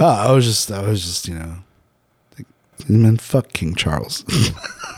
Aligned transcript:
Oh, 0.00 0.06
I 0.06 0.32
was 0.32 0.44
just, 0.44 0.70
I 0.70 0.82
was 0.82 1.02
just, 1.04 1.28
you 1.28 1.34
know, 1.34 1.56
man, 2.88 3.16
fuck 3.16 3.52
King 3.52 3.74
Charles. 3.74 4.24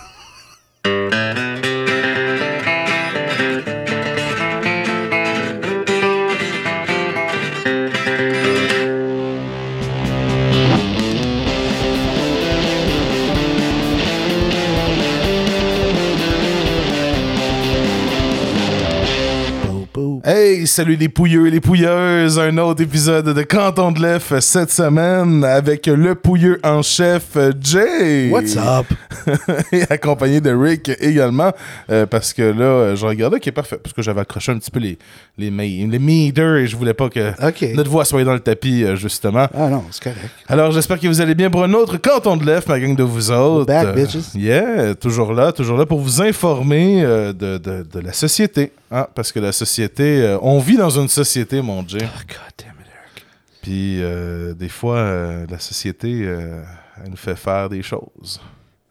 Hey, 20.61 20.67
salut 20.67 20.97
les 20.97 21.09
pouilleux 21.09 21.47
et 21.47 21.51
les 21.51 21.61
pouilleuses, 21.61 22.39
un 22.39 22.59
autre 22.59 22.83
épisode 22.83 23.33
de 23.33 23.43
Canton 23.45 23.93
de 23.93 24.03
l'Ef 24.03 24.39
cette 24.41 24.71
semaine 24.71 25.43
avec 25.43 25.87
le 25.87 26.15
pouilleux 26.15 26.61
en 26.63 26.83
chef 26.83 27.39
Jay. 27.63 28.29
What's 28.31 28.59
up? 28.59 28.85
et 29.73 29.85
accompagné 29.89 30.43
de 30.43 30.51
Rick 30.51 30.91
également, 31.01 31.53
euh, 31.91 32.05
parce 32.05 32.35
que 32.35 32.43
là, 32.43 32.65
euh, 32.65 32.97
je 32.97 33.07
regardais 33.07 33.41
qui 33.41 33.49
est 33.49 33.53
parfait, 33.53 33.79
parce 33.83 33.95
que 33.95 34.03
j'avais 34.03 34.21
accroché 34.21 34.53
un 34.53 34.59
petit 34.59 34.71
peu 34.71 34.81
les, 34.81 34.99
les, 35.39 35.49
les 35.51 35.99
meters 35.99 36.57
et 36.57 36.67
je 36.67 36.77
voulais 36.77 36.93
pas 36.95 37.09
que 37.09 37.31
Ok. 37.47 37.67
notre 37.75 37.89
voix 37.91 38.05
soit 38.05 38.23
dans 38.25 38.35
le 38.35 38.41
tapis, 38.41 38.85
euh, 38.85 38.97
justement. 38.97 39.47
Ah 39.55 39.69
non, 39.71 39.85
c'est 39.91 40.03
correct. 40.03 40.29
Alors, 40.47 40.73
j'espère 40.73 41.01
que 41.01 41.07
vous 41.07 41.23
allez 41.23 41.35
bien 41.35 41.49
pour 41.49 41.65
un 41.65 41.73
autre 41.73 41.97
Canton 41.97 42.37
de 42.37 42.45
l'Ef, 42.45 42.67
ma 42.67 42.79
gang 42.79 42.95
de 42.95 43.03
vous 43.03 43.31
autres. 43.31 43.65
back, 43.67 43.87
Euh, 43.87 43.93
bitches. 43.95 44.35
yeah, 44.35 44.95
toujours 44.95 45.33
là, 45.33 45.53
toujours 45.53 45.79
là 45.79 45.87
pour 45.87 46.01
vous 46.01 46.21
informer 46.21 47.03
euh, 47.03 47.33
de, 47.33 47.57
de- 47.57 47.87
de 47.91 48.01
la 48.01 48.13
société. 48.13 48.73
Hein, 48.91 49.09
parce 49.15 49.33
que 49.33 49.41
la 49.41 49.53
société, 49.53 50.23
euh, 50.23 50.39
on 50.43 50.59
vit 50.59 50.77
dans 50.77 50.91
une 50.91 51.09
société, 51.09 51.63
mon 51.63 51.87
Jay. 51.87 51.99
Oh, 52.03 52.19
God 52.27 52.53
damn 52.59 52.75
it, 52.81 52.87
Eric. 52.87 53.27
Puis, 53.63 54.03
euh, 54.03 54.55
des 54.55 54.69
fois, 54.69 54.97
euh, 54.97 55.47
la 55.49 55.59
société, 55.59 56.23
elle 56.23 57.11
nous 57.11 57.17
fait 57.17 57.37
faire 57.37 57.69
des 57.69 57.83
choses. 57.83 58.41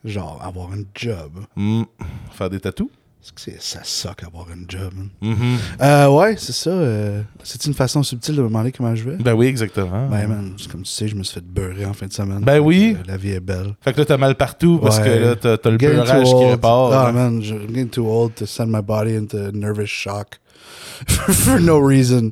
Genre, 0.03 0.42
avoir 0.44 0.72
un 0.72 0.83
job. 0.95 1.45
Hmm, 1.55 1.83
faire 2.31 2.50
des 2.50 2.59
tatous. 2.59 2.89
C'est- 3.36 3.62
ça 3.62 3.81
suck 3.84 4.23
avoir 4.23 4.48
un 4.50 4.64
job, 4.67 4.92
man? 4.95 5.09
Mhm. 5.22 5.58
Euh, 5.81 6.08
ouais, 6.09 6.36
c'est 6.38 6.53
ça. 6.53 6.70
euh, 6.72 7.22
c'est 7.44 7.66
une 7.66 7.73
façon 7.73 8.02
subtile 8.02 8.36
de 8.38 8.42
me 8.42 8.48
demander 8.48 8.72
comment 8.72 8.95
je 8.95 9.03
vais? 9.03 9.17
Ben 9.17 9.34
oui, 9.34 9.48
exactement. 9.48 10.08
Ben, 10.08 10.28
man, 10.28 10.53
c'est 10.58 10.72
comme 10.72 10.84
tu 10.84 10.92
sais, 10.92 11.08
je 11.08 11.16
me 11.16 11.23
suis 11.23 11.36
fait 11.36 11.45
beurrer 11.45 11.86
en 11.86 11.94
fin 11.94 12.08
de 12.08 12.14
semaine. 12.14 12.39
Ben 12.42 12.59
oui. 12.59 12.95
euh, 12.98 13.03
la 13.08 13.17
vie 13.17 13.31
est 13.31 13.39
belle. 13.42 13.76
Fait 13.81 13.94
que 13.94 14.00
là, 14.00 14.06
t'as 14.06 14.17
mal 14.17 14.36
partout 14.36 14.80
parce 14.81 14.98
Ouais. 15.00 15.03
que 15.03 15.09
là, 15.09 15.36
t'as 15.36 15.58
t'as 15.58 15.70
le 15.70 15.78
Getting 15.78 15.98
beurrage 15.98 16.28
qui 16.34 16.45
répare. 16.45 16.92
Ah, 16.94 17.09
hein. 17.09 17.11
man, 17.11 17.42
je- 17.44 17.53
I'm 17.56 17.67
getting 17.67 17.89
too 17.89 18.08
old 18.08 18.36
to 18.36 18.45
send 18.45 18.67
my 18.72 18.81
body 18.81 19.14
into 19.16 19.52
nervous 19.52 19.88
shock 19.89 20.39
for 21.08 21.59
no 21.59 21.78
reason. 21.78 22.31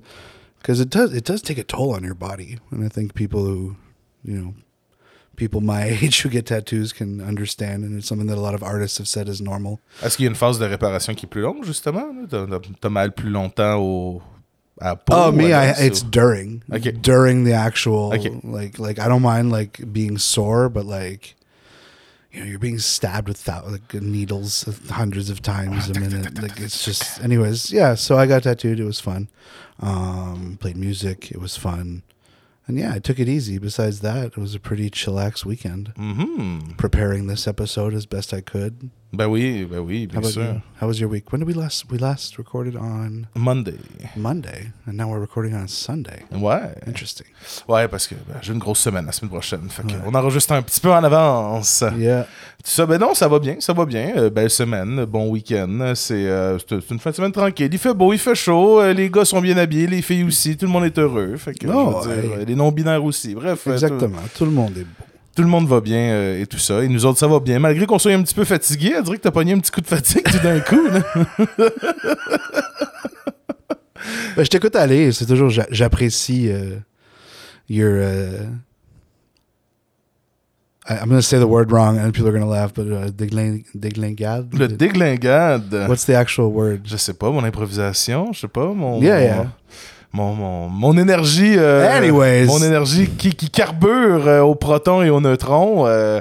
Because 0.62 0.82
it 0.82 0.90
does, 0.92 1.14
it 1.14 1.26
does 1.26 1.42
take 1.42 1.60
a 1.60 1.64
toll 1.64 1.94
on 1.96 2.04
your 2.04 2.16
body. 2.16 2.58
And 2.72 2.84
I 2.84 2.90
think 2.90 3.14
people 3.14 3.42
who, 3.42 3.76
you 4.26 4.36
know, 4.42 4.54
people 5.38 5.62
my 5.62 5.84
age 6.02 6.22
who 6.24 6.30
get 6.30 6.46
tattoos 6.48 6.92
can 6.92 7.22
understand. 7.22 7.86
And 7.86 7.98
it's 7.98 8.08
something 8.08 8.28
that 8.28 8.38
a 8.38 8.42
lot 8.42 8.54
of 8.56 8.62
artists 8.64 8.98
have 8.98 9.08
said 9.08 9.30
is 9.30 9.40
normal. 9.40 9.80
Est-ce 10.04 10.18
qu'il 10.18 10.26
y 10.26 10.28
a 10.28 10.30
une 10.32 10.36
phase 10.36 10.60
de 10.60 10.66
réparation 10.66 11.16
qui 11.16 11.26
est 11.26 11.30
plus 11.30 11.42
longue, 11.44 11.64
justement? 11.64 12.04
T'as- 12.82 12.90
mal 12.90 13.14
plus 13.14 13.30
longtemps 13.30 13.78
au? 13.80 14.22
Oh, 15.10 15.32
me, 15.32 15.54
I, 15.54 15.74
it's 15.80 16.04
during. 16.04 16.62
Okay. 16.72 16.92
During 16.92 17.46
the 17.46 17.54
actual, 17.54 18.14
Okay. 18.14 18.30
like, 18.44 18.78
like 18.78 19.00
I 19.00 19.08
don't 19.08 19.24
mind 19.24 19.52
like 19.52 19.82
being 19.92 20.20
sore, 20.20 20.70
but 20.70 20.86
like, 20.86 21.34
you 22.32 22.42
know, 22.42 22.46
you're 22.46 22.60
being 22.60 22.78
stabbed 22.78 23.28
with 23.28 23.44
thou- 23.46 23.66
like 23.68 23.92
needles 23.96 24.66
hundreds 24.92 25.32
of 25.32 25.42
times 25.42 25.90
a 25.90 26.00
minute. 26.00 26.40
Like 26.40 26.60
it's 26.60 26.86
just, 26.86 27.20
anyways, 27.24 27.72
yeah. 27.72 27.96
So 27.96 28.18
I 28.20 28.28
got 28.28 28.44
tattooed. 28.44 28.80
It 28.80 28.84
was 28.86 29.00
fun. 29.00 29.30
Um, 29.80 30.58
played 30.62 30.78
music. 30.78 31.32
It 31.32 31.40
was 31.42 31.58
fun. 31.58 32.04
And 32.68 32.78
yeah, 32.78 32.94
I 32.94 33.00
took 33.00 33.18
it 33.20 33.30
easy. 33.30 33.58
Besides 33.58 34.02
that, 34.02 34.26
it 34.28 34.38
was 34.38 34.54
a 34.54 34.60
pretty 34.60 34.90
chillax 34.90 35.46
weekend. 35.46 35.94
Mhm. 35.96 36.76
Preparing 36.78 37.28
this 37.28 37.48
episode 37.48 37.94
as 37.94 38.06
best 38.06 38.34
I 38.34 38.42
could. 38.42 38.90
Ben 39.14 39.26
oui, 39.28 39.66
ben 39.70 39.80
oui, 39.80 40.06
bien 40.06 40.22
sûr. 40.22 40.42
you? 40.44 40.62
How 40.82 40.86
was 40.88 41.00
your 41.00 41.10
week? 41.10 41.32
When 41.32 41.40
did 41.40 41.48
we 41.48 41.54
last? 41.56 41.86
We 41.90 41.98
last 41.98 42.38
recorded 42.38 42.76
on 42.76 43.26
Monday. 43.36 43.78
Monday, 44.18 44.72
and 44.86 44.94
now 44.98 45.08
we're 45.10 45.22
recording 45.22 45.56
on 45.56 45.68
Sunday. 45.70 46.24
Ouais. 46.32 46.76
Interesting. 46.86 47.26
Ouais, 47.70 47.88
parce 47.88 48.06
que 48.06 48.16
ben, 48.16 48.36
j'ai 48.42 48.52
une 48.52 48.60
grosse 48.60 48.80
semaine 48.80 49.06
la 49.06 49.14
semaine 49.14 49.30
prochaine. 49.32 49.70
Fait 49.70 49.84
que 49.84 49.94
on 50.06 50.14
enregistre 50.14 50.52
un 50.52 50.62
petit 50.62 50.82
peu 50.82 50.92
en 50.92 51.02
avance. 51.06 51.86
Yeah. 51.98 52.24
Tout 52.64 52.70
ça, 52.72 52.86
ben 52.86 53.00
non, 53.00 53.14
ça 53.14 53.30
va 53.30 53.40
bien, 53.40 53.56
ça 53.60 53.72
va 53.72 53.86
bien. 53.86 54.12
Euh, 54.18 54.30
belle 54.30 54.50
semaine, 54.50 55.06
bon 55.06 55.30
week-end. 55.30 55.94
C'est 55.96 56.28
euh, 56.28 56.60
c'est- 56.60 56.92
une 56.92 57.00
fin 57.00 57.12
de 57.12 57.16
semaine 57.16 57.32
tranquille. 57.32 57.70
Il 57.72 57.80
fait 57.80 57.94
beau, 57.94 58.12
il 58.12 58.20
fait 58.20 58.36
chaud. 58.36 58.82
euh, 58.82 58.94
les 58.94 59.10
gars 59.10 59.24
sont 59.24 59.40
bien 59.40 59.56
habillés, 59.58 59.88
les 59.88 60.02
filles 60.02 60.26
aussi. 60.26 60.58
Tout 60.58 60.66
le 60.66 60.72
monde 60.72 60.84
est 60.84 61.00
heureux. 61.00 61.38
Fait 61.38 61.54
que, 61.54 61.66
Oh, 61.68 62.02
je 62.04 62.10
veux 62.10 62.22
dire, 62.22 62.32
ouais. 62.40 62.46
les 62.46 62.56
non-binaires 62.56 63.04
aussi. 63.06 63.34
Bref, 63.36 63.62
euh, 63.68 63.70
tout, 63.70 63.72
Exactement. 63.86 64.20
Tout 64.38 64.44
le 64.46 64.52
monde 64.52 64.78
est 64.78 64.84
beau. 64.84 65.04
Tout 65.38 65.44
le 65.44 65.50
monde 65.50 65.68
va 65.68 65.82
bien 65.82 66.00
euh, 66.00 66.42
et 66.42 66.48
tout 66.48 66.58
ça. 66.58 66.84
Et 66.84 66.88
nous 66.88 67.06
autres, 67.06 67.20
ça 67.20 67.28
va 67.28 67.40
bien. 67.40 67.60
Malgré 67.60 67.86
qu'on 67.86 68.00
soit 68.00 68.12
un 68.12 68.24
petit 68.24 68.34
peu 68.34 68.44
fatigués, 68.44 68.96
on 68.98 69.02
dirait 69.04 69.18
que 69.18 69.22
t'as 69.22 69.30
pogné 69.30 69.54
un 69.54 69.60
petit 69.60 69.70
coup 69.70 69.82
de 69.82 69.86
fatigue 69.88 70.24
tout 70.24 70.40
d'un 70.40 70.60
coup. 70.62 70.82
Ben, 74.36 74.44
je 74.44 74.50
t'écoute 74.50 74.76
aller. 74.76 75.12
C'est 75.12 75.26
toujours, 75.26 75.50
j'a- 75.50 75.68
j'apprécie 75.72 76.50
euh, 76.50 76.78
your. 77.70 77.92
Uh, 77.92 78.46
I'm 80.90 81.10
going 81.10 81.18
to 81.18 81.22
say 81.22 81.38
the 81.40 81.48
word 81.48 81.72
wrong 81.72 81.98
and 82.00 82.12
people 82.14 82.28
are 82.28 82.32
going 82.32 82.44
to 82.44 82.50
laugh, 82.50 82.74
but 82.74 82.88
uh, 82.88 83.10
dégling- 83.12 83.66
déglingade? 83.76 84.54
Le 84.54 84.68
déglingade. 84.68 85.74
What's 85.90 86.06
the 86.06 86.12
actual 86.16 86.52
word? 86.54 86.82
Je 86.86 86.96
sais 86.98 87.14
pas, 87.14 87.30
mon 87.32 87.44
improvisation, 87.44 88.32
je 88.32 88.42
sais 88.42 88.48
pas, 88.48 88.72
mon. 88.74 89.02
Yeah, 89.02 89.20
yeah. 89.22 89.36
Mon, 89.38 89.50
mon, 90.14 90.68
mon 90.70 90.98
énergie. 90.98 91.56
euh, 91.58 91.88
Anyways. 91.98 92.46
Mon 92.46 92.62
énergie 92.64 93.08
qui, 93.10 93.34
qui 93.36 93.50
carbure 93.50 94.28
euh, 94.28 94.42
aux 94.42 94.56
protons 94.56 95.02
et 95.04 95.10
aux 95.10 95.22
neutrons. 95.22 95.86
euh, 95.88 96.20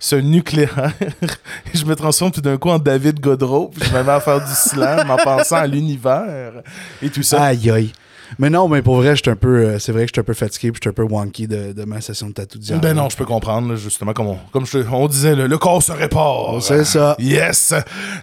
ce 0.00 0.16
nucléaire. 0.16 0.92
Je 1.74 1.84
me 1.86 1.94
transforme 1.96 2.30
tout 2.30 2.42
d'un 2.42 2.58
coup 2.58 2.68
en 2.68 2.78
David 2.78 3.20
Godreau. 3.20 3.70
Puis 3.74 3.88
je 3.88 3.96
me 3.96 4.02
mets 4.02 4.12
à 4.12 4.20
faire 4.20 4.38
du 4.44 4.52
slam 4.52 5.10
en 5.10 5.16
pensant 5.16 5.56
à 5.56 5.66
l'univers 5.66 6.52
et 7.00 7.08
tout 7.08 7.22
ça. 7.22 7.42
Aïe, 7.44 7.70
aïe. 7.70 7.92
Mais 8.38 8.50
non, 8.50 8.68
mais 8.68 8.82
pour 8.82 8.96
vrai, 8.96 9.14
je 9.16 9.30
un 9.30 9.36
peu, 9.36 9.48
euh, 9.66 9.78
c'est 9.78 9.92
vrai 9.92 10.02
que 10.02 10.08
je 10.08 10.12
suis 10.14 10.20
un 10.20 10.24
peu 10.24 10.34
fatigué 10.34 10.70
puis 10.70 10.80
je 10.82 10.88
suis 10.88 10.90
un 10.90 10.92
peu 10.92 11.02
wonky 11.02 11.46
de, 11.48 11.72
de 11.72 11.84
ma 11.84 12.00
session 12.00 12.28
de 12.28 12.32
tatou 12.32 12.58
d'hier. 12.58 12.78
ben 12.80 12.94
non, 12.94 13.08
je 13.08 13.16
peux 13.16 13.24
comprendre, 13.24 13.68
là, 13.70 13.76
justement, 13.76 14.12
comme 14.12 14.26
on, 14.28 14.38
comme 14.52 14.66
je- 14.66 14.78
on 14.92 15.06
disait, 15.08 15.34
le, 15.34 15.46
le 15.46 15.58
corps 15.58 15.82
se 15.82 15.92
répare. 15.92 16.56
C'est 16.60 16.84
ça. 16.84 17.16
Yes! 17.18 17.74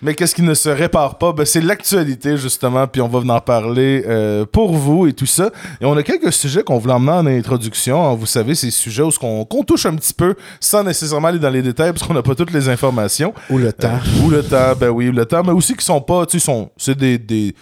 Mais 0.01 0.13
qu'est-ce 0.15 0.35
qui 0.35 0.41
ne 0.43 0.53
se 0.53 0.69
répare 0.69 1.17
pas? 1.17 1.33
Ben, 1.33 1.45
c'est 1.45 1.61
l'actualité, 1.61 2.37
justement, 2.37 2.87
puis 2.87 3.01
on 3.01 3.07
va 3.07 3.19
venir 3.19 3.35
en 3.35 3.39
parler 3.41 4.03
euh, 4.07 4.45
pour 4.45 4.73
vous 4.73 5.07
et 5.07 5.13
tout 5.13 5.25
ça. 5.25 5.49
Et 5.81 5.85
on 5.85 5.95
a 5.97 6.03
quelques 6.03 6.31
sujets 6.33 6.63
qu'on 6.63 6.77
voulait 6.77 6.93
emmener 6.93 7.11
en 7.11 7.25
introduction. 7.27 8.09
hein. 8.11 8.15
Vous 8.15 8.25
savez, 8.25 8.55
ces 8.55 8.71
sujets 8.71 9.03
où 9.03 9.09
qu'on 9.11 9.45
qu'on 9.45 9.63
touche 9.63 9.85
un 9.85 9.95
petit 9.95 10.13
peu 10.13 10.35
sans 10.59 10.83
nécessairement 10.83 11.27
aller 11.29 11.39
dans 11.39 11.49
les 11.49 11.61
détails 11.61 11.91
parce 11.93 12.05
qu'on 12.07 12.13
n'a 12.13 12.21
pas 12.23 12.35
toutes 12.35 12.51
les 12.53 12.69
informations. 12.69 13.33
Ou 13.49 13.57
le 13.57 13.73
temps. 13.73 13.89
Euh, 13.89 14.25
ou 14.25 14.29
le 14.29 14.43
temps, 14.43 14.73
ben 14.79 14.89
oui, 14.89 15.09
ou 15.09 15.11
le 15.11 15.25
temps, 15.25 15.41
mais 15.43 15.51
aussi 15.51 15.75
qui 15.75 15.85
sont 15.85 16.01
pas, 16.01 16.25
tu 16.25 16.39
sais, 16.39 16.51
c'est 16.77 16.97
des, 16.97 17.17
des- 17.17 17.53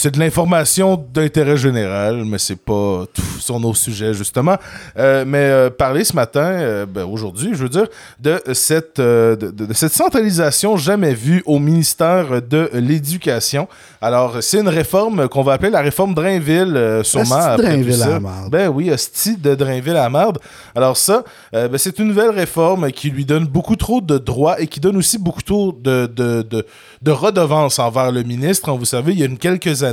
c'est 0.00 0.12
de 0.12 0.20
l'information 0.20 1.04
d'intérêt 1.12 1.56
général, 1.56 2.24
mais 2.24 2.38
c'est 2.38 2.54
pas 2.54 3.04
tout 3.12 3.40
sur 3.40 3.58
nos 3.58 3.74
sujets, 3.74 4.14
justement. 4.14 4.56
Euh, 4.96 5.24
mais 5.26 5.38
euh, 5.38 5.70
parler 5.70 6.04
ce 6.04 6.14
matin, 6.14 6.52
euh, 6.52 6.86
ben, 6.86 7.02
aujourd'hui, 7.02 7.50
je 7.54 7.64
veux 7.64 7.68
dire, 7.68 7.88
de 8.20 8.40
cette, 8.52 9.00
de, 9.00 9.72
cette 9.72 9.92
centralisation 9.92 10.76
jamais 10.76 11.14
vue 11.14 11.42
au 11.46 11.58
ministère 11.58 12.40
de 12.40 12.70
l'Éducation. 12.74 13.66
Alors, 14.00 14.36
c'est 14.40 14.60
une 14.60 14.68
réforme 14.68 15.28
qu'on 15.28 15.42
va 15.42 15.54
appeler 15.54 15.70
la 15.70 15.80
réforme 15.80 16.14
Drainville, 16.14 17.00
sûrement. 17.02 17.34
Après 17.34 17.56
tout 17.56 17.62
Drainville 17.62 17.94
ça. 17.94 18.06
à 18.06 18.10
la 18.10 18.20
marde. 18.20 18.50
Ben 18.52 18.68
oui, 18.68 18.92
hostie 18.92 19.36
de 19.36 19.56
Drainville 19.56 19.96
à 19.96 20.04
la 20.04 20.10
marde. 20.10 20.38
Alors 20.76 20.96
ça, 20.96 21.24
ben, 21.52 21.76
c'est 21.76 21.98
une 21.98 22.06
nouvelle 22.06 22.30
réforme 22.30 22.92
qui 22.92 23.10
lui 23.10 23.24
donne 23.24 23.46
beaucoup 23.46 23.74
trop 23.74 24.00
de 24.00 24.16
droits 24.16 24.60
et 24.60 24.68
qui 24.68 24.78
donne 24.78 24.96
aussi 24.96 25.18
beaucoup 25.18 25.42
trop 25.42 25.72
de, 25.72 26.06
de, 26.06 26.42
de, 26.42 26.64
de 27.02 27.10
redevances 27.10 27.80
envers 27.80 28.12
le 28.12 28.22
ministre. 28.22 28.70
Vous 28.72 28.84
savez, 28.84 29.10
il 29.12 29.18
y 29.18 29.22
a 29.24 29.26
une 29.26 29.38
quelques 29.38 29.82
années, 29.82 29.87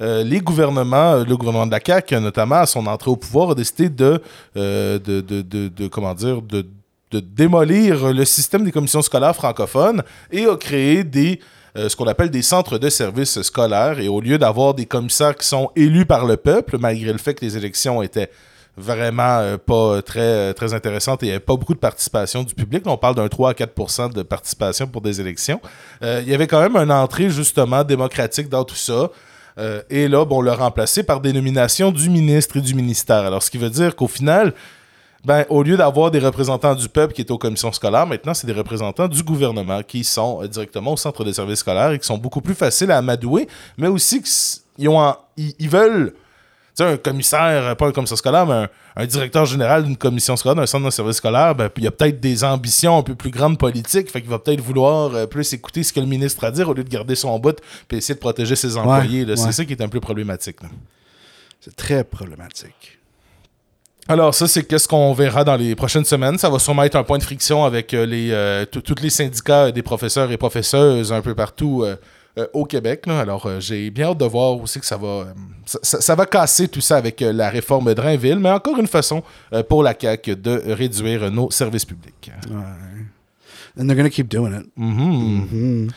euh, 0.00 0.24
les 0.24 0.40
gouvernements, 0.40 1.14
euh, 1.14 1.24
le 1.24 1.36
gouvernement 1.36 1.66
de 1.66 1.72
la 1.72 1.80
CAQ, 1.84 2.16
notamment 2.20 2.56
à 2.56 2.66
son 2.66 2.86
entrée 2.86 3.10
au 3.10 3.16
pouvoir, 3.16 3.50
a 3.50 3.54
décidé 3.54 3.88
de, 3.88 4.20
euh, 4.56 4.98
de, 4.98 5.20
de, 5.20 5.86
comment 5.88 6.14
dire, 6.14 6.42
de, 6.42 6.66
démolir 7.12 8.12
le 8.12 8.24
système 8.24 8.64
des 8.64 8.72
commissions 8.72 9.00
scolaires 9.00 9.36
francophones 9.36 10.02
et 10.32 10.46
a 10.46 10.56
créé 10.56 11.04
des 11.04 11.38
ce 11.76 11.94
qu'on 11.94 12.08
appelle 12.08 12.30
des 12.30 12.42
centres 12.42 12.76
de 12.76 12.88
services 12.88 13.40
scolaires. 13.42 14.00
Et 14.00 14.08
au 14.08 14.20
lieu 14.20 14.36
d'avoir 14.36 14.74
des 14.74 14.86
commissaires 14.86 15.36
qui 15.36 15.46
sont 15.46 15.70
élus 15.76 16.06
par 16.06 16.24
le 16.24 16.36
peuple, 16.36 16.76
malgré 16.78 17.12
le 17.12 17.18
fait 17.18 17.34
que 17.34 17.44
les 17.44 17.56
élections 17.56 18.02
étaient 18.02 18.30
vraiment 18.76 19.56
pas 19.64 20.02
très, 20.02 20.54
très 20.54 20.74
intéressantes 20.74 21.22
et 21.22 21.30
avait 21.30 21.38
pas 21.38 21.54
beaucoup 21.54 21.74
de 21.74 21.78
participation 21.78 22.42
du 22.42 22.54
public, 22.54 22.82
on 22.86 22.96
parle 22.96 23.14
d'un 23.14 23.28
3 23.28 23.50
à 23.50 23.52
4% 23.52 24.12
de 24.12 24.22
participation 24.22 24.88
pour 24.88 25.00
des 25.02 25.20
élections, 25.20 25.60
il 26.02 26.28
y 26.28 26.34
avait 26.34 26.48
quand 26.48 26.60
même 26.60 26.76
une 26.76 26.90
entrée 26.90 27.30
justement 27.30 27.84
démocratique 27.84 28.48
dans 28.48 28.64
tout 28.64 28.74
ça. 28.74 29.08
Euh, 29.58 29.82
et 29.90 30.08
là, 30.08 30.24
on 30.28 30.42
l'a 30.42 30.54
remplacé 30.54 31.02
par 31.02 31.20
des 31.20 31.32
nominations 31.32 31.92
du 31.92 32.10
ministre 32.10 32.56
et 32.56 32.60
du 32.60 32.74
ministère. 32.74 33.24
Alors, 33.24 33.42
ce 33.42 33.50
qui 33.50 33.58
veut 33.58 33.70
dire 33.70 33.94
qu'au 33.94 34.08
final, 34.08 34.52
ben, 35.24 35.46
au 35.48 35.62
lieu 35.62 35.76
d'avoir 35.76 36.10
des 36.10 36.18
représentants 36.18 36.74
du 36.74 36.88
peuple 36.88 37.14
qui 37.14 37.22
étaient 37.22 37.32
aux 37.32 37.38
commissions 37.38 37.72
scolaires, 37.72 38.06
maintenant, 38.06 38.34
c'est 38.34 38.46
des 38.46 38.52
représentants 38.52 39.08
du 39.08 39.22
gouvernement 39.22 39.82
qui 39.82 40.04
sont 40.04 40.42
euh, 40.42 40.48
directement 40.48 40.92
au 40.92 40.96
centre 40.96 41.24
de 41.24 41.32
services 41.32 41.60
scolaires 41.60 41.92
et 41.92 41.98
qui 41.98 42.06
sont 42.06 42.18
beaucoup 42.18 42.40
plus 42.40 42.54
faciles 42.54 42.90
à 42.90 42.98
amadouer, 42.98 43.48
mais 43.78 43.88
aussi 43.88 44.22
qu'ils 44.22 45.70
veulent 45.70 46.14
sais, 46.74 46.84
un 46.84 46.96
commissaire, 46.96 47.64
euh, 47.64 47.74
pas 47.74 47.86
un 47.86 47.92
commissaire 47.92 48.18
scolaire, 48.18 48.46
mais 48.46 48.54
un, 48.54 48.68
un 48.96 49.06
directeur 49.06 49.44
général 49.44 49.84
d'une 49.84 49.96
commission 49.96 50.36
scolaire, 50.36 50.56
d'un 50.56 50.66
centre 50.66 50.84
de 50.84 50.90
service 50.90 51.16
scolaire, 51.16 51.54
ben, 51.54 51.70
il 51.76 51.84
y 51.84 51.86
a 51.86 51.90
peut-être 51.90 52.20
des 52.20 52.44
ambitions 52.44 52.98
un 52.98 53.02
peu 53.02 53.14
plus 53.14 53.30
grandes 53.30 53.58
politiques, 53.58 54.10
fait 54.10 54.20
qu'il 54.20 54.30
va 54.30 54.38
peut-être 54.38 54.60
vouloir 54.60 55.14
euh, 55.14 55.26
plus 55.26 55.52
écouter 55.52 55.82
ce 55.82 55.92
que 55.92 56.00
le 56.00 56.06
ministre 56.06 56.44
a 56.44 56.48
à 56.48 56.50
dire 56.50 56.68
au 56.68 56.74
lieu 56.74 56.84
de 56.84 56.88
garder 56.88 57.14
son 57.14 57.38
bout 57.38 57.56
puis 57.88 57.98
essayer 57.98 58.14
de 58.14 58.20
protéger 58.20 58.54
ses 58.54 58.76
employés. 58.76 59.24
ouais. 59.24 59.36
C'est 59.36 59.52
ça 59.52 59.64
qui 59.64 59.72
est 59.72 59.82
un 59.82 59.88
peu 59.88 60.00
problématique. 60.00 60.58
C'est 61.60 61.74
très 61.74 62.04
problématique. 62.04 62.98
Alors 64.06 64.34
ça, 64.34 64.46
c'est 64.46 64.64
qu'est-ce 64.64 64.86
qu'on 64.86 65.14
verra 65.14 65.44
dans 65.44 65.56
les 65.56 65.74
prochaines 65.74 66.04
semaines. 66.04 66.36
Ça 66.36 66.50
va 66.50 66.58
sûrement 66.58 66.82
être 66.82 66.96
un 66.96 67.04
point 67.04 67.16
de 67.16 67.22
friction 67.22 67.64
avec 67.64 67.94
euh, 67.94 68.04
les, 68.04 68.30
euh, 68.32 68.66
tous 68.66 69.00
les 69.00 69.08
syndicats 69.08 69.72
des 69.72 69.82
professeurs 69.82 70.30
et 70.30 70.36
professeuses 70.36 71.10
un 71.10 71.22
peu 71.22 71.34
partout 71.34 71.86
euh, 72.36 72.46
au 72.52 72.64
Québec. 72.64 73.06
là. 73.06 73.20
Alors 73.20 73.46
euh, 73.46 73.60
j'ai 73.60 73.90
bien 73.90 74.08
hâte 74.08 74.18
de 74.18 74.24
voir 74.24 74.60
aussi 74.60 74.80
que 74.80 74.86
ça 74.86 74.96
va, 74.96 75.06
euh, 75.06 75.24
ça, 75.64 76.14
va 76.14 76.26
casser 76.26 76.66
tout 76.66 76.80
ça 76.80 76.96
avec 76.96 77.20
la 77.20 77.48
réforme 77.48 77.94
Drainville, 77.94 78.38
mais 78.40 78.50
encore 78.50 78.78
une 78.78 78.88
façon 78.88 79.22
pour 79.68 79.82
la 79.82 79.94
CAQ 79.98 80.36
de 80.36 80.62
réduire 80.72 81.30
nos 81.30 81.50
services 81.50 81.84
publics. 81.84 82.32
Ouais. 82.50 82.56
And 83.78 83.86
they're 83.86 83.96
going 83.96 84.08
to 84.08 84.14
keep 84.14 84.28
doing 84.28 84.52
it. 84.52 84.66
Mhm. 84.76 85.48
Mhm. 85.50 85.90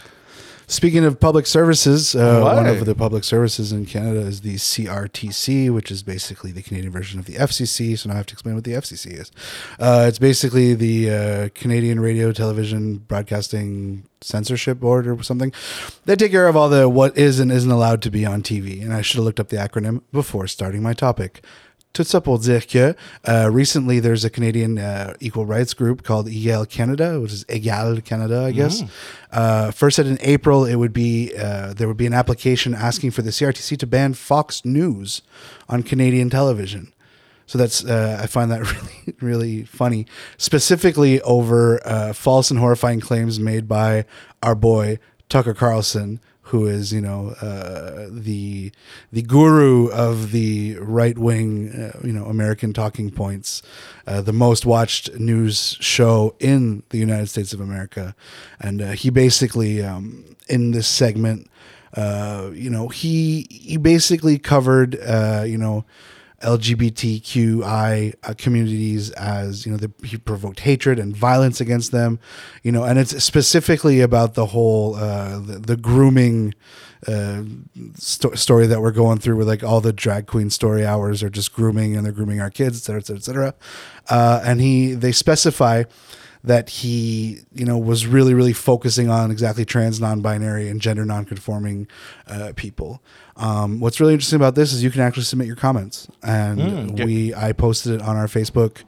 Speaking 0.70 1.06
of 1.06 1.18
public 1.18 1.48
services, 1.48 2.14
uh, 2.14 2.42
one 2.42 2.66
of 2.66 2.86
the 2.86 2.94
public 2.94 3.24
services 3.24 3.72
in 3.72 3.86
Canada 3.86 4.20
is 4.20 4.42
the 4.42 4.56
CRTC, 4.56 5.74
which 5.74 5.90
is 5.90 6.04
basically 6.04 6.52
the 6.52 6.62
Canadian 6.62 6.92
version 6.92 7.22
of 7.22 7.26
the 7.26 7.36
FCC. 7.36 7.98
So 7.98 8.10
now 8.10 8.16
I 8.16 8.18
have 8.18 8.26
to 8.26 8.34
explain 8.34 8.56
what 8.56 8.66
the 8.66 8.74
FCC 8.74 9.18
is. 9.18 9.32
Uh, 9.80 10.06
it's 10.10 10.20
basically 10.20 10.74
the 10.74 11.10
uh, 11.10 11.50
Canadian 11.56 12.02
Radio, 12.02 12.34
Television, 12.34 12.98
Broadcasting 12.98 14.04
Censorship 14.20 14.78
Board 14.78 15.08
or 15.08 15.24
something. 15.24 15.54
They 16.04 16.18
take 16.18 16.32
care 16.32 16.50
of 16.50 16.58
all 16.58 16.68
the 16.68 16.90
what 16.90 17.18
is 17.18 17.40
and 17.40 17.50
isn't 17.50 17.72
allowed 17.72 18.02
to 18.02 18.12
be 18.12 18.26
on 18.26 18.44
TV. 18.44 18.82
And 18.82 18.94
I 18.94 19.02
should 19.02 19.20
have 19.20 19.26
looked 19.26 19.40
up 19.40 19.48
the 19.48 19.56
acronym 19.56 20.02
before 20.12 20.48
starting 20.48 20.84
my 20.84 20.92
topic. 20.92 21.46
Tout 21.98 22.04
ça 22.04 22.22
pour 22.22 22.38
dire 22.38 22.68
que 22.68 22.94
uh, 23.28 23.50
recently 23.52 24.00
there's 24.00 24.24
a 24.24 24.30
Canadian 24.30 24.78
uh, 24.78 25.16
equal 25.20 25.48
rights 25.48 25.74
group 25.74 26.04
called 26.04 26.28
EGAL 26.28 26.68
Canada, 26.68 27.20
which 27.20 27.34
is 27.34 27.44
Egal 27.50 28.02
Canada, 28.02 28.44
I 28.44 28.52
guess. 28.52 28.84
Uh, 29.32 29.72
first 29.72 29.96
said 29.96 30.06
in 30.06 30.20
April, 30.22 30.64
it 30.64 30.76
would 30.76 30.94
be 30.94 31.34
uh, 31.36 31.74
there 31.74 31.88
would 31.88 31.98
be 31.98 32.06
an 32.06 32.14
application 32.14 32.76
asking 32.76 33.10
for 33.10 33.24
the 33.24 33.32
CRTC 33.32 33.80
to 33.80 33.88
ban 33.88 34.14
Fox 34.14 34.64
News 34.64 35.24
on 35.68 35.82
Canadian 35.82 36.30
television. 36.30 36.94
So 37.48 37.58
that's 37.58 37.84
uh, 37.84 38.20
I 38.22 38.28
find 38.28 38.52
that 38.52 38.62
really 38.72 39.16
really 39.20 39.64
funny, 39.64 40.06
specifically 40.38 41.20
over 41.22 41.82
uh, 41.84 42.14
false 42.14 42.52
and 42.52 42.60
horrifying 42.60 43.00
claims 43.00 43.40
made 43.40 43.68
by 43.68 44.06
our 44.44 44.54
boy 44.54 45.00
Tucker 45.30 45.56
Carlson, 45.56 46.20
who 46.48 46.66
is 46.66 46.94
you 46.94 47.02
know 47.02 47.30
uh, 47.42 48.08
the 48.10 48.72
the 49.12 49.22
guru 49.22 49.90
of 49.90 50.32
the 50.32 50.76
right 50.80 51.18
wing 51.18 51.70
uh, 51.72 52.00
you 52.04 52.14
know 52.14 52.26
American 52.26 52.74
talking 52.74 53.12
points, 53.12 53.62
uh, 54.06 54.22
the 54.22 54.34
most 54.34 54.66
watched 54.66 55.14
news 55.20 55.78
show 55.80 56.36
in 56.40 56.84
the 56.90 56.98
United 56.98 57.28
States 57.28 57.54
of 57.54 57.60
America, 57.60 58.16
and 58.60 58.82
uh, 58.82 58.92
he 58.92 59.10
basically 59.10 59.82
um, 59.84 60.36
in 60.48 60.72
this 60.72 60.88
segment. 60.88 61.50
Uh, 61.94 62.52
you 62.54 62.70
know, 62.70 62.90
he 62.90 63.48
he 63.50 63.78
basically 63.78 64.38
covered, 64.38 65.00
uh, 65.02 65.44
you 65.48 65.58
know, 65.58 65.84
LGBTQI 66.42 68.14
uh, 68.24 68.34
communities 68.38 69.10
as 69.12 69.66
you 69.66 69.72
know 69.72 69.78
the, 69.78 69.92
he 70.06 70.18
provoked 70.18 70.60
hatred 70.60 71.00
and 71.00 71.16
violence 71.16 71.60
against 71.60 71.92
them, 71.92 72.20
you 72.62 72.72
know, 72.72 72.84
and 72.84 73.00
it's 73.00 73.24
specifically 73.24 74.02
about 74.02 74.36
the 74.36 74.48
whole 74.48 74.96
uh, 74.96 75.40
the, 75.40 75.60
the 75.60 75.78
grooming 75.78 76.54
uh, 77.08 77.44
sto- 77.96 78.34
story 78.34 78.66
that 78.68 78.82
we're 78.82 78.92
going 78.92 79.20
through, 79.20 79.36
with 79.38 79.48
like 79.48 79.64
all 79.64 79.82
the 79.82 79.94
drag 79.94 80.26
queen 80.26 80.50
story 80.50 80.86
hours 80.86 81.22
are 81.24 81.30
just 81.30 81.54
grooming 81.54 81.96
and 81.96 82.06
they're 82.06 82.12
grooming 82.14 82.42
our 82.42 82.50
kids, 82.50 82.78
et 82.80 82.84
cetera, 82.84 83.00
et 83.02 83.06
cetera, 83.06 83.20
et 83.20 83.24
cetera. 83.24 83.54
Uh, 84.10 84.42
and 84.44 84.62
he 84.62 84.94
they 84.94 85.12
specify 85.12 85.84
that 86.44 86.70
he 86.70 87.40
you 87.54 87.66
know 87.66 87.78
was 87.78 88.06
really 88.08 88.34
really 88.34 88.54
focusing 88.54 89.10
on 89.10 89.32
exactly 89.32 89.66
trans 89.66 90.00
non-binary 90.00 90.70
and 90.70 90.80
gender 90.80 91.04
non-conforming 91.04 91.88
uh, 92.28 92.54
people 92.56 93.02
um, 93.38 93.80
what's 93.80 94.00
really 94.00 94.14
interesting 94.14 94.38
about 94.38 94.56
this 94.56 94.72
is 94.72 94.82
you 94.84 94.92
can 94.92 95.02
actually 95.02 95.24
submit 95.24 95.48
your 95.48 95.56
comments 95.58 96.08
and 96.24 96.60
Mm, 96.60 96.92
okay. 96.94 97.06
we 97.06 97.34
i 97.36 97.52
posted 97.52 97.96
it 97.96 98.02
on 98.02 98.16
our 98.16 98.28
facebook 98.28 98.84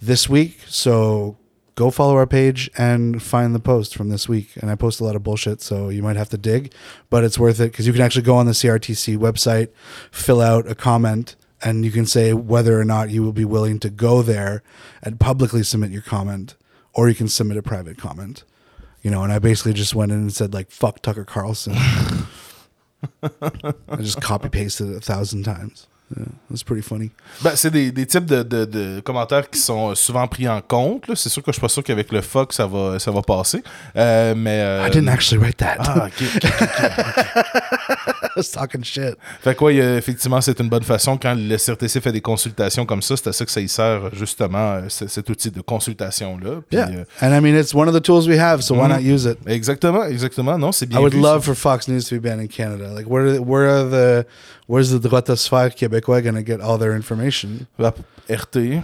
this 0.00 0.28
week 0.28 0.60
so 0.66 1.36
go 1.74 1.90
follow 1.90 2.16
our 2.16 2.26
page 2.26 2.70
and 2.76 3.22
find 3.22 3.54
the 3.54 3.60
post 3.60 3.96
from 3.96 4.08
this 4.08 4.28
week. 4.28 4.56
And 4.56 4.70
i 4.70 4.74
post 4.74 5.00
a 5.00 5.04
lot 5.04 5.16
of 5.16 5.22
bullshit 5.22 5.60
so 5.60 5.88
you 5.88 6.02
might 6.02 6.16
have 6.16 6.30
to 6.30 6.38
dig 6.38 6.72
but 7.10 7.24
it's 7.24 7.38
worth 7.38 7.60
it 7.60 7.72
because 7.72 7.86
you 7.86 7.92
can 7.92 8.02
actually 8.02 8.22
go 8.22 8.36
on 8.36 8.46
the 8.46 8.52
crtc 8.52 9.16
website 9.16 9.68
fill 10.10 10.40
out 10.40 10.68
a 10.70 10.74
comment 10.74 11.36
and 11.62 11.84
you 11.84 11.90
can 11.90 12.06
say 12.06 12.32
whether 12.32 12.78
or 12.78 12.84
not 12.84 13.10
you 13.10 13.22
will 13.22 13.32
be 13.32 13.44
willing 13.44 13.80
to 13.80 13.90
go 13.90 14.22
there 14.22 14.62
and 15.02 15.18
publicly 15.18 15.62
submit 15.62 15.90
your 15.90 16.02
comment 16.02 16.56
or 16.92 17.08
you 17.08 17.14
can 17.14 17.28
submit 17.28 17.56
a 17.56 17.62
private 17.62 17.98
comment. 17.98 18.44
You 19.02 19.10
know 19.10 19.22
and 19.22 19.32
i 19.32 19.38
basically 19.38 19.74
just 19.74 19.94
went 19.94 20.12
in 20.12 20.18
and 20.18 20.32
said 20.32 20.54
like 20.54 20.70
fuck 20.70 21.02
tucker 21.02 21.24
carlson. 21.24 21.74
I 23.22 23.96
just 23.98 24.20
copy 24.22 24.48
pasted 24.48 24.90
it 24.90 24.96
a 24.96 25.00
thousand 25.00 25.42
times 25.42 25.86
that's 26.50 26.62
pretty 26.62 26.82
funny 26.82 27.10
Ben, 27.42 27.52
c'est 27.56 27.70
des, 27.70 27.90
des 27.90 28.06
types 28.06 28.26
de, 28.26 28.42
de- 28.42 28.64
de 28.66 29.00
commentaires 29.00 29.48
qui 29.50 29.58
sont 29.58 29.90
euh, 29.90 29.94
souvent 29.94 30.26
pris 30.28 30.46
en 30.48 30.60
compte. 30.60 31.04
C'est 31.14 31.28
sûr 31.28 31.42
que 31.42 31.50
je 31.50 31.54
suis 31.54 31.60
pas 31.60 31.68
sûr 31.68 31.82
qu'avec 31.82 32.12
le 32.12 32.20
fuck, 32.20 32.52
ça 32.52 32.66
va, 32.66 32.98
ça 32.98 33.10
va 33.10 33.22
passer. 33.22 33.62
Euh, 33.96 34.34
mais. 34.36 34.60
euh, 34.62 34.86
i 34.86 34.90
didn't 34.90 35.08
actually 35.08 35.38
write 35.42 35.56
that 35.56 35.76
Ah, 35.78 36.06
ok, 36.06 36.22
ok, 36.36 36.44
ok. 36.44 37.34
i 38.26 38.28
was 38.36 38.50
talking 38.52 38.84
shit 38.84 39.14
Fait 39.40 39.54
quoi, 39.54 39.72
effectivement, 39.72 40.40
c'est 40.40 40.58
une 40.60 40.68
bonne 40.68 40.82
façon 40.82 41.16
quand 41.16 41.34
le 41.36 41.56
CRTC 41.56 42.00
fait 42.00 42.12
des 42.12 42.20
consultations 42.20 42.86
comme 42.86 43.02
ça. 43.02 43.16
C'est 43.16 43.28
à 43.28 43.32
ça 43.32 43.44
que 43.44 43.50
ça 43.50 43.60
y 43.60 43.68
sert, 43.68 44.14
justement, 44.14 44.74
euh, 44.74 44.88
cet 44.88 45.28
outil 45.30 45.50
de 45.50 45.60
consultation-là. 45.60 46.60
Yeah 46.70 46.88
euh, 46.90 47.04
and 47.22 47.32
i 47.32 47.40
mean 47.40 47.58
it's 47.58 47.74
one 47.74 47.88
of 47.88 47.94
the 47.94 48.02
tools 48.02 48.26
we 48.28 48.38
have 48.38 48.60
so 48.62 48.74
why 48.74 48.82
Mhm. 48.88 48.88
not 48.96 49.00
use 49.02 49.24
it? 49.24 49.38
Exactement, 49.46 50.04
exactement. 50.04 50.58
Non, 50.58 50.72
c'est 50.72 50.86
bien. 50.86 50.98
I 50.98 51.02
would 51.02 51.14
vu, 51.14 51.20
love 51.20 51.40
ça. 51.44 51.46
for 51.46 51.54
Fox 51.56 51.88
News 51.88 52.02
to 52.08 52.16
be 52.16 52.20
banned 52.20 52.40
in 52.42 52.48
Canada. 52.48 52.92
Like, 52.94 53.08
where, 53.08 53.40
where 53.40 53.68
are 53.68 53.88
the, 53.90 54.26
where's 54.68 54.90
the 54.90 55.00
droitosphère 55.00 55.74
québécois 55.94 56.22
going 56.22 56.34
to 56.34 56.42
get 56.42 56.60
all 56.60 56.78
their 56.78 56.92
information? 56.92 57.66
La 57.78 57.92
RT. 58.28 58.80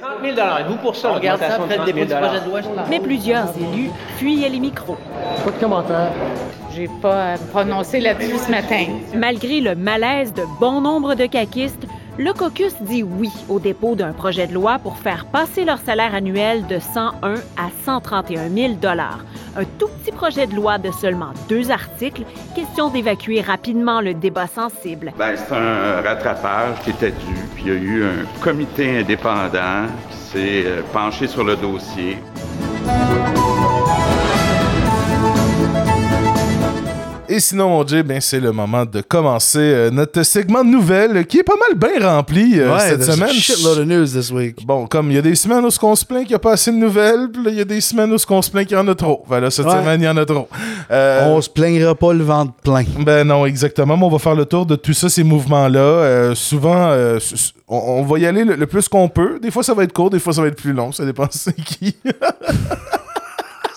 30 0.00 0.22
000 0.22 0.36
Et 0.36 0.64
vous, 0.68 0.76
pour 0.76 0.96
ça, 0.96 1.10
On 1.10 1.14
regarde 1.14 1.40
ça 1.40 1.58
l'augmentation 1.58 1.64
après 1.64 1.92
de 1.92 2.00
le 2.00 2.06
30 2.06 2.06
000 2.06 2.06
dépôt 2.06 2.06
du 2.06 2.14
projet 2.14 2.40
de 2.40 2.74
loi. 2.74 2.84
Mais 2.88 3.00
plusieurs 3.00 3.54
élus 3.56 3.90
fuyaient 4.16 4.48
les 4.48 4.60
micros. 4.60 4.96
Pas 5.44 5.50
de 5.50 5.60
commentaires. 5.60 6.12
J'ai 6.74 6.88
pas 7.02 7.32
à 7.34 7.38
prononcer 7.38 8.00
là-dessus 8.00 8.38
ce 8.38 8.50
matin. 8.50 8.86
Malgré 9.14 9.60
le 9.60 9.74
malaise 9.74 10.32
de 10.32 10.44
bon 10.60 10.80
nombre 10.80 11.14
de 11.14 11.26
caquistes, 11.26 11.86
le 12.18 12.32
caucus 12.32 12.74
dit 12.80 13.02
oui 13.02 13.30
au 13.48 13.60
dépôt 13.60 13.94
d'un 13.94 14.12
projet 14.12 14.46
de 14.46 14.52
loi 14.52 14.78
pour 14.78 14.96
faire 14.96 15.24
passer 15.26 15.64
leur 15.64 15.78
salaire 15.78 16.14
annuel 16.14 16.66
de 16.66 16.78
101 16.78 17.34
à 17.56 17.68
131 17.84 18.50
000 18.50 18.72
Un 18.84 19.64
tout 19.78 19.88
petit 19.88 20.10
projet 20.10 20.46
de 20.46 20.54
loi 20.54 20.78
de 20.78 20.90
seulement 20.90 21.32
deux 21.48 21.70
articles, 21.70 22.24
question 22.54 22.90
d'évacuer 22.90 23.40
rapidement 23.40 24.00
le 24.00 24.14
débat 24.14 24.48
sensible. 24.48 25.12
Ben, 25.16 25.36
c'est 25.36 25.54
un 25.54 26.02
rattrapage 26.02 26.80
qui 26.82 26.90
était 26.90 27.12
dû. 27.12 27.34
Puis 27.54 27.64
il 27.66 27.72
y 27.72 27.76
a 27.76 27.80
eu 27.80 28.04
un 28.04 28.42
comité 28.42 28.98
indépendant 28.98 29.86
qui 30.10 30.16
s'est 30.16 30.62
euh, 30.66 30.82
penché 30.92 31.28
sur 31.28 31.44
le 31.44 31.56
dossier. 31.56 32.18
Et 37.30 37.40
sinon, 37.40 37.68
mon 37.68 37.86
Jay, 37.86 38.02
ben, 38.02 38.20
c'est 38.22 38.40
le 38.40 38.52
moment 38.52 38.86
de 38.86 39.02
commencer 39.02 39.58
euh, 39.58 39.90
notre 39.90 40.22
segment 40.22 40.64
de 40.64 40.70
nouvelles 40.70 41.26
qui 41.26 41.38
est 41.40 41.42
pas 41.42 41.56
mal 41.56 41.76
bien 41.78 42.08
rempli 42.08 42.58
euh, 42.58 42.78
cette 42.78 43.02
semaine. 43.02 43.28
a 43.28 43.32
shitload 43.32 43.78
of 43.80 43.84
news 43.86 44.06
this 44.06 44.30
week. 44.30 44.64
Bon, 44.66 44.86
comme 44.86 45.10
il 45.10 45.14
y 45.14 45.18
a 45.18 45.22
des 45.22 45.34
semaines 45.34 45.62
où 45.64 45.68
on 45.82 45.94
se 45.94 46.06
plaint 46.06 46.22
qu'il 46.22 46.30
n'y 46.30 46.34
a 46.36 46.38
pas 46.38 46.52
assez 46.52 46.72
de 46.72 46.76
nouvelles, 46.78 47.28
puis 47.30 47.42
il 47.48 47.54
y 47.54 47.60
a 47.60 47.64
des 47.66 47.82
semaines 47.82 48.10
où 48.12 48.16
on 48.30 48.42
se 48.42 48.50
plaint 48.50 48.66
qu'il 48.66 48.76
y 48.78 48.80
en 48.80 48.88
a 48.88 48.94
trop. 48.94 49.24
Voilà, 49.26 49.50
cette 49.50 49.66
Ouais. 49.66 49.72
semaine, 49.72 50.00
il 50.00 50.04
y 50.04 50.08
en 50.08 50.16
a 50.16 50.24
trop. 50.24 50.48
Euh, 50.90 51.26
On 51.28 51.40
se 51.42 51.50
plaignera 51.50 51.94
pas 51.94 52.14
le 52.14 52.24
ventre 52.24 52.52
plein. 52.62 52.84
Ben 53.00 53.24
non, 53.26 53.44
exactement. 53.44 53.96
Mais 53.98 54.04
on 54.04 54.08
va 54.10 54.18
faire 54.18 54.34
le 54.34 54.46
tour 54.46 54.64
de 54.64 54.76
tous 54.76 54.94
ça, 54.94 55.10
ces 55.10 55.22
mouvements-là. 55.22 55.80
Euh, 55.80 56.34
souvent, 56.34 56.94
on, 57.68 57.76
on 57.76 58.02
va 58.04 58.18
y 58.20 58.24
aller 58.26 58.44
le, 58.44 58.54
le 58.56 58.66
plus 58.66 58.88
qu'on 58.88 59.08
peut. 59.10 59.38
Des 59.42 59.50
fois, 59.50 59.62
ça 59.62 59.74
va 59.74 59.84
être 59.84 59.92
court, 59.92 60.08
des 60.08 60.18
fois, 60.18 60.32
ça 60.32 60.40
va 60.40 60.48
être 60.48 60.56
plus 60.56 60.72
long. 60.72 60.92
Ça 60.92 61.04
dépend 61.04 61.26
c'est 61.30 61.54
qui. 61.54 61.94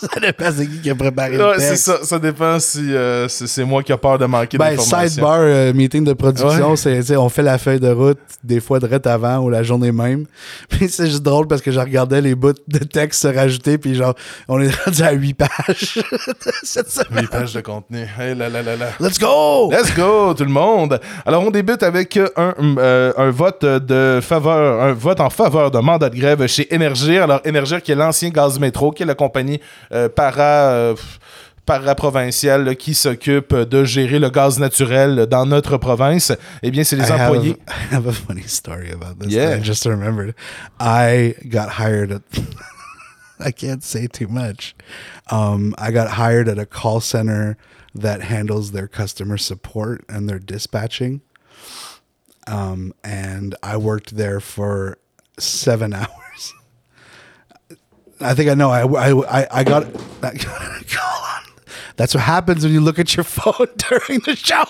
Ça 0.13 0.19
dépend 0.19 0.45
c'est 0.55 0.67
qui 0.67 0.81
qui 0.81 0.89
a 0.89 0.95
préparé 0.95 1.37
Ouais, 1.37 1.53
le 1.53 1.57
texte. 1.59 1.83
ça. 1.85 1.99
Ça 2.03 2.19
dépend 2.19 2.59
si 2.59 2.93
euh, 2.95 3.27
c'est 3.27 3.63
moi 3.63 3.83
qui 3.83 3.91
a 3.93 3.97
peur 3.97 4.17
de 4.17 4.25
manquer 4.25 4.57
Ben, 4.57 4.75
d'informations. 4.75 5.09
sidebar, 5.09 5.37
euh, 5.41 5.73
meeting 5.73 6.03
de 6.03 6.13
production, 6.13 6.71
Ouais. 6.71 7.01
c'est, 7.03 7.15
on 7.17 7.29
fait 7.29 7.43
la 7.43 7.57
feuille 7.57 7.79
de 7.79 7.89
route 7.91 8.17
des 8.43 8.59
fois 8.59 8.79
direct 8.79 9.05
avant 9.07 9.37
ou 9.39 9.49
la 9.49 9.63
journée 9.63 9.91
même. 9.91 10.25
Puis 10.69 10.89
c'est 10.89 11.07
juste 11.07 11.23
drôle 11.23 11.47
parce 11.47 11.61
que 11.61 11.71
je 11.71 11.79
regardais 11.79 12.21
les 12.21 12.35
bouts 12.35 12.53
de 12.67 12.79
texte 12.79 13.21
se 13.21 13.27
rajouter, 13.27 13.77
puis 13.77 13.93
genre, 13.95 14.15
on 14.47 14.59
est 14.59 14.73
rendu 14.83 15.01
à 15.03 15.11
8 15.11 15.33
pages 15.35 15.99
cette 16.63 16.89
semaine. 16.89 17.21
Huit 17.23 17.29
pages 17.29 17.53
de 17.53 17.61
contenu. 17.61 17.99
Hey 18.19 18.35
là 18.35 18.49
là 18.49 18.61
là 18.63 18.75
là. 18.75 18.87
Let's 18.99 19.19
go! 19.19 19.71
Let's 19.71 19.93
go, 19.95 20.33
tout 20.33 20.43
le 20.43 20.49
monde. 20.49 20.99
Alors, 21.25 21.43
on 21.43 21.51
débute 21.51 21.83
avec 21.83 22.17
euh, 22.17 22.27
un, 22.35 22.53
euh, 22.77 23.13
un 23.17 23.29
vote 23.29 23.63
de 23.63 24.19
faveur, 24.21 24.81
un 24.81 24.93
vote 24.93 25.19
en 25.19 25.29
faveur 25.29 25.71
d'un 25.71 25.81
mandat 25.81 26.09
de 26.09 26.17
grève 26.17 26.45
chez 26.47 26.73
Énergir. 26.73 27.23
Alors, 27.23 27.41
Énergir, 27.45 27.81
qui 27.81 27.91
est 27.91 27.95
l'ancien 27.95 28.29
gaz 28.29 28.59
métro, 28.59 28.91
qui 28.91 29.03
est 29.03 29.05
la 29.05 29.15
compagnie 29.15 29.59
para. 30.15 30.71
euh, 30.71 30.95
paraprovincial 31.65 32.65
là, 32.65 32.75
qui 32.75 32.93
s'occupe 32.93 33.53
de 33.53 33.83
gérer 33.85 34.19
le 34.19 34.29
gaz 34.29 34.59
naturel 34.59 35.27
dans 35.27 35.45
notre 35.45 35.77
province, 35.77 36.33
eh 36.63 36.71
bien, 36.71 36.83
c'est 36.83 36.95
les 36.95 37.07
I 37.07 37.11
have, 37.11 37.21
employés. 37.31 37.55
I 37.67 37.93
have 37.95 38.07
a 38.07 38.11
funny 38.11 38.43
story 38.47 38.91
about 38.91 39.19
this. 39.19 39.31
Yeah. 39.31 39.55
I 39.55 39.59
just 39.61 39.85
remembered. 39.85 40.33
I 40.79 41.35
got 41.47 41.79
hired 41.79 42.11
at. 42.11 42.23
I 43.39 43.51
can't 43.51 43.83
say 43.83 44.07
too 44.07 44.27
much. 44.27 44.75
Um, 45.29 45.73
I 45.77 45.91
got 45.91 46.09
hired 46.11 46.47
at 46.49 46.59
a 46.59 46.65
call 46.65 46.99
center 46.99 47.57
that 47.95 48.21
handles 48.21 48.71
their 48.71 48.87
customer 48.87 49.37
support 49.37 50.03
and 50.09 50.27
their 50.27 50.39
dispatching. 50.39 51.21
Um, 52.47 52.93
and 53.03 53.55
I 53.63 53.77
worked 53.77 54.15
there 54.15 54.39
for 54.39 54.97
seven 55.39 55.93
hours. 55.93 56.07
I 58.21 58.33
think 58.33 58.49
I 58.49 58.53
know. 58.53 58.69
I 58.69 58.83
I 58.83 59.41
I, 59.41 59.47
I 59.59 59.63
got 59.63 59.85
I 60.23 60.33
got 60.33 60.61
a. 60.61 60.81
That's 61.95 62.13
what 62.15 62.23
happens 62.23 62.63
when 62.63 62.73
you 62.73 62.81
look 62.81 62.99
at 62.99 63.15
your 63.15 63.23
phone 63.25 63.67
during 63.77 64.19
the 64.21 64.35
show. 64.35 64.63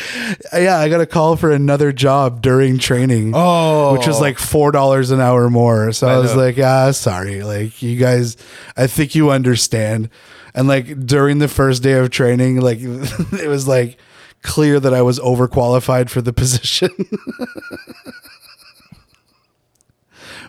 yeah, 0.52 0.78
I 0.78 0.88
got 0.88 1.00
a 1.00 1.06
call 1.06 1.36
for 1.36 1.50
another 1.50 1.92
job 1.92 2.42
during 2.42 2.78
training. 2.78 3.32
Oh. 3.34 3.92
which 3.92 4.06
was 4.06 4.20
like 4.20 4.38
four 4.38 4.72
dollars 4.72 5.10
an 5.10 5.20
hour 5.20 5.50
more. 5.50 5.92
So 5.92 6.08
I, 6.08 6.14
I 6.14 6.18
was 6.18 6.34
know. 6.34 6.40
like, 6.40 6.58
ah, 6.58 6.90
sorry. 6.92 7.42
Like 7.42 7.82
you 7.82 7.96
guys, 7.98 8.36
I 8.76 8.86
think 8.86 9.14
you 9.14 9.30
understand. 9.30 10.08
And 10.54 10.68
like 10.68 11.06
during 11.06 11.38
the 11.38 11.48
first 11.48 11.82
day 11.82 11.92
of 11.92 12.10
training, 12.10 12.60
like 12.60 12.78
it 12.80 13.48
was 13.48 13.68
like 13.68 13.98
clear 14.42 14.80
that 14.80 14.92
I 14.92 15.02
was 15.02 15.18
overqualified 15.20 16.10
for 16.10 16.20
the 16.20 16.32
position. 16.32 16.90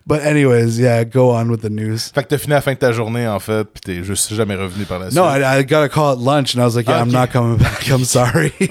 But 0.05 0.21
anyways, 0.21 0.79
yeah, 0.79 1.03
go 1.03 1.31
on 1.31 1.49
with 1.49 1.61
the 1.61 1.69
news. 1.69 2.11
Fait 2.13 2.23
que 2.23 2.27
t'as 2.29 2.37
fini 2.37 2.53
à 2.53 2.57
la 2.57 2.61
fin 2.61 2.73
de 2.73 2.77
ta 2.79 2.91
journée, 2.91 3.27
en 3.27 3.39
fait, 3.39 3.63
puis 3.65 3.81
t'es 3.81 4.03
juste 4.03 4.33
jamais 4.33 4.55
revenu 4.55 4.85
par 4.85 4.99
la 4.99 5.09
suite. 5.11 5.17
No, 5.17 5.25
I, 5.25 5.59
I 5.59 5.63
got 5.65 5.83
a 5.83 5.89
call 5.89 6.11
at 6.13 6.19
lunch, 6.19 6.55
and 6.55 6.61
I 6.61 6.65
was 6.65 6.75
like, 6.75 6.87
"Yeah, 6.87 7.01
I'm 7.01 7.09
Okay. 7.09 7.17
not 7.17 7.31
coming 7.31 7.57
back. 7.57 7.87
I'm 7.89 8.05
sorry." 8.05 8.53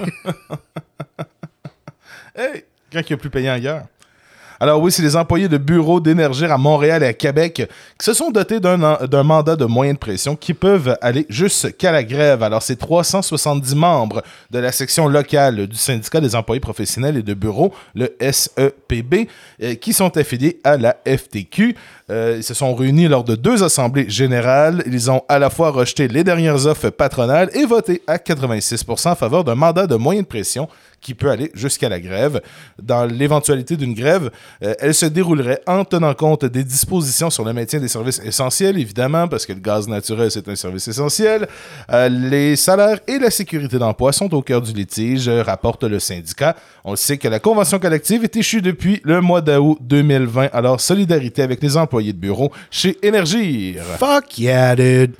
Hey, 2.34 2.64
quand 2.90 3.02
il 3.10 3.12
a 3.12 3.16
plus 3.18 3.28
payant 3.30 3.52
ailleurs. 3.52 3.84
Alors 4.62 4.80
oui, 4.80 4.92
c'est 4.92 5.02
les 5.02 5.16
employés 5.16 5.48
de 5.48 5.58
bureaux 5.58 5.98
d'énergie 5.98 6.44
à 6.44 6.56
Montréal 6.56 7.02
et 7.02 7.06
à 7.06 7.12
Québec 7.12 7.68
qui 7.98 8.04
se 8.06 8.14
sont 8.14 8.30
dotés 8.30 8.60
d'un 8.60 8.80
an- 8.80 8.98
d'un 9.10 9.24
mandat 9.24 9.56
de 9.56 9.64
moyenne 9.64 9.96
pression 9.96 10.36
qui 10.36 10.54
peuvent 10.54 10.96
aller 11.00 11.26
jusqu'à 11.28 11.90
la 11.90 12.04
grève. 12.04 12.44
Alors 12.44 12.62
c'est 12.62 12.76
370 12.76 13.74
membres 13.74 14.22
de 14.52 14.60
la 14.60 14.70
section 14.70 15.08
locale 15.08 15.66
du 15.66 15.74
syndicat 15.76 16.20
des 16.20 16.36
employés 16.36 16.60
professionnels 16.60 17.16
et 17.16 17.24
de 17.24 17.34
bureaux, 17.34 17.72
le 17.96 18.14
SEPB, 18.20 19.28
euh, 19.64 19.74
qui 19.74 19.92
sont 19.92 20.16
affiliés 20.16 20.60
à 20.62 20.76
la 20.76 20.96
FTQ. 21.08 21.74
Euh, 22.10 22.34
ils 22.36 22.44
se 22.44 22.54
sont 22.54 22.72
réunis 22.76 23.08
lors 23.08 23.24
de 23.24 23.34
deux 23.34 23.64
assemblées 23.64 24.08
générales. 24.08 24.84
Ils 24.86 25.10
ont 25.10 25.22
à 25.28 25.40
la 25.40 25.50
fois 25.50 25.70
rejeté 25.70 26.06
les 26.06 26.22
dernières 26.22 26.66
offres 26.66 26.90
patronales 26.90 27.50
et 27.54 27.66
voté 27.66 28.02
à 28.06 28.16
86% 28.16 29.08
en 29.10 29.14
faveur 29.16 29.42
d'un 29.42 29.56
mandat 29.56 29.88
de 29.88 29.96
moyenne 29.96 30.24
pression 30.24 30.68
qui 31.02 31.14
peut 31.14 31.30
aller 31.30 31.50
jusqu'à 31.52 31.88
la 31.88 32.00
grève. 32.00 32.40
Dans 32.80 33.04
l'éventualité 33.04 33.76
d'une 33.76 33.92
grève, 33.92 34.30
euh, 34.62 34.74
elle 34.78 34.94
se 34.94 35.06
déroulerait 35.06 35.60
en 35.66 35.84
tenant 35.84 36.14
compte 36.14 36.44
des 36.46 36.64
dispositions 36.64 37.28
sur 37.28 37.44
le 37.44 37.52
maintien 37.52 37.80
des 37.80 37.88
services 37.88 38.20
essentiels, 38.24 38.78
évidemment, 38.78 39.28
parce 39.28 39.44
que 39.44 39.52
le 39.52 39.60
gaz 39.60 39.88
naturel, 39.88 40.30
c'est 40.30 40.48
un 40.48 40.56
service 40.56 40.88
essentiel. 40.88 41.48
Euh, 41.90 42.08
les 42.08 42.56
salaires 42.56 43.00
et 43.06 43.18
la 43.18 43.30
sécurité 43.30 43.78
d'emploi 43.78 44.12
sont 44.12 44.32
au 44.32 44.40
cœur 44.40 44.62
du 44.62 44.72
litige, 44.72 45.28
rapporte 45.28 45.84
le 45.84 45.98
syndicat. 45.98 46.56
On 46.84 46.96
sait 46.96 47.18
que 47.18 47.28
la 47.28 47.40
convention 47.40 47.78
collective 47.78 48.24
est 48.24 48.36
échue 48.36 48.62
depuis 48.62 49.00
le 49.04 49.20
mois 49.20 49.40
d'août 49.40 49.78
2020. 49.80 50.50
Alors, 50.52 50.80
solidarité 50.80 51.42
avec 51.42 51.62
les 51.62 51.76
employés 51.76 52.12
de 52.12 52.18
bureau 52.18 52.52
chez 52.70 52.96
Énergir. 53.02 53.82
Fuck 53.98 54.38
yeah, 54.38 54.76
dude. 54.76 55.14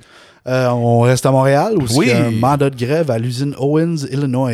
Euh, 0.47 0.67
on 0.69 0.99
reste 1.01 1.25
à 1.25 1.31
Montréal 1.31 1.75
où 1.77 1.85
Oui. 1.95 2.07
il 2.07 2.09
y 2.09 2.11
a 2.11 2.25
un 2.25 2.31
mandat 2.31 2.69
de 2.69 2.75
grève 2.75 3.09
à 3.09 3.17
l'usine 3.17 3.55
Owens, 3.57 4.05
Illinois. 4.11 4.51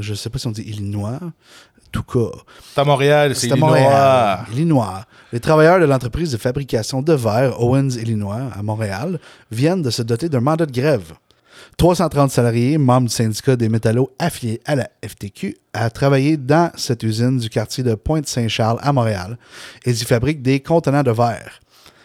Je 0.00 0.14
sais 0.14 0.30
pas 0.30 0.38
si 0.38 0.46
on 0.46 0.50
dit 0.52 0.62
Illinois. 0.62 1.18
En 1.20 1.90
tout 1.90 2.04
cas, 2.04 2.36
C'est 2.74 2.80
à 2.80 2.84
Montréal, 2.84 3.34
c'est 3.34 3.48
Illinois. 3.48 3.68
Montréal. 3.68 4.38
Illinois. 4.52 5.04
Les 5.32 5.40
travailleurs 5.40 5.80
de 5.80 5.84
l'entreprise 5.84 6.30
de 6.32 6.36
fabrication 6.38 7.02
de 7.02 7.12
verre 7.12 7.60
Owens, 7.60 7.90
Illinois, 8.00 8.50
à 8.56 8.62
Montréal, 8.62 9.18
viennent 9.50 9.82
de 9.82 9.90
se 9.90 10.02
doter 10.02 10.28
d'un 10.28 10.40
mandat 10.40 10.64
de 10.66 10.72
grève. 10.72 11.12
330 11.76 12.30
salariés, 12.30 12.78
membres 12.78 13.08
du 13.08 13.14
syndicat 13.14 13.56
des 13.56 13.68
métallos 13.68 14.10
affiliés 14.18 14.60
à 14.64 14.74
la 14.76 14.88
FTQ, 15.06 15.56
à 15.72 15.90
travailler 15.90 16.36
dans 16.36 16.70
cette 16.76 17.02
usine 17.02 17.38
du 17.38 17.48
quartier 17.50 17.82
de 17.82 17.94
Pointe-Saint-Charles 17.94 18.78
à 18.82 18.92
Montréal. 18.92 19.36
Ils 19.86 20.00
y 20.00 20.04
fabriquent 20.04 20.42
des 20.42 20.60
contenants 20.60 21.02
de 21.02 21.10
verre. 21.10 21.60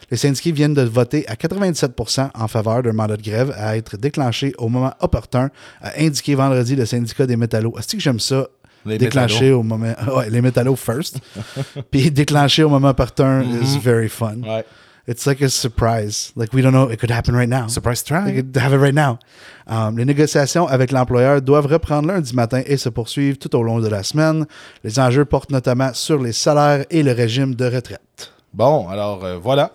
Les 0.10 0.18
syndiqués 0.18 0.52
viennent 0.52 0.74
de 0.74 0.84
voter 0.84 1.28
à 1.28 1.36
97% 1.36 2.30
en 2.34 2.48
faveur 2.48 2.84
d'un 2.84 2.94
mandat 2.94 3.18
de 3.18 3.22
grève 3.22 3.54
à 3.58 3.78
être 3.78 3.98
déclenché 3.98 4.54
au 4.58 4.70
moment 4.70 4.94
opportun, 5.02 5.50
a 5.82 6.00
indiqué 6.00 6.36
vendredi 6.36 6.76
le 6.76 6.86
syndicat 6.86 7.26
des 7.26 7.36
métallos. 7.36 7.78
Est-ce 7.78 7.96
que 7.96 8.02
j'aime 8.02 8.20
ça? 8.20 8.48
Les 8.86 8.98
déclenché 8.98 9.52
au 9.52 9.64
moment. 9.64 9.94
Ouais, 10.16 10.30
les 10.30 10.42
métallos 10.42 10.78
first. 10.78 11.20
Puis 11.92 12.10
déclenché 12.10 12.64
au 12.64 12.70
moment 12.70 12.90
opportun 12.90 13.44
is 13.62 13.78
very 13.78 14.08
fun. 14.08 14.42
Ouais. 14.44 14.64
It's 15.10 15.26
like 15.26 15.42
a 15.42 15.50
surprise. 15.50 16.34
Like 16.36 16.54
we 16.54 16.62
don't 16.62 16.74
know, 16.74 16.90
it 16.90 17.00
could 17.00 17.12
happen 17.12 17.34
right 17.34 17.50
now. 17.50 17.70
Surprise 17.70 18.04
try. 18.04 18.34
could 18.34 18.56
have 18.58 18.74
it 18.74 18.78
right 18.78 18.94
now. 18.94 19.20
Um, 19.66 19.98
les 19.98 20.04
négociations 20.04 20.68
avec 20.68 20.92
l'employeur 20.92 21.42
doivent 21.42 21.68
reprendre 21.68 22.10
lundi 22.10 22.36
matin 22.36 22.62
et 22.66 22.76
se 22.76 22.90
poursuivre 22.90 23.38
tout 23.38 23.56
au 23.56 23.64
long 23.64 23.80
de 23.80 23.88
la 23.88 24.04
semaine. 24.04 24.46
Les 24.84 25.00
enjeux 25.00 25.24
portent 25.24 25.52
notamment 25.52 25.94
sur 25.94 26.22
les 26.22 26.34
salaires 26.34 26.86
et 26.90 27.04
le 27.04 27.14
régime 27.14 27.56
de 27.56 27.66
retraite. 27.66 28.34
Bon, 28.54 28.90
alors 28.90 29.24
euh, 29.24 29.38
voilà. 29.38 29.72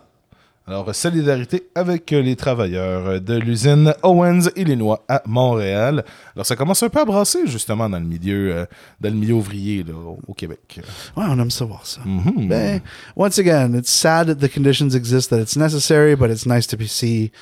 Alors, 0.67 0.95
solidarité 0.95 1.65
avec 1.75 2.11
les 2.13 2.37
travailleurs 2.37 3.21
de 3.21 3.35
l'usine 3.35 3.95
Owens, 4.05 4.49
Illinois, 4.55 5.05
à 5.09 5.21
Montréal. 5.27 6.05
Alors, 6.37 6.47
ça 6.47 6.55
commence 6.55 6.83
un 6.85 6.89
peu 6.89 7.01
à 7.01 7.05
brasser, 7.05 7.47
justement, 7.47 7.89
dans 7.91 7.99
le 7.99 8.05
milieu, 8.07 8.55
euh, 8.55 8.67
dans 9.01 9.09
le 9.11 9.17
milieu 9.17 9.35
ouvrier 9.35 9.83
là, 9.83 9.93
au, 10.27 10.35
Québec. 10.35 10.81
Ouais, 11.17 11.25
on 11.29 11.39
aime 11.41 11.51
ça 11.51 11.65
voir 11.65 11.85
ça. 11.85 12.01
Mhm. 12.05 12.47
Ben, 12.49 12.81
once 13.17 13.39
again, 13.41 13.75
it's 13.75 13.91
sad 13.91 14.29
that 14.29 14.37
the 14.37 14.49
conditions 14.53 14.91
exist, 14.95 15.31
that 15.31 15.41
it's 15.41 15.57
necessary, 15.57 16.15
but 16.15 16.31
it's 16.31 16.47
nice 16.47 16.69
to 16.69 16.77
be 16.77 16.87
see, 16.87 17.33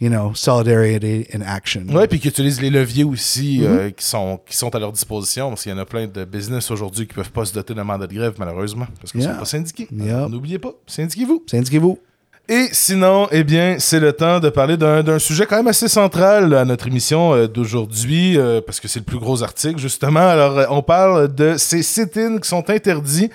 you 0.00 0.08
know, 0.08 0.32
solidarity 0.34 1.26
in 1.34 1.42
action. 1.42 1.82
Ouais, 1.94 2.08
puis 2.08 2.18
qu'ils 2.18 2.30
utilisent 2.30 2.62
les 2.62 2.70
leviers 2.70 3.04
aussi 3.04 3.60
euh, 3.62 3.90
qui, 3.90 4.06
sont, 4.06 4.40
qui 4.48 4.56
sont 4.56 4.74
à 4.74 4.78
leur 4.78 4.90
disposition, 4.90 5.50
parce 5.50 5.64
qu'il 5.64 5.70
y 5.72 5.74
en 5.74 5.78
a 5.78 5.84
plein 5.84 6.06
de 6.06 6.24
business 6.24 6.70
aujourd'hui 6.70 7.06
qui 7.06 7.12
peuvent 7.12 7.30
pas 7.30 7.44
se 7.44 7.52
doter 7.52 7.74
d'un 7.74 7.84
mandat 7.84 8.06
de 8.06 8.14
grève, 8.14 8.34
malheureusement, 8.38 8.86
parce 9.00 9.12
qu'ils 9.12 9.20
Yeah. 9.20 9.34
sont 9.34 9.38
pas 9.40 9.44
syndiqués. 9.44 9.88
Yep. 9.92 10.30
N'oubliez 10.30 10.58
pas, 10.58 10.72
syndiquez-vous. 10.86 11.42
Syndiquez-vous. 11.46 11.98
Et 12.46 12.68
sinon, 12.72 13.26
eh 13.32 13.42
bien, 13.42 13.76
c'est 13.78 14.00
le 14.00 14.12
temps 14.12 14.38
de 14.38 14.50
parler 14.50 14.76
d'un 14.76 15.18
sujet 15.18 15.46
quand 15.46 15.56
même 15.56 15.68
assez 15.68 15.88
central 15.88 16.52
à 16.52 16.66
notre 16.66 16.88
émission 16.88 17.32
euh, 17.32 17.48
d'aujourd'hui, 17.48 18.36
euh, 18.36 18.60
parce 18.60 18.80
que 18.80 18.86
c'est 18.86 18.98
le 18.98 19.06
plus 19.06 19.18
gros 19.18 19.42
article, 19.42 19.78
justement. 19.78 20.28
Alors, 20.28 20.58
euh, 20.58 20.66
on 20.68 20.82
parle 20.82 21.34
de 21.34 21.56
ces 21.56 21.82
sit-ins 21.82 22.36
qui 22.36 22.46
sont 22.46 22.68
interdits 22.68 23.30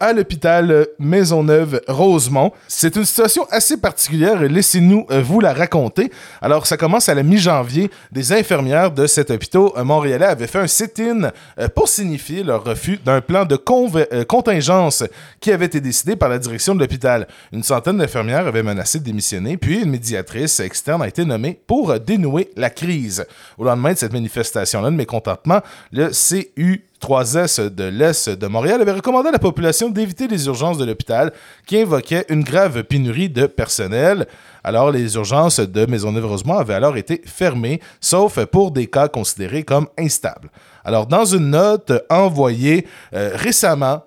à 0.00 0.12
l'hôpital 0.12 0.86
Maisonneuve-Rosemont. 0.98 2.52
C'est 2.68 2.96
une 2.96 3.06
situation 3.06 3.46
assez 3.50 3.78
particulière, 3.78 4.42
laissez-nous 4.42 5.06
vous 5.22 5.40
la 5.40 5.54
raconter. 5.54 6.12
Alors, 6.42 6.66
ça 6.66 6.76
commence 6.76 7.08
à 7.08 7.14
la 7.14 7.22
mi-janvier. 7.22 7.90
Des 8.10 8.34
infirmières 8.34 8.90
de 8.90 9.06
cet 9.06 9.30
hôpital 9.30 9.62
montréalais 9.82 10.26
avaient 10.26 10.46
fait 10.46 10.58
un 10.58 10.66
sit-in 10.66 11.30
pour 11.74 11.88
signifier 11.88 12.42
leur 12.42 12.64
refus 12.64 12.98
d'un 13.02 13.22
plan 13.22 13.46
de 13.46 13.56
contingence 13.56 15.04
qui 15.40 15.52
avait 15.52 15.66
été 15.66 15.80
décidé 15.80 16.16
par 16.16 16.28
la 16.28 16.38
direction 16.38 16.74
de 16.74 16.80
l'hôpital. 16.80 17.26
Une 17.52 17.62
centaine 17.62 17.96
d'infirmières 17.96 18.41
avaient 18.46 18.62
menacé 18.62 18.98
de 18.98 19.04
démissionner, 19.04 19.56
puis 19.56 19.82
une 19.82 19.90
médiatrice 19.90 20.60
externe 20.60 21.02
a 21.02 21.08
été 21.08 21.24
nommée 21.24 21.60
pour 21.66 21.98
dénouer 22.00 22.50
la 22.56 22.70
crise. 22.70 23.24
Au 23.58 23.64
lendemain 23.64 23.92
de 23.92 23.98
cette 23.98 24.12
manifestation-là 24.12 24.90
de 24.90 24.96
mécontentement, 24.96 25.60
le 25.92 26.10
CU 26.10 26.84
3S 27.02 27.68
de 27.68 27.84
l'Est 27.84 28.30
de 28.30 28.46
Montréal 28.46 28.80
avait 28.80 28.92
recommandé 28.92 29.28
à 29.28 29.32
la 29.32 29.38
population 29.38 29.90
d'éviter 29.90 30.28
les 30.28 30.46
urgences 30.46 30.78
de 30.78 30.84
l'hôpital 30.84 31.32
qui 31.66 31.78
invoquaient 31.78 32.24
une 32.28 32.44
grave 32.44 32.84
pénurie 32.84 33.28
de 33.28 33.46
personnel. 33.46 34.26
Alors, 34.62 34.92
les 34.92 35.16
urgences 35.16 35.58
de 35.58 35.86
Maisonneuve-Rosemont 35.86 36.58
avaient 36.58 36.74
alors 36.74 36.96
été 36.96 37.20
fermées, 37.26 37.80
sauf 38.00 38.44
pour 38.44 38.70
des 38.70 38.86
cas 38.86 39.08
considérés 39.08 39.64
comme 39.64 39.88
instables. 39.98 40.50
Alors, 40.84 41.06
dans 41.06 41.24
une 41.24 41.50
note 41.50 41.92
envoyée 42.10 42.86
euh, 43.14 43.30
récemment 43.34 44.02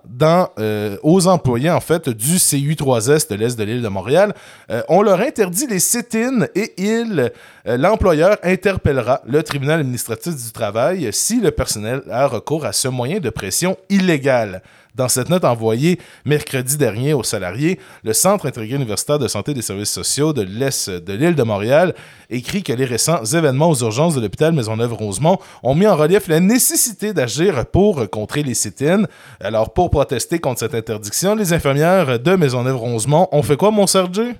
euh, 0.58 0.96
aux 1.02 1.26
employés 1.26 1.70
en 1.70 1.80
fait 1.80 2.08
du 2.08 2.36
CU3S 2.36 3.28
de 3.30 3.34
l'Est 3.34 3.58
de 3.58 3.64
l'île 3.64 3.82
de 3.82 3.88
Montréal, 3.88 4.34
euh, 4.70 4.82
on 4.88 5.02
leur 5.02 5.20
interdit 5.20 5.66
les 5.66 5.78
sit-ins 5.78 6.46
et 6.54 6.72
euh, 6.80 7.28
l'employeur 7.64 8.38
interpellera 8.42 9.20
le 9.26 9.42
tribunal 9.42 9.80
administratif 9.80 10.34
du 10.34 10.52
travail 10.52 11.08
si 11.12 11.40
le 11.40 11.50
personnel 11.50 12.02
a 12.10 12.26
recours 12.26 12.64
à 12.64 12.72
ce 12.72 12.88
moyen 12.88 13.20
de 13.20 13.30
pression 13.30 13.76
illégal. 13.90 14.62
Dans 14.96 15.08
cette 15.08 15.28
note 15.28 15.44
envoyée 15.44 16.00
mercredi 16.24 16.78
dernier 16.78 17.12
aux 17.12 17.22
salariés, 17.22 17.78
le 18.02 18.14
Centre 18.14 18.46
intégré 18.46 18.76
universitaire 18.76 19.18
de 19.18 19.28
santé 19.28 19.52
des 19.52 19.60
services 19.60 19.90
sociaux 19.90 20.32
de 20.32 20.40
l'Est 20.40 20.88
de 20.88 21.12
l'île 21.12 21.34
de 21.34 21.42
Montréal 21.42 21.94
écrit 22.30 22.62
que 22.62 22.72
les 22.72 22.86
récents 22.86 23.22
événements 23.22 23.68
aux 23.68 23.76
urgences 23.82 24.14
de 24.14 24.22
l'hôpital 24.22 24.54
Maisonneuve-Rosemont 24.54 25.36
ont 25.62 25.74
mis 25.74 25.86
en 25.86 25.96
relief 25.96 26.28
la 26.28 26.40
nécessité 26.40 27.12
d'agir 27.12 27.66
pour 27.66 28.08
contrer 28.08 28.42
les 28.42 28.54
sit-ins. 28.54 29.04
Alors, 29.38 29.74
pour 29.74 29.90
protester 29.90 30.38
contre 30.38 30.60
cette 30.60 30.74
interdiction, 30.74 31.34
les 31.34 31.52
infirmières 31.52 32.18
de 32.18 32.34
Maisonneuve-Rosemont 32.34 33.28
ont 33.32 33.42
fait 33.42 33.58
quoi, 33.58 33.70
mon 33.70 33.86
Sergé? 33.86 34.32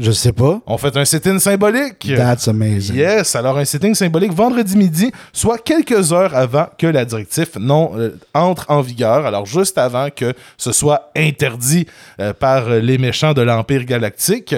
Je 0.00 0.12
sais 0.12 0.32
pas. 0.32 0.60
On 0.66 0.78
fait 0.78 0.96
un 0.96 1.04
sit-in 1.04 1.40
symbolique. 1.40 2.08
That's 2.14 2.46
amazing. 2.46 2.94
Yes, 2.94 3.34
alors 3.34 3.58
un 3.58 3.64
sitting 3.64 3.96
symbolique 3.96 4.32
vendredi 4.32 4.76
midi, 4.76 5.10
soit 5.32 5.58
quelques 5.58 6.12
heures 6.12 6.36
avant 6.36 6.66
que 6.78 6.86
la 6.86 7.04
directive 7.04 7.48
non 7.58 7.90
euh, 7.96 8.16
entre 8.32 8.66
en 8.68 8.80
vigueur, 8.80 9.26
alors 9.26 9.44
juste 9.44 9.76
avant 9.76 10.08
que 10.14 10.34
ce 10.56 10.70
soit 10.70 11.10
interdit 11.16 11.86
euh, 12.20 12.32
par 12.32 12.70
les 12.70 12.96
méchants 12.96 13.32
de 13.32 13.42
l'Empire 13.42 13.84
galactique. 13.84 14.54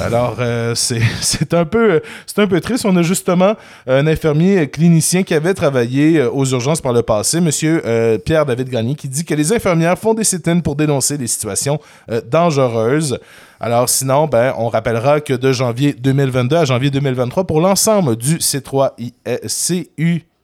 Alors 0.00 0.36
euh, 0.40 0.74
c'est 0.74 1.00
un 1.54 1.64
peu 1.64 2.00
c'est 2.26 2.40
un 2.40 2.48
peu 2.48 2.60
triste, 2.60 2.84
on 2.84 2.96
a 2.96 3.02
justement 3.02 3.54
un 3.86 4.06
infirmier 4.08 4.68
clinicien 4.68 5.22
qui 5.22 5.34
avait 5.34 5.54
travaillé 5.54 6.18
euh, 6.18 6.30
aux 6.30 6.46
urgences 6.46 6.80
par 6.80 6.92
le 6.92 7.02
passé, 7.02 7.40
monsieur 7.40 7.82
Pierre 8.24 8.44
David 8.44 8.68
Gagné 8.68 8.96
qui 8.96 9.08
dit 9.08 9.24
que 9.24 9.34
les 9.34 9.52
infirmières 9.52 9.98
font 9.98 10.14
des 10.14 10.24
sit 10.24 10.40
pour 10.62 10.74
dénoncer 10.74 11.16
les 11.16 11.26
situations 11.26 11.78
dangereuses. 12.26 13.18
Alors 13.62 13.90
sinon, 13.90 14.26
ben, 14.26 14.54
on 14.56 14.68
rappellera 14.70 15.20
que 15.20 15.34
de 15.34 15.52
janvier 15.52 15.92
2022 15.92 16.56
à 16.56 16.64
janvier 16.64 16.90
2023, 16.90 17.44
pour 17.44 17.60
l'ensemble 17.60 18.16
du 18.16 18.38
C3I, 18.38 19.12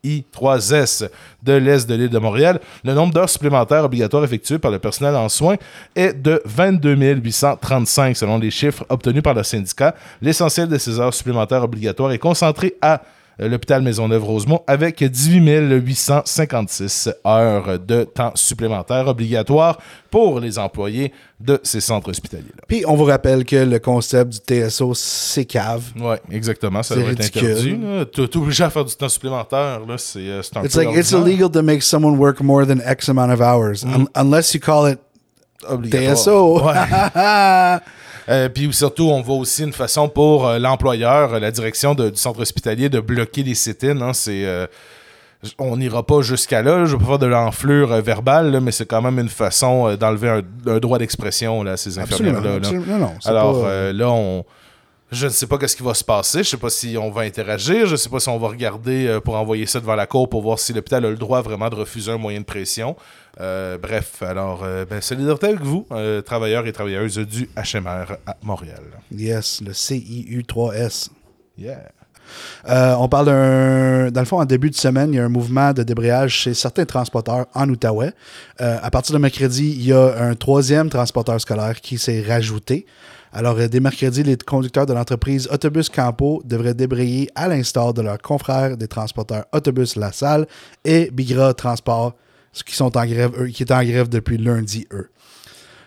CUI3S 0.04 1.08
de 1.42 1.52
l'Est 1.54 1.88
de 1.88 1.94
l'île 1.94 2.10
de 2.10 2.18
Montréal, 2.18 2.60
le 2.84 2.92
nombre 2.92 3.14
d'heures 3.14 3.30
supplémentaires 3.30 3.84
obligatoires 3.84 4.22
effectuées 4.22 4.58
par 4.58 4.70
le 4.70 4.78
personnel 4.78 5.16
en 5.16 5.30
soins 5.30 5.56
est 5.94 6.12
de 6.12 6.42
22 6.44 6.94
835 7.14 8.14
selon 8.14 8.36
les 8.36 8.50
chiffres 8.50 8.84
obtenus 8.90 9.22
par 9.22 9.32
le 9.32 9.42
syndicat. 9.42 9.94
L'essentiel 10.20 10.68
de 10.68 10.76
ces 10.76 11.00
heures 11.00 11.14
supplémentaires 11.14 11.64
obligatoires 11.64 12.12
est 12.12 12.18
concentré 12.18 12.74
à 12.82 13.00
l'hôpital 13.38 13.82
Maisonneuve-Rosemont 13.82 14.62
avec 14.66 15.02
18 15.04 15.40
856 15.84 17.10
heures 17.26 17.78
de 17.78 18.04
temps 18.04 18.32
supplémentaires 18.34 19.08
obligatoires 19.08 19.78
pour 20.10 20.40
les 20.40 20.58
employés 20.58 21.12
de 21.38 21.60
ces 21.62 21.80
centres 21.80 22.08
hospitaliers-là. 22.10 22.62
Puis 22.66 22.84
on 22.86 22.94
vous 22.96 23.04
rappelle 23.04 23.44
que 23.44 23.56
le 23.56 23.78
concept 23.78 24.32
du 24.32 24.38
TSO, 24.68 24.94
c'est 24.94 25.44
cave. 25.44 25.82
Ouais, 26.00 26.18
exactement. 26.30 26.82
Ça 26.82 26.94
C'est 26.94 27.02
doit 27.02 27.10
être 27.12 27.24
interdit. 27.36 27.78
T'es 28.14 28.36
obligé 28.38 28.64
à 28.64 28.70
faire 28.70 28.84
du 28.84 28.94
temps 28.96 29.08
supplémentaire. 29.08 29.80
Là, 29.86 29.98
c'est, 29.98 30.20
euh, 30.20 30.42
c'est 30.42 30.56
un 30.56 30.64
It's 30.64 30.74
peu 30.74 30.84
like 30.84 30.96
it's 30.96 31.12
illegal 31.12 31.50
to 31.50 31.62
make 31.62 31.82
someone 31.82 32.16
work 32.18 32.40
more 32.40 32.66
than 32.66 32.78
X 32.90 33.08
amount 33.10 33.30
of 33.30 33.40
hours, 33.40 33.84
un- 33.84 34.06
unless 34.14 34.54
you 34.54 34.60
call 34.60 34.90
it 34.90 34.98
Obligatoire. 35.68 36.16
TSO. 36.16 36.64
Ouais. 36.64 36.74
Euh, 38.28 38.48
puis 38.48 38.72
surtout, 38.72 39.04
on 39.10 39.20
voit 39.22 39.36
aussi 39.36 39.62
une 39.62 39.72
façon 39.72 40.08
pour 40.08 40.46
euh, 40.48 40.58
l'employeur, 40.58 41.34
euh, 41.34 41.38
la 41.38 41.50
direction 41.50 41.94
de- 41.94 42.10
du 42.10 42.16
centre 42.18 42.40
hospitalier, 42.40 42.88
de 42.88 43.00
bloquer 43.00 43.42
les 43.42 43.54
sit-ins. 43.54 44.00
hein. 44.00 44.12
C'est, 44.12 44.44
on 45.58 45.76
n'ira 45.76 46.02
pas 46.04 46.22
jusqu'à 46.22 46.62
là. 46.62 46.78
Je 46.78 46.80
ne 46.80 46.86
veux 46.86 46.98
pas 46.98 47.04
faire 47.06 47.18
de 47.20 47.26
l'enflure 47.26 47.92
euh, 47.92 48.00
verbale, 48.00 48.50
là, 48.50 48.60
mais 48.60 48.72
c'est 48.72 48.86
quand 48.86 49.02
même 49.02 49.18
une 49.20 49.28
façon 49.28 49.88
euh, 49.88 49.96
d'enlever 49.96 50.28
un, 50.28 50.42
un 50.72 50.78
droit 50.78 50.98
d'expression 50.98 51.64
à 51.66 51.76
ces 51.76 51.98
infirmières-là. 51.98 52.50
là. 52.50 52.56
absolument. 52.56 52.84
Non, 52.86 52.98
non, 52.98 53.12
c'est 53.20 53.28
Alors 53.28 53.62
pas- 53.62 53.68
euh, 53.68 53.92
là, 53.92 54.10
on. 54.10 54.44
Je 55.12 55.26
ne 55.26 55.30
sais 55.30 55.46
pas 55.46 55.56
qu'est-ce 55.56 55.76
qui 55.76 55.84
va 55.84 55.94
se 55.94 56.02
passer. 56.02 56.38
Je 56.42 56.48
sais 56.48 56.56
pas 56.56 56.68
si 56.68 56.96
on 57.00 57.10
va 57.12 57.22
interagir. 57.22 57.86
Je 57.86 57.94
sais 57.94 58.08
pas 58.08 58.18
si 58.18 58.28
on 58.28 58.38
va 58.38 58.48
regarder 58.48 59.20
pour 59.24 59.36
envoyer 59.36 59.64
ça 59.64 59.78
devant 59.78 59.94
la 59.94 60.06
cour 60.08 60.28
pour 60.28 60.42
voir 60.42 60.58
si 60.58 60.72
l'hôpital 60.72 61.04
a 61.04 61.10
le 61.10 61.16
droit 61.16 61.42
vraiment 61.42 61.68
de 61.68 61.76
refuser 61.76 62.10
un 62.10 62.18
moyen 62.18 62.40
de 62.40 62.44
pression. 62.44 62.96
Euh, 63.40 63.76
bref, 63.76 64.22
alors, 64.22 64.62
euh, 64.64 64.84
ben, 64.88 65.00
solidarité 65.00 65.46
avec 65.48 65.60
vous, 65.60 65.86
euh, 65.92 66.22
travailleurs 66.22 66.66
et 66.66 66.72
travailleuses 66.72 67.18
du 67.18 67.48
HMR 67.56 68.16
à 68.26 68.36
Montréal. 68.42 68.82
yes, 69.12 69.60
le 69.60 69.72
CIU3S. 69.72 71.10
Yeah. 71.58 71.80
Euh, 72.68 72.94
on 72.98 73.08
parle 73.08 73.26
d'un. 73.26 74.10
Dans 74.10 74.20
le 74.20 74.26
fond, 74.26 74.40
en 74.40 74.44
début 74.44 74.70
de 74.70 74.74
semaine, 74.74 75.12
il 75.12 75.16
y 75.16 75.20
a 75.20 75.24
un 75.24 75.28
mouvement 75.28 75.72
de 75.72 75.82
débrayage 75.82 76.32
chez 76.32 76.54
certains 76.54 76.84
transporteurs 76.84 77.46
en 77.54 77.68
Outaouais. 77.68 78.12
À 78.58 78.90
partir 78.90 79.14
de 79.14 79.20
mercredi, 79.20 79.74
il 79.78 79.86
y 79.86 79.92
a 79.92 80.14
un 80.18 80.34
troisième 80.34 80.88
transporteur 80.88 81.40
scolaire 81.40 81.80
qui 81.80 81.98
s'est 81.98 82.24
rajouté. 82.26 82.84
Alors, 83.32 83.56
dès 83.56 83.80
mercredi, 83.80 84.24
les 84.24 84.36
conducteurs 84.36 84.86
de 84.86 84.92
l'entreprise 84.92 85.48
Autobus 85.52 85.88
Campo 85.88 86.42
devraient 86.44 86.74
débrayer 86.74 87.30
à 87.34 87.46
l'instar 87.46 87.94
de 87.94 88.02
leurs 88.02 88.20
confrères 88.20 88.76
des 88.76 88.88
transporteurs 88.88 89.44
Autobus 89.52 89.94
La 89.94 90.10
Salle 90.10 90.46
et 90.84 91.10
Bigra 91.12 91.54
Transport, 91.54 92.14
ceux 92.56 92.64
qui 92.64 92.74
sont 92.74 92.96
en 92.96 93.04
grève, 93.04 93.32
eux, 93.38 93.48
qui 93.48 93.62
étaient 93.62 93.74
en 93.74 93.84
grève 93.84 94.08
depuis 94.08 94.38
lundi, 94.38 94.86
eux. 94.92 95.10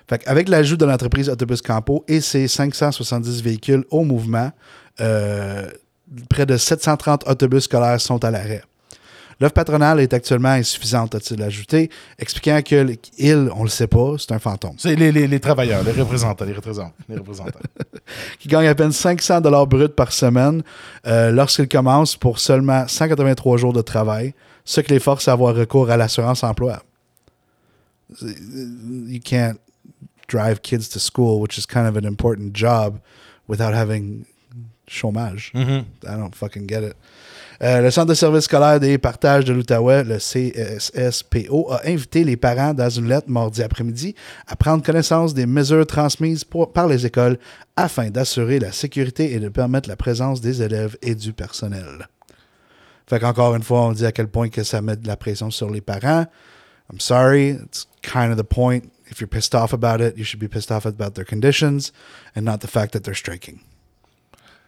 Fait 0.08 0.22
avec 0.28 0.50
l'ajout 0.50 0.78
de 0.78 0.86
l'entreprise 0.86 1.28
Autobus 1.30 1.62
Campo 1.64 2.04
et 2.08 2.22
ses 2.22 2.48
570 2.48 3.42
véhicules 3.42 3.84
au 3.90 4.04
mouvement, 4.04 4.52
euh, 5.02 5.68
près 6.30 6.46
de 6.46 6.58
730 6.58 7.28
autobus 7.28 7.64
scolaires 7.64 8.00
sont 8.00 8.24
à 8.24 8.30
l'arrêt. 8.32 8.62
L'offre 9.40 9.54
patronale 9.54 10.00
est 10.02 10.14
actuellement 10.14 10.50
insuffisante, 10.50 11.16
a-t-il 11.16 11.42
ajouté, 11.42 11.90
expliquant 12.20 12.62
que 12.62 12.94
il, 13.18 13.50
on 13.56 13.64
le 13.64 13.70
sait 13.70 13.88
pas, 13.88 14.16
c'est 14.20 14.34
un 14.34 14.40
fantôme, 14.40 14.74
C'est 14.78 14.96
les, 14.96 15.12
les- 15.14 15.28
les 15.28 15.40
travailleurs, 15.40 15.82
les 15.84 15.92
représentants, 15.94 16.44
les 16.46 16.54
représentants. 16.54 16.94
Les 17.08 17.16
représentants. 17.18 17.60
qui 18.40 18.48
gagne 18.50 18.68
à 18.68 18.76
peine 18.76 18.92
500 18.92 19.42
dollars 19.42 19.66
bruts 19.66 19.88
par 19.90 20.12
semaine 20.12 20.62
euh, 21.08 21.32
lorsqu'il 21.32 21.68
commence 21.70 22.16
pour 22.18 22.38
seulement 22.40 22.86
183 22.88 23.58
jours 23.58 23.72
de 23.74 23.82
travail, 23.82 24.34
ce 24.72 24.82
qui 24.82 24.92
les 24.94 25.00
force 25.00 25.28
à 25.28 25.32
avoir 25.34 25.56
recours 25.56 25.90
à 25.90 25.98
l'assurance 25.98 26.44
emploi. 26.44 26.84
You 28.22 29.20
can't 29.24 29.58
drive 30.28 30.60
kids 30.62 30.90
to 30.90 31.00
school, 31.00 31.42
which 31.42 31.58
is 31.58 31.66
kind 31.66 31.88
of 31.88 31.96
an 31.98 32.06
important 32.06 32.54
job, 32.56 33.00
without 33.48 33.74
having 33.74 34.26
chômage. 34.88 35.52
Mhm. 35.56 35.86
I 36.04 36.16
don't 36.18 36.36
fucking 36.36 36.68
get 36.68 36.84
it. 36.84 36.96
Euh, 37.62 37.82
le 37.82 37.92
Centre 37.92 38.08
de 38.08 38.14
service 38.14 38.46
scolaire 38.46 38.80
des 38.80 38.98
partages 38.98 39.44
de 39.46 39.54
l'Outaouais, 39.54 40.04
le 40.04 40.18
CSSPO, 40.20 41.72
a 41.72 41.82
invité 41.88 42.24
les 42.24 42.38
parents 42.38 42.74
dans 42.74 42.90
une 42.90 43.08
lettre 43.10 43.30
mardi 43.30 43.62
après-midi 43.62 44.16
à 44.48 44.56
prendre 44.56 44.82
connaissance 44.84 45.34
des 45.34 45.46
mesures 45.46 45.86
transmises 45.86 46.44
pour- 46.46 46.72
par 46.72 46.88
les 46.88 47.06
écoles 47.06 47.38
afin 47.76 48.10
d'assurer 48.12 48.60
la 48.60 48.72
sécurité 48.72 49.34
et 49.34 49.40
de 49.40 49.50
permettre 49.50 49.90
la 49.90 49.98
présence 49.98 50.40
des 50.42 50.62
élèves 50.62 50.96
et 51.02 51.16
du 51.16 51.34
personnel. 51.34 52.08
Fait 53.10 53.20
qu'encore 53.20 53.56
une 53.56 53.64
fois, 53.64 53.82
on 53.82 53.92
dit 53.92 54.06
à 54.06 54.12
quel 54.12 54.28
point 54.28 54.50
que 54.50 54.64
ça 54.64 54.82
met 54.82 54.96
de 54.96 55.08
la 55.08 55.18
pression 55.18 55.50
sur 55.50 55.72
les 55.72 55.82
parents. 55.82 56.28
I'm 56.92 57.00
sorry, 57.00 57.50
it's 57.50 57.88
kind 58.04 58.32
of 58.32 58.38
the 58.38 58.44
point. 58.44 58.84
If 59.10 59.20
you're 59.20 59.28
pissed 59.28 59.56
off 59.56 59.74
about 59.74 60.00
it, 60.00 60.16
you 60.16 60.24
should 60.24 60.40
be 60.40 60.48
pissed 60.48 60.72
off 60.72 60.86
about 60.86 61.16
their 61.16 61.26
conditions 61.26 61.92
and 62.36 62.42
not 62.44 62.60
the 62.60 62.68
fact 62.68 62.94
that 62.94 63.00
they're 63.00 63.16
striking. 63.16 63.62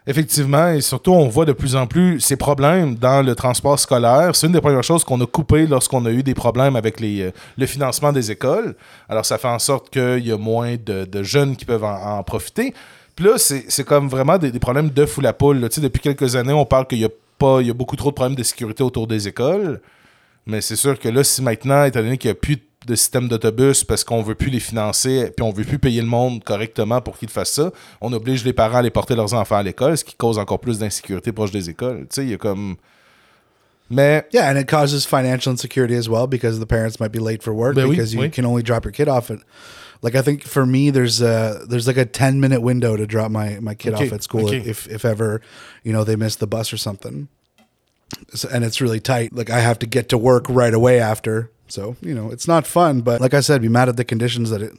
Effectivement, 0.08 0.70
et 0.70 0.82
surtout, 0.82 1.12
on 1.12 1.28
voit 1.28 1.46
de 1.46 1.54
plus 1.54 1.76
en 1.76 1.86
plus 1.86 2.20
ces 2.20 2.36
problèmes 2.36 2.96
dans 2.96 3.24
le 3.24 3.36
transport 3.36 3.78
scolaire. 3.78 4.36
C'est 4.36 4.48
une 4.48 4.54
des 4.54 4.62
premières 4.62 4.84
choses 4.84 5.04
qu'on 5.04 5.22
a 5.22 5.28
coupées 5.28 5.68
lorsqu'on 5.68 6.04
a 6.08 6.10
eu 6.10 6.24
des 6.24 6.34
problèmes 6.34 6.76
avec 6.76 7.00
les, 7.00 7.22
euh, 7.22 7.32
le 7.56 7.68
financement 7.68 8.12
des 8.12 8.32
écoles. 8.32 8.76
Alors, 9.08 9.28
ça 9.28 9.38
fait 9.38 9.48
en 9.48 9.60
sorte 9.60 9.92
qu'il 9.92 10.26
y 10.26 10.32
a 10.32 10.38
moins 10.38 10.76
de, 10.84 11.22
jeunes 11.22 11.56
qui 11.56 11.66
peuvent 11.66 11.84
en, 11.84 12.24
profiter. 12.24 12.74
Puis 13.16 13.26
là, 13.26 13.34
c'est 13.38 13.84
comme 13.84 14.10
vraiment 14.10 14.40
des, 14.40 14.52
problèmes 14.60 14.90
de 14.90 15.06
fou 15.06 15.22
la 15.22 15.34
poule. 15.34 15.60
là. 15.60 15.68
Depuis 15.78 16.02
quelques 16.02 16.36
années, 16.36 16.54
on 16.54 16.66
parle 16.66 16.88
qu'il 16.88 16.98
y 16.98 17.06
a 17.06 17.10
pas, 17.42 17.62
il 17.62 17.68
y 17.68 17.72
a 17.72 17.74
beaucoup 17.74 17.96
trop 17.96 18.10
de 18.10 18.16
problèmes 18.16 18.38
de 18.38 18.44
sécurité 18.44 18.84
autour 18.84 19.08
des 19.08 19.28
écoles. 19.28 19.82
Mais 20.46 20.62
c'est 20.62 20.76
sûr 20.76 20.98
que 21.00 21.10
là, 21.10 21.24
si 21.24 21.42
maintenant, 21.42 21.84
étant 21.86 22.02
donné 22.02 22.18
qu'il 22.18 22.30
n'y 22.30 22.38
a 22.38 22.40
plus 22.40 22.58
de 22.88 22.96
système 22.96 23.28
d'autobus 23.28 23.84
parce 23.84 24.04
qu'on 24.04 24.24
veut 24.24 24.34
plus 24.34 24.50
les 24.50 24.60
financer 24.60 25.32
puis 25.36 25.44
on 25.44 25.52
veut 25.52 25.64
plus 25.64 25.78
payer 25.78 26.02
le 26.02 26.08
monde 26.08 26.44
correctement 26.44 27.00
pour 27.00 27.18
qu'ils 27.18 27.30
fassent 27.30 27.52
ça, 27.52 27.72
on 28.00 28.12
oblige 28.12 28.44
les 28.44 28.54
parents 28.54 28.78
à 28.78 28.80
aller 28.80 28.90
porter 28.90 29.16
leurs 29.16 29.34
enfants 29.36 29.58
à 29.58 29.64
l'école, 29.64 29.98
ce 29.98 30.04
qui 30.04 30.16
cause 30.16 30.40
encore 30.40 30.60
plus 30.60 30.80
d'insécurité 30.80 31.32
proche 31.32 31.52
des 31.52 31.70
écoles. 31.70 32.02
Tu 32.02 32.16
sais, 32.16 32.24
il 32.24 32.30
y 32.32 32.34
a 32.34 32.38
comme... 32.38 32.76
Mais... 33.90 34.26
Yeah, 34.34 34.50
and 34.50 34.58
it 34.58 34.68
causes 34.68 35.06
financial 35.06 35.54
insecurity 35.54 35.96
as 35.96 36.08
well 36.08 36.26
because 36.28 36.60
the 36.60 36.66
parents 36.66 37.00
might 37.00 37.12
be 37.12 37.20
late 37.20 37.44
for 37.44 37.54
work 37.54 37.76
Ben 37.76 37.86
oui, 37.86 37.98
because 37.98 38.14
you 38.14 38.22
oui. 38.22 38.32
can 38.32 38.46
only 38.46 38.64
drop 38.64 38.86
your 38.86 38.94
kid 38.94 39.10
off 39.10 39.30
at 39.30 39.40
like 40.02 40.16
I 40.16 40.22
think 40.22 40.44
for 40.44 40.66
me 40.66 40.90
there's 40.90 41.22
uh 41.22 41.66
there's 41.68 41.88
like 41.88 41.98
a 41.98 42.06
10 42.06 42.40
minute 42.40 42.62
window 42.62 42.96
to 42.96 43.06
drop 43.06 43.32
my 43.32 43.60
my 43.60 43.76
kid 43.76 43.94
Okay, 43.94 44.08
off 44.08 44.14
at 44.14 44.24
school 44.24 44.48
okay. 44.48 44.58
if 44.70 44.88
if 44.88 45.06
ever, 45.06 45.42
you 45.84 45.94
know, 45.94 46.04
they 46.04 46.16
miss 46.16 46.36
the 46.36 46.48
bus 46.48 46.74
or 46.74 46.78
something. 46.78 47.28
So, 48.34 48.50
and 48.52 48.64
it's 48.66 48.82
really 48.82 49.00
tight. 49.00 49.34
Like 49.34 49.50
I 49.50 49.60
have 49.60 49.80
to 49.80 49.86
get 49.86 50.10
to 50.10 50.18
work 50.18 50.46
right 50.50 50.74
away 50.74 51.00
after. 51.00 51.50
So, 51.68 51.96
you 52.02 52.14
know, 52.14 52.30
it's 52.30 52.48
not 52.50 52.68
fun, 52.68 53.00
but 53.02 53.22
like 53.22 53.34
I 53.34 53.40
said, 53.40 53.62
be 53.62 53.70
mad 53.70 53.88
at 53.88 53.96
the 53.96 54.04
conditions 54.04 54.50
that 54.50 54.62
it 54.62 54.74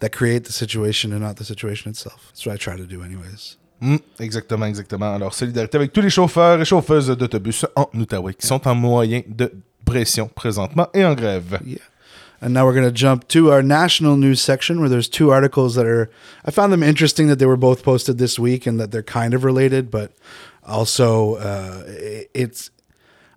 that 0.00 0.12
create 0.12 0.44
the 0.44 0.52
situation 0.52 1.12
and 1.12 1.20
not 1.20 1.36
the 1.36 1.44
situation 1.44 1.90
itself. 1.90 2.28
That's 2.28 2.46
what 2.46 2.54
I 2.54 2.56
try 2.56 2.76
to 2.78 2.86
do 2.86 3.02
anyways. 3.02 3.56
Hmm, 3.80 3.96
exactement, 4.18 4.66
exactement. 4.66 5.14
Alors, 5.14 5.34
solidarité 5.34 5.76
avec 5.76 5.92
tous 5.92 6.00
les 6.00 6.10
chauffeurs 6.10 6.60
et 6.60 6.64
chauffeuses 6.64 7.08
d'autobus 7.16 7.64
en 7.76 7.86
Outaouais 7.94 8.34
qui 8.34 8.46
sont 8.46 8.66
en 8.66 8.74
moyen 8.74 9.22
de 9.28 9.52
pression 9.84 10.28
présentement 10.28 10.88
et 10.94 11.04
en 11.04 11.14
grève. 11.14 11.60
Yeah. 11.64 11.78
And 12.40 12.54
now 12.54 12.66
we're 12.66 12.74
going 12.74 12.86
to 12.86 12.92
jump 12.92 13.26
to 13.28 13.50
our 13.50 13.62
national 13.62 14.16
news 14.16 14.40
section 14.40 14.80
where 14.80 14.88
there's 14.88 15.08
two 15.08 15.30
articles 15.30 15.74
that 15.74 15.86
are, 15.86 16.08
I 16.44 16.50
found 16.50 16.72
them 16.72 16.82
interesting 16.82 17.26
that 17.28 17.40
they 17.40 17.46
were 17.46 17.56
both 17.56 17.82
posted 17.82 18.18
this 18.18 18.38
week 18.38 18.66
and 18.66 18.78
that 18.78 18.92
they're 18.92 19.02
kind 19.02 19.34
of 19.34 19.42
related, 19.44 19.90
but 19.90 20.12
also 20.64 21.34
uh, 21.36 21.82
it's, 21.86 22.70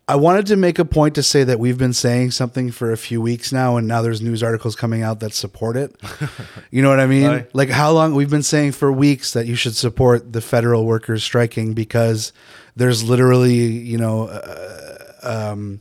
I 0.07 0.15
wanted 0.15 0.45
to 0.47 0.57
make 0.57 0.77
a 0.77 0.83
point 0.83 1.15
to 1.15 1.23
say 1.23 1.43
that 1.45 1.57
we've 1.57 1.77
been 1.77 1.93
saying 1.93 2.31
something 2.31 2.69
for 2.69 2.91
a 2.91 2.97
few 2.97 3.21
weeks 3.21 3.53
now, 3.53 3.77
and 3.77 3.87
now 3.87 4.01
there's 4.01 4.21
news 4.21 4.43
articles 4.43 4.75
coming 4.75 5.03
out 5.03 5.21
that 5.21 5.33
support 5.33 5.77
it. 5.77 5.95
you 6.71 6.81
know 6.81 6.89
what 6.89 6.99
I 6.99 7.05
mean? 7.05 7.27
Right. 7.27 7.55
Like 7.55 7.69
how 7.69 7.91
long 7.91 8.13
we've 8.13 8.29
been 8.29 8.43
saying 8.43 8.73
for 8.73 8.91
weeks 8.91 9.31
that 9.33 9.47
you 9.47 9.55
should 9.55 9.75
support 9.75 10.33
the 10.33 10.41
federal 10.41 10.85
workers 10.85 11.23
striking 11.23 11.73
because 11.73 12.33
there's 12.75 13.03
literally, 13.03 13.55
you 13.55 13.97
know, 13.97 14.27
uh, 14.27 14.97
um, 15.23 15.79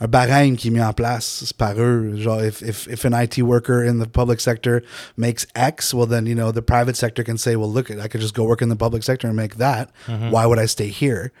un 0.00 0.08
barème 0.08 0.56
qui 0.56 0.68
est 0.68 0.70
mis 0.70 0.80
en 0.82 0.92
place 0.92 1.52
par 1.52 1.74
eux. 1.78 2.16
Genre, 2.16 2.42
if, 2.42 2.62
if, 2.62 2.86
if 2.88 3.04
an 3.04 3.14
IT 3.14 3.38
worker 3.38 3.82
in 3.82 3.98
the 3.98 4.06
public 4.06 4.40
sector 4.40 4.82
makes 5.16 5.46
X, 5.54 5.94
well, 5.94 6.06
then, 6.06 6.26
you 6.26 6.34
know, 6.34 6.52
the 6.52 6.62
private 6.62 6.96
sector 6.96 7.24
can 7.24 7.38
say, 7.38 7.56
well, 7.56 7.70
look, 7.70 7.90
I 7.90 8.08
could 8.08 8.20
just 8.20 8.34
go 8.34 8.44
work 8.44 8.60
in 8.62 8.68
the 8.68 8.76
public 8.76 9.02
sector 9.02 9.26
and 9.26 9.36
make 9.36 9.56
that. 9.56 9.90
Why 10.30 10.44
would 10.46 10.58
I 10.58 10.66
stay 10.66 10.88
here? 10.88 11.32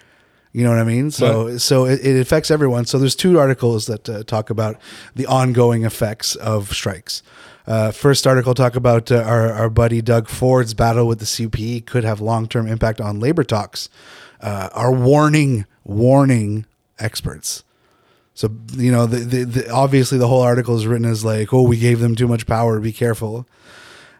You 0.52 0.64
know 0.64 0.70
what 0.70 0.78
I 0.78 0.84
mean? 0.84 1.10
So, 1.10 1.58
so 1.58 1.84
it, 1.84 2.00
it 2.02 2.18
affects 2.18 2.50
everyone. 2.50 2.86
So 2.86 2.98
there's 2.98 3.14
two 3.14 3.38
articles 3.38 3.86
that 3.86 4.08
uh, 4.08 4.22
talk 4.22 4.48
about 4.48 4.76
the 5.14 5.26
ongoing 5.26 5.84
effects 5.84 6.34
of 6.36 6.72
strikes. 6.72 7.22
Uh, 7.66 7.90
first 7.90 8.26
article 8.26 8.54
talk 8.54 8.74
about 8.74 9.12
uh, 9.12 9.16
our, 9.16 9.52
our 9.52 9.68
buddy 9.68 10.00
Doug 10.00 10.28
Ford's 10.28 10.72
battle 10.72 11.06
with 11.06 11.18
the 11.18 11.26
CPE 11.26 11.84
could 11.84 12.04
have 12.04 12.22
long-term 12.22 12.68
impact 12.68 13.02
on 13.02 13.20
labor 13.20 13.44
talks. 13.44 13.90
Uh, 14.40 14.70
are 14.72 14.92
warning, 14.92 15.66
warning 15.84 16.64
experts. 16.98 17.62
So 18.36 18.50
you 18.76 18.92
know, 18.92 19.06
the, 19.06 19.20
the, 19.20 19.44
the 19.44 19.70
obviously 19.70 20.18
the 20.18 20.28
whole 20.28 20.42
article 20.42 20.76
is 20.76 20.86
written 20.86 21.06
as 21.06 21.24
like, 21.24 21.54
oh, 21.54 21.62
we 21.62 21.78
gave 21.78 22.00
them 22.00 22.14
too 22.14 22.28
much 22.28 22.46
power. 22.46 22.78
Be 22.78 22.92
careful. 22.92 23.48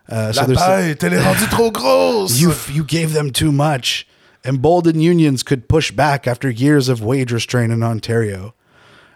Uh, 0.08 0.32
so 0.32 0.40
La 0.40 0.46
there's 0.46 0.58
tête, 0.58 1.04
elle 1.04 1.12
est 1.12 1.22
rendue 1.22 1.46
trop 1.50 1.70
grosse. 1.70 2.40
you 2.40 2.52
you 2.72 2.82
gave 2.82 3.12
them 3.12 3.30
too 3.30 3.52
much. 3.52 4.06
Emboldened 4.42 5.02
unions 5.02 5.42
could 5.42 5.68
push 5.68 5.90
back 5.90 6.26
after 6.26 6.48
years 6.48 6.88
of 6.88 7.02
wage 7.02 7.30
restraint 7.30 7.72
in 7.72 7.82
Ontario. 7.82 8.54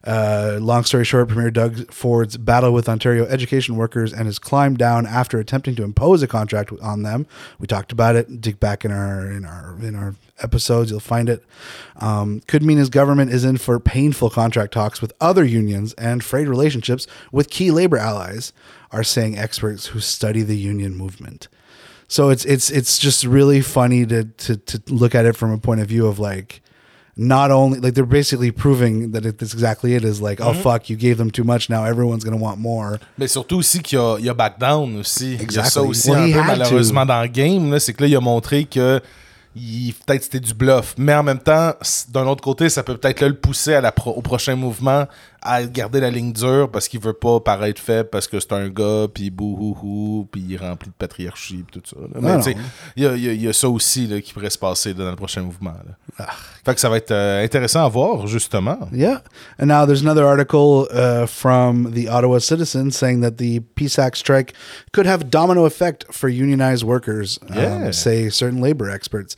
Uh, 0.03 0.59
long 0.61 0.83
story 0.85 1.05
short, 1.05 1.29
Premier 1.29 1.51
Doug 1.51 1.93
Ford's 1.93 2.39
battle 2.39 2.73
with 2.73 2.89
Ontario 2.89 3.27
education 3.27 3.77
workers 3.77 4.13
and 4.13 4.27
his 4.27 4.39
climb 4.39 4.75
down 4.75 5.07
after 5.07 5.39
attempting 5.39 5.75
to 5.77 5.83
impose 5.83 6.23
a 6.23 6.27
contract 6.27 6.73
on 6.81 7.03
them. 7.03 7.27
We 7.59 7.67
talked 7.67 7.93
about 7.93 8.17
it. 8.17 8.41
Dig 8.41 8.59
back 8.59 8.85
in 8.85 8.93
our 8.93 9.31
in 9.31 9.45
our 9.45 9.77
in 9.83 9.95
our 9.95 10.15
episodes, 10.43 10.91
you'll 10.91 11.01
find 11.01 11.29
it. 11.29 11.45
Um, 11.97 12.41
could 12.47 12.63
mean 12.63 12.79
his 12.79 12.89
government 12.89 13.31
is 13.31 13.45
in 13.45 13.59
for 13.59 13.79
painful 13.79 14.31
contract 14.31 14.73
talks 14.73 15.03
with 15.03 15.13
other 15.21 15.45
unions 15.45 15.93
and 15.95 16.25
frayed 16.25 16.49
relationships 16.49 17.07
with 17.31 17.51
key 17.51 17.71
labor 17.71 17.99
allies. 17.99 18.53
Are 18.93 19.05
saying 19.05 19.39
experts 19.39 19.87
who 19.87 20.01
study 20.01 20.43
the 20.43 20.57
union 20.57 20.97
movement. 20.97 21.47
So 22.09 22.31
it's 22.31 22.45
it's 22.45 22.71
it's 22.71 22.99
just 22.99 23.23
really 23.23 23.61
funny 23.61 24.05
to 24.07 24.25
to 24.25 24.57
to 24.57 24.83
look 24.89 25.15
at 25.15 25.27
it 25.27 25.37
from 25.37 25.53
a 25.53 25.59
point 25.59 25.81
of 25.81 25.87
view 25.87 26.09
of 26.09 26.19
like 26.19 26.61
not 27.23 27.51
only 27.51 27.79
like 27.81 27.93
they're 27.93 28.07
basically 28.07 28.51
proving 28.51 29.11
that 29.13 29.27
it, 29.27 29.37
that's 29.37 29.53
exactly 29.53 29.95
it 29.95 30.05
is 30.05 30.23
like 30.23 30.41
oh 30.41 30.55
fuck 30.55 30.89
you 30.89 30.97
gave 30.97 31.19
them 31.19 31.31
too 31.31 31.45
much 31.45 31.69
now 31.69 31.85
everyone's 31.85 32.25
gonna 32.25 32.39
want 32.43 32.57
more 32.57 32.99
Mais 33.19 33.29
surtout 33.29 33.59
aussi 33.59 33.81
qu'il 33.83 33.99
y 33.99 34.01
a, 34.01 34.17
il 34.19 34.25
y 34.25 34.29
a 34.31 34.35
back 34.35 34.59
down 34.59 34.97
aussi. 34.99 35.35
Il 35.35 35.53
y 35.53 35.59
a 35.59 35.65
ça 35.65 35.83
Exactly. 35.83 35.89
aussi 35.91 36.11
Well, 36.11 36.19
un 36.19 36.33
peu 36.41 36.47
malheureusement 36.47 37.05
dans 37.05 37.21
le 37.21 37.29
game. 37.29 37.71
là, 37.73 37.79
C'est 37.79 37.93
que 37.93 38.03
là, 38.05 38.09
il 38.09 38.17
a 38.17 38.21
montré 38.21 38.65
que 38.65 39.03
il- 39.55 39.93
peut-être 40.07 40.23
c'était 40.25 40.41
du 40.41 40.55
bluff. 40.55 40.95
Mais 40.97 41.13
en 41.15 41.23
même 41.23 41.41
temps, 41.41 41.73
d'un 42.11 42.27
autre 42.27 42.43
côté, 42.43 42.69
ça 42.71 42.83
peut 42.83 42.97
peut-être 42.97 43.21
là, 43.21 43.29
le 43.29 43.35
pousser 43.35 43.75
à 43.75 43.81
la 43.83 43.93
pro- 43.93 44.13
au 44.13 44.23
prochain 44.23 44.55
mouvement 44.57 45.07
à 45.43 45.63
garder 45.65 46.01
la 46.01 46.11
ligne 46.11 46.33
dure 46.33 46.71
parce 46.71 46.87
qu'il 46.89 47.01
veut 47.01 47.13
pas 47.15 47.41
paraître 47.41 47.81
faible 47.81 48.09
parce 48.11 48.29
que 48.29 48.39
c'est 48.41 48.53
un 48.53 48.69
gars, 48.69 49.07
puis 49.13 49.31
bouhouhou, 49.31 50.29
puis 50.31 50.43
il 50.47 50.55
est 50.55 50.59
rempli 50.59 50.89
de 50.89 50.95
patriarchie, 50.99 51.65
puis 51.71 51.81
tout 51.81 51.89
ça. 51.89 52.01
là. 52.01 52.09
Mais 52.21 52.29
Non, 52.33 52.37
tu 52.39 52.51
sais, 52.53 52.57
il 52.97 53.03
y 53.03 53.07
a, 53.07 53.17
il 53.17 53.25
y 53.25 53.29
a- 53.29 53.33
il 53.33 53.43
y 53.43 53.49
a 53.49 53.53
ça 53.53 53.69
aussi 53.69 54.07
là, 54.07 54.21
qui 54.21 54.33
pourrait 54.33 54.51
se 54.51 54.59
passer 54.59 54.91
là, 54.95 55.05
dans 55.05 55.11
le 55.11 55.17
prochain 55.17 55.43
mouvement. 55.43 55.73
Ah. 56.19 56.27
Fait 56.65 56.75
que 56.75 56.81
ça 56.81 56.89
va 56.89 56.97
être 56.99 57.11
euh, 57.11 57.43
intéressant 57.45 57.85
à 57.85 57.89
voir, 57.89 58.27
justement. 58.27 58.79
yeah 58.93 59.23
and 59.59 59.67
now 59.67 59.87
there's 59.87 60.03
another 60.03 60.25
article 60.27 60.87
uh, 60.93 61.27
from 61.27 61.93
the 61.93 62.09
Ottawa 62.11 62.39
Citizen 62.41 62.91
saying 62.91 63.23
that 63.23 63.33
the 63.39 63.61
PSAC 63.77 64.17
strike 64.17 64.53
could 64.93 65.07
have 65.07 65.31
domino 65.31 65.65
effect 65.65 66.05
for 66.11 66.29
unionized 66.29 66.85
workers 66.85 67.39
Yeah. 67.55 67.87
um, 67.87 67.93
say 67.93 68.29
certain 68.31 68.61
labor 68.61 68.91
experts 68.91 69.37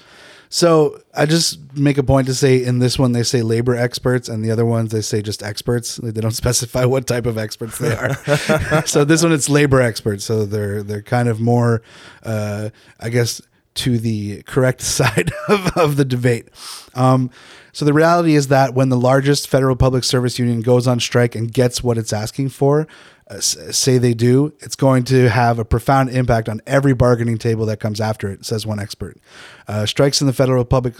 so 0.52 1.00
I 1.14 1.24
just 1.24 1.58
make 1.74 1.96
a 1.96 2.02
point 2.02 2.26
to 2.26 2.34
say 2.34 2.62
in 2.62 2.78
this 2.78 2.98
one 2.98 3.12
they 3.12 3.22
say 3.22 3.40
labor 3.40 3.74
experts 3.74 4.28
and 4.28 4.44
the 4.44 4.50
other 4.50 4.66
ones 4.66 4.92
they 4.92 5.00
say 5.00 5.22
just 5.22 5.42
experts. 5.42 5.96
They 5.96 6.20
don't 6.20 6.30
specify 6.44 6.84
what 6.84 7.06
type 7.06 7.24
of 7.24 7.38
experts 7.38 7.78
they 7.78 7.96
are. 7.96 8.82
So 8.86 9.06
this 9.06 9.22
one 9.22 9.32
it's 9.32 9.48
labor 9.48 9.80
experts. 9.80 10.26
So 10.26 10.44
they're 10.44 10.82
they're 10.82 11.00
kind 11.00 11.30
of 11.30 11.40
more 11.40 11.80
uh, 12.22 12.68
i 13.00 13.08
guess 13.08 13.40
to 13.76 13.96
the 13.96 14.42
correct 14.42 14.82
side 14.98 15.32
of, 15.48 15.74
of 15.74 15.96
the 15.96 16.04
debate. 16.04 16.50
Um, 16.94 17.30
so 17.72 17.86
the 17.86 17.94
reality 17.94 18.34
is 18.34 18.48
that 18.48 18.74
when 18.74 18.90
the 18.90 18.98
largest 18.98 19.48
federal 19.48 19.74
public 19.74 20.04
service 20.04 20.38
union 20.38 20.60
goes 20.60 20.86
on 20.86 21.00
strike 21.00 21.34
and 21.34 21.50
gets 21.50 21.82
what 21.82 21.96
it's 21.96 22.12
asking 22.12 22.50
for 22.50 22.86
uh, 23.32 23.72
say 23.72 23.98
they 23.98 24.14
do 24.14 24.52
it's 24.60 24.76
going 24.76 25.04
to 25.04 25.28
have 25.28 25.58
a 25.58 25.64
profound 25.64 26.10
impact 26.10 26.48
on 26.48 26.60
every 26.66 26.92
bargaining 26.92 27.38
table 27.38 27.66
that 27.66 27.80
comes 27.80 28.00
after 28.00 28.30
it 28.30 28.44
says 28.44 28.66
one 28.66 28.78
expert. 28.78 29.18
Uh, 29.66 29.86
strikes 29.86 30.20
in 30.20 30.26
the 30.26 30.32
federal 30.32 30.64
public 30.64 30.94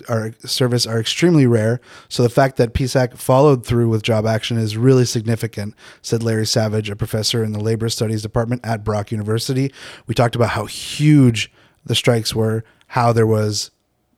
service 0.47 0.87
are 0.87 1.01
extremely 1.01 1.47
rare 1.47 1.81
so 2.09 2.23
the 2.23 2.29
fact 2.29 2.57
that 2.57 2.73
psac 2.73 3.16
followed 3.16 3.66
through 3.66 3.88
with 3.88 4.03
job 4.03 4.27
action 4.27 4.57
is 4.57 4.77
really 4.77 5.05
significant 5.05 5.75
said 6.01 6.23
larry 6.23 6.47
savage 6.47 6.90
a 6.90 6.97
professor 6.97 7.45
in 7.45 7.53
the 7.53 7.61
labor 7.61 7.88
studies 7.88 8.23
department 8.23 8.61
at 8.64 8.85
brock 8.85 9.12
university. 9.12 9.73
We 10.07 10.14
talked 10.14 10.37
about 10.37 10.51
how 10.51 10.66
huge 10.66 11.53
the 11.85 11.95
strikes 11.95 12.35
were 12.35 12.64
how 12.88 13.11
there 13.11 13.27
was 13.27 13.71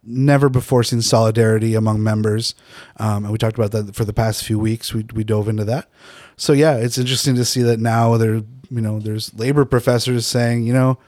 never 0.06 0.48
before 0.48 0.82
seen 0.82 1.02
solidarity 1.02 1.74
among 1.74 2.02
members. 2.02 2.54
Um, 2.98 3.24
and 3.24 3.32
we 3.32 3.38
talked 3.38 3.58
about 3.58 3.72
that 3.72 3.94
for 3.94 4.04
the 4.04 4.12
past 4.12 4.44
few 4.44 4.58
weeks. 4.58 4.92
We, 4.94 5.04
we 5.14 5.24
dove 5.24 5.48
into 5.48 5.64
that. 5.64 5.88
So 6.36 6.52
yeah, 6.52 6.76
it's 6.76 6.98
interesting 6.98 7.34
to 7.36 7.44
see 7.44 7.62
that 7.62 7.78
now 7.80 8.16
there, 8.16 8.34
you 8.34 8.44
know, 8.80 8.98
there's 8.98 9.32
labor 9.34 9.64
professors 9.64 10.26
saying, 10.26 10.64
you 10.64 10.72
know, 10.72 10.98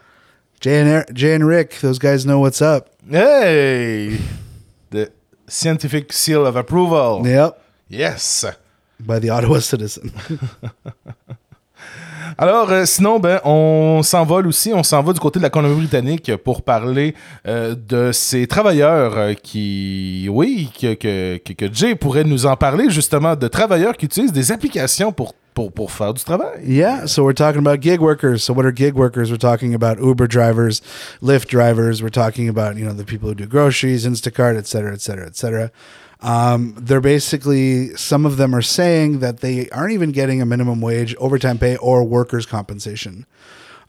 Jay 0.60 0.80
and, 0.80 0.88
Er- 0.88 1.12
Jay 1.12 1.34
and 1.34 1.46
Rick, 1.46 1.80
those 1.80 1.98
guys 1.98 2.24
know 2.24 2.40
what's 2.40 2.62
up. 2.62 2.90
Hey! 3.08 4.18
The 4.90 5.12
scientific 5.48 6.12
seal 6.12 6.46
of 6.46 6.56
approval. 6.56 7.22
Yep. 7.26 7.62
Yes! 7.88 8.44
By 8.98 9.18
the 9.18 9.28
Ottawa 9.30 9.58
Citizen. 9.60 10.12
Alors, 12.38 12.70
euh, 12.70 12.84
sinon, 12.84 13.18
ben, 13.18 13.40
on 13.44 14.02
s'envole 14.02 14.46
aussi, 14.46 14.72
on 14.72 14.82
s'en 14.82 15.02
va 15.02 15.12
du 15.12 15.20
côté 15.20 15.38
de 15.38 15.42
la 15.42 15.50
Colombie-Britannique 15.50 16.36
pour 16.44 16.62
parler 16.62 17.14
euh, 17.46 17.74
de 17.74 18.12
ces 18.12 18.46
travailleurs 18.46 19.16
euh, 19.16 19.34
qui, 19.34 20.28
oui, 20.30 20.70
que, 20.78 20.94
que, 20.94 21.38
que, 21.38 21.72
Jay 21.72 21.94
pourrait 21.94 22.24
nous 22.24 22.46
en 22.46 22.56
parler, 22.56 22.90
justement, 22.90 23.36
de 23.36 23.48
travailleurs 23.48 23.96
qui 23.96 24.06
utilisent 24.06 24.32
des 24.32 24.52
applications 24.52 25.12
pour, 25.12 25.34
pour, 25.54 25.72
pour 25.72 25.90
faire 25.90 26.14
du 26.14 26.22
travail. 26.22 26.60
Yeah, 26.64 27.06
so 27.06 27.22
we're 27.24 27.34
talking 27.34 27.66
about 27.66 27.82
gig 27.82 28.00
workers. 28.00 28.42
So 28.42 28.52
what 28.52 28.64
are 28.64 28.72
gig 28.74 28.94
workers? 28.94 29.30
We're 29.30 29.38
talking 29.38 29.74
about 29.74 29.98
Uber 29.98 30.28
drivers, 30.28 30.82
Lyft 31.22 31.48
drivers. 31.48 32.02
We're 32.02 32.10
talking 32.10 32.48
about 32.48 32.76
you 32.76 32.84
know 32.84 32.94
the 32.94 33.04
people 33.04 33.28
who 33.28 33.34
do 33.34 33.46
groceries, 33.46 34.06
Instacart, 34.06 34.56
et 34.56 34.66
cetera, 34.66 34.94
et. 35.32 35.70
Um, 36.20 36.74
they're 36.78 37.00
basically 37.00 37.94
some 37.96 38.24
of 38.24 38.36
them 38.36 38.54
are 38.54 38.62
saying 38.62 39.20
that 39.20 39.40
they 39.40 39.68
aren't 39.70 39.92
even 39.92 40.12
getting 40.12 40.40
a 40.40 40.46
minimum 40.46 40.80
wage, 40.80 41.14
overtime 41.16 41.58
pay, 41.58 41.76
or 41.76 42.04
workers' 42.04 42.46
compensation. 42.46 43.26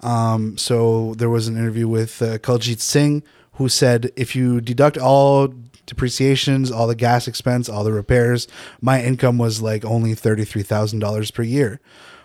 Um, 0.02 0.58
so 0.58 1.14
there 1.16 1.30
was 1.30 1.48
an 1.48 1.58
interview 1.58 1.88
with 1.88 2.22
uh, 2.22 2.38
Singh 2.78 3.24
who 3.54 3.70
said 3.70 4.12
if 4.16 4.36
you 4.36 4.62
deduct 4.62 4.98
all 4.98 5.54
depreciations, 5.86 6.70
all 6.70 6.86
the 6.86 6.96
gas 6.96 7.28
expense, 7.28 7.70
all 7.70 7.84
the 7.84 7.94
repairs, 7.94 8.48
my 8.82 9.02
income 9.02 9.38
was 9.38 9.62
like 9.62 9.86
only 9.86 10.14
thirty-three 10.14 10.64
thousand 10.64 11.00
dollars 11.00 11.32
per 11.32 11.44
year. 11.44 11.80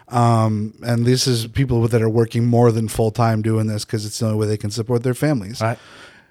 Um, 0.09 0.75
and 0.83 1.07
this 1.07 1.27
is 1.27 1.47
people 1.47 1.89
that 1.89 2.03
are 2.03 2.09
working 2.09 2.45
more 2.45 2.71
than 2.71 2.89
full 2.89 3.13
time 3.13 3.41
doing 3.41 3.67
this 3.69 3.87
because 3.87 4.05
it's 4.05 4.19
the 4.19 4.27
only 4.27 4.39
way 4.39 4.47
they 4.47 4.59
can 4.59 4.71
support 4.71 5.05
their 5.05 5.15
families. 5.15 5.63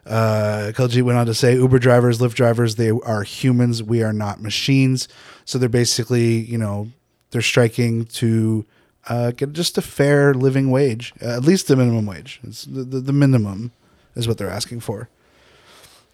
Uh, 0.06 0.72
Kaljit 0.74 1.04
went 1.04 1.18
on 1.18 1.26
to 1.28 1.34
say 1.34 1.56
Uber 1.56 1.80
drivers, 1.80 2.20
Lyft 2.20 2.34
drivers, 2.34 2.76
they 2.76 2.90
are 2.90 3.24
humans. 3.24 3.84
We 3.84 4.02
are 4.04 4.14
not 4.14 4.42
machines. 4.42 5.08
So 5.46 5.58
they're 5.58 5.70
basically, 5.70 6.40
you 6.40 6.58
know, 6.58 6.90
they're 7.32 7.42
striking 7.42 8.06
to 8.06 8.66
uh, 9.08 9.32
get 9.32 9.54
just 9.54 9.78
a 9.78 9.82
fair 9.82 10.34
living 10.34 10.72
wage, 10.72 11.14
uh, 11.22 11.30
at 11.36 11.44
least 11.44 11.68
the 11.68 11.76
minimum 11.76 12.06
wage. 12.06 12.40
It's 12.44 12.66
the, 12.66 12.84
the, 12.84 13.00
the 13.00 13.14
minimum 13.14 13.72
is 14.16 14.28
what 14.28 14.38
they're 14.38 14.50
asking 14.50 14.80
for. 14.82 15.10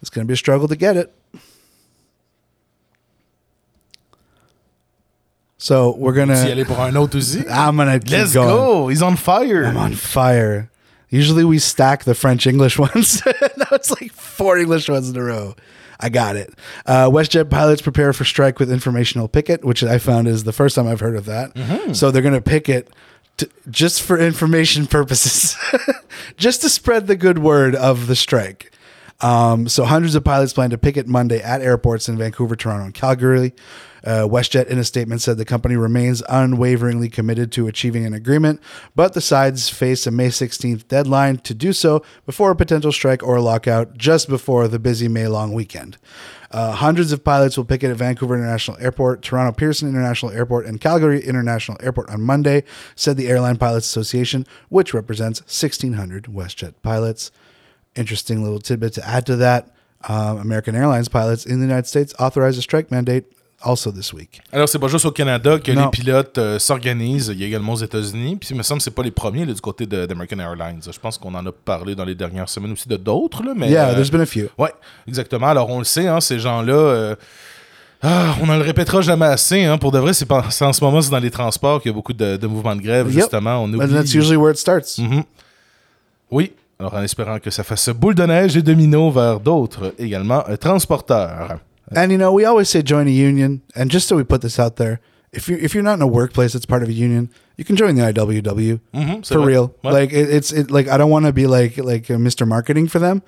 It's 0.00 0.10
going 0.10 0.26
to 0.26 0.28
be 0.28 0.34
a 0.34 0.36
struggle 0.38 0.68
to 0.68 0.76
get 0.76 0.96
it. 0.96 1.12
So 5.60 5.96
we're 5.96 6.12
gonna. 6.12 6.34
aller 6.34 6.64
pour 6.64 6.78
un 6.78 6.96
autre 6.96 7.16
aussi? 7.18 7.44
I'm 7.50 7.76
gonna 7.76 7.98
Let's 8.08 8.32
going. 8.32 8.48
go! 8.48 8.88
He's 8.88 9.02
on 9.02 9.16
fire! 9.16 9.64
I'm 9.64 9.76
on 9.76 9.94
fire. 9.94 10.70
Usually 11.10 11.44
we 11.44 11.58
stack 11.58 12.04
the 12.04 12.14
French 12.14 12.46
English 12.46 12.78
ones. 12.78 13.22
now 13.24 13.66
it's 13.72 13.90
like 13.90 14.12
four 14.12 14.58
English 14.58 14.88
ones 14.88 15.08
in 15.10 15.16
a 15.16 15.22
row. 15.22 15.54
I 16.00 16.10
got 16.10 16.36
it. 16.36 16.54
Uh, 16.86 17.08
WestJet 17.10 17.50
pilots 17.50 17.82
prepare 17.82 18.12
for 18.12 18.24
strike 18.24 18.60
with 18.60 18.70
informational 18.70 19.26
picket, 19.26 19.64
which 19.64 19.82
I 19.82 19.98
found 19.98 20.28
is 20.28 20.44
the 20.44 20.52
first 20.52 20.76
time 20.76 20.86
I've 20.86 21.00
heard 21.00 21.16
of 21.16 21.24
that. 21.24 21.56
So 21.96 22.10
they're 22.10 22.22
going 22.22 22.34
to 22.34 22.40
picket 22.40 22.88
to, 23.38 23.48
just 23.68 24.02
for 24.02 24.16
information 24.18 24.86
purposes, 24.88 25.56
just 26.36 26.60
to 26.62 26.68
spread 26.68 27.08
the 27.08 27.16
good 27.16 27.38
word 27.38 27.74
of 27.74 28.06
the 28.06 28.14
strike. 28.14 28.70
Um, 29.20 29.68
so 29.68 29.84
hundreds 29.84 30.14
of 30.14 30.22
pilots 30.22 30.52
plan 30.52 30.70
to 30.70 30.78
picket 30.78 31.08
Monday 31.08 31.42
at 31.42 31.60
airports 31.60 32.08
in 32.08 32.16
Vancouver, 32.16 32.54
Toronto, 32.54 32.84
and 32.84 32.94
Calgary. 32.94 33.52
Uh, 34.04 34.22
WestJet, 34.22 34.68
in 34.68 34.78
a 34.78 34.84
statement, 34.84 35.20
said 35.20 35.38
the 35.38 35.44
company 35.44 35.74
remains 35.74 36.22
unwaveringly 36.28 37.08
committed 37.08 37.50
to 37.50 37.66
achieving 37.66 38.06
an 38.06 38.14
agreement, 38.14 38.60
but 38.94 39.12
the 39.12 39.20
sides 39.20 39.68
face 39.68 40.06
a 40.06 40.10
May 40.12 40.28
16th 40.28 40.86
deadline 40.86 41.38
to 41.38 41.52
do 41.52 41.72
so 41.72 42.04
before 42.24 42.52
a 42.52 42.56
potential 42.56 42.92
strike 42.92 43.24
or 43.24 43.40
lockout 43.40 43.98
just 43.98 44.28
before 44.28 44.68
the 44.68 44.78
busy 44.78 45.08
May 45.08 45.26
long 45.26 45.52
weekend. 45.52 45.98
Uh, 46.52 46.72
hundreds 46.72 47.10
of 47.10 47.24
pilots 47.24 47.56
will 47.56 47.64
picket 47.64 47.90
at 47.90 47.96
Vancouver 47.96 48.36
International 48.36 48.78
Airport, 48.78 49.20
Toronto 49.20 49.52
Pearson 49.52 49.88
International 49.88 50.30
Airport, 50.30 50.64
and 50.64 50.80
Calgary 50.80 51.20
International 51.20 51.76
Airport 51.82 52.08
on 52.08 52.22
Monday, 52.22 52.62
said 52.94 53.16
the 53.16 53.28
Airline 53.28 53.56
Pilots 53.56 53.86
Association, 53.86 54.46
which 54.68 54.94
represents 54.94 55.40
1,600 55.40 56.24
WestJet 56.24 56.74
pilots. 56.82 57.32
Interesting 57.98 58.42
little 58.44 58.60
tidbit 58.62 58.90
to 58.94 59.00
add 59.04 59.24
to 59.26 59.36
that. 59.38 59.64
Um, 60.08 60.38
American 60.40 60.74
Airlines 60.76 61.08
pilots 61.08 61.44
in 61.44 61.56
the 61.58 61.64
United 61.64 61.86
States 61.86 62.14
authorized 62.20 62.56
a 62.58 62.62
strike 62.62 62.92
mandate 62.92 63.24
also 63.60 63.90
this 63.90 64.12
week. 64.12 64.40
Alors, 64.52 64.68
c'est 64.68 64.78
pas 64.78 64.86
juste 64.86 65.04
au 65.06 65.10
Canada 65.10 65.58
que 65.58 65.72
Non. 65.72 65.86
les 65.86 65.90
pilotes 65.90 66.38
euh, 66.38 66.60
s'organisent. 66.60 67.32
Il 67.34 67.40
y 67.40 67.42
a 67.42 67.48
également 67.48 67.72
aux 67.72 67.82
États-Unis. 67.82 68.36
Puis, 68.36 68.50
il 68.52 68.56
me 68.56 68.62
semble 68.62 68.78
que 68.78 68.84
c'est 68.84 68.92
pas 68.92 69.02
les 69.02 69.10
premiers 69.10 69.44
là, 69.44 69.52
du 69.52 69.60
côté 69.60 69.86
d'American 69.86 70.38
Airlines. 70.38 70.80
Je 70.88 70.98
pense 71.00 71.18
qu'on 71.18 71.34
en 71.34 71.44
a 71.44 71.50
parlé 71.50 71.96
dans 71.96 72.04
les 72.04 72.14
dernières 72.14 72.48
semaines 72.48 72.70
aussi 72.70 72.88
de 72.88 72.96
d'autres. 72.96 73.42
Mais, 73.56 73.70
Yeah, 73.70 73.88
euh, 73.88 73.94
there's 73.94 74.12
been 74.12 74.20
a 74.20 74.26
few. 74.26 74.46
Ouais, 74.56 74.72
exactement. 75.08 75.48
Alors, 75.48 75.68
on 75.68 75.78
le 75.80 75.84
sait, 75.84 76.06
hein, 76.06 76.20
ces 76.20 76.38
gens-là. 76.38 76.72
euh, 76.72 77.16
ah, 78.00 78.36
on 78.40 78.46
ne 78.46 78.54
le 78.56 78.62
répétera 78.62 79.00
jamais 79.00 79.26
assez. 79.26 79.64
Hein, 79.64 79.76
pour 79.78 79.90
de 79.90 79.98
vrai, 79.98 80.12
c'est 80.14 80.30
en 80.30 80.72
ce 80.72 80.84
moment, 80.84 81.00
c'est 81.02 81.10
dans 81.10 81.18
les 81.18 81.32
transports 81.32 81.82
qu'il 81.82 81.90
y 81.90 81.92
a 81.92 81.96
beaucoup 81.96 82.12
de, 82.12 82.36
de 82.36 82.46
mouvements 82.46 82.76
de 82.76 82.82
grève, 82.82 83.06
Yep. 83.08 83.14
justement. 83.16 83.64
On 83.64 83.64
And 83.64 83.74
oublie. 83.74 83.92
that's 83.92 84.14
usually 84.14 84.36
where 84.36 84.52
it 84.52 84.58
starts. 84.58 84.96
Mhm. 84.98 85.24
Oui. 86.30 86.52
Alors, 86.80 86.94
en 86.94 87.02
espérant 87.02 87.40
que 87.40 87.50
ça 87.50 87.64
fasse 87.64 87.88
boule 87.90 88.14
de 88.14 88.24
neige 88.24 88.56
et 88.56 88.62
domino 88.62 89.10
vers 89.10 89.40
d'autres 89.40 89.94
également 89.98 90.44
euh, 90.48 90.56
transporteurs. 90.56 91.58
And 91.96 92.10
you 92.10 92.18
know, 92.18 92.30
we 92.32 92.44
always 92.44 92.66
say 92.68 92.82
join 92.84 93.06
a 93.06 93.10
union. 93.10 93.60
And 93.74 93.88
just 93.90 94.06
so 94.08 94.16
we 94.16 94.22
put 94.24 94.42
this 94.42 94.58
out 94.60 94.76
there, 94.76 95.00
if 95.32 95.48
you 95.48 95.56
if 95.60 95.74
you're 95.74 95.82
not 95.82 95.94
in 95.96 96.02
a 96.02 96.06
workplace 96.06 96.52
that's 96.52 96.66
part 96.66 96.82
of 96.82 96.88
a 96.88 96.92
union, 96.92 97.30
you 97.56 97.64
can 97.64 97.76
join 97.76 97.94
the 97.96 98.02
IWW 98.02 98.78
Mhm, 98.94 99.26
for 99.26 99.38
vrai. 99.38 99.46
real. 99.46 99.74
Ouais. 99.82 99.92
Like 99.92 100.12
it, 100.12 100.30
it's 100.30 100.52
it, 100.52 100.70
like 100.70 100.86
I 100.88 100.96
don't 100.98 101.10
want 101.10 101.24
to 101.26 101.32
be 101.32 101.46
like 101.46 101.78
like 101.78 102.10
uh, 102.10 102.16
Mr. 102.18 102.46
Marketing 102.46 102.86
for 102.88 102.98
them, 103.00 103.22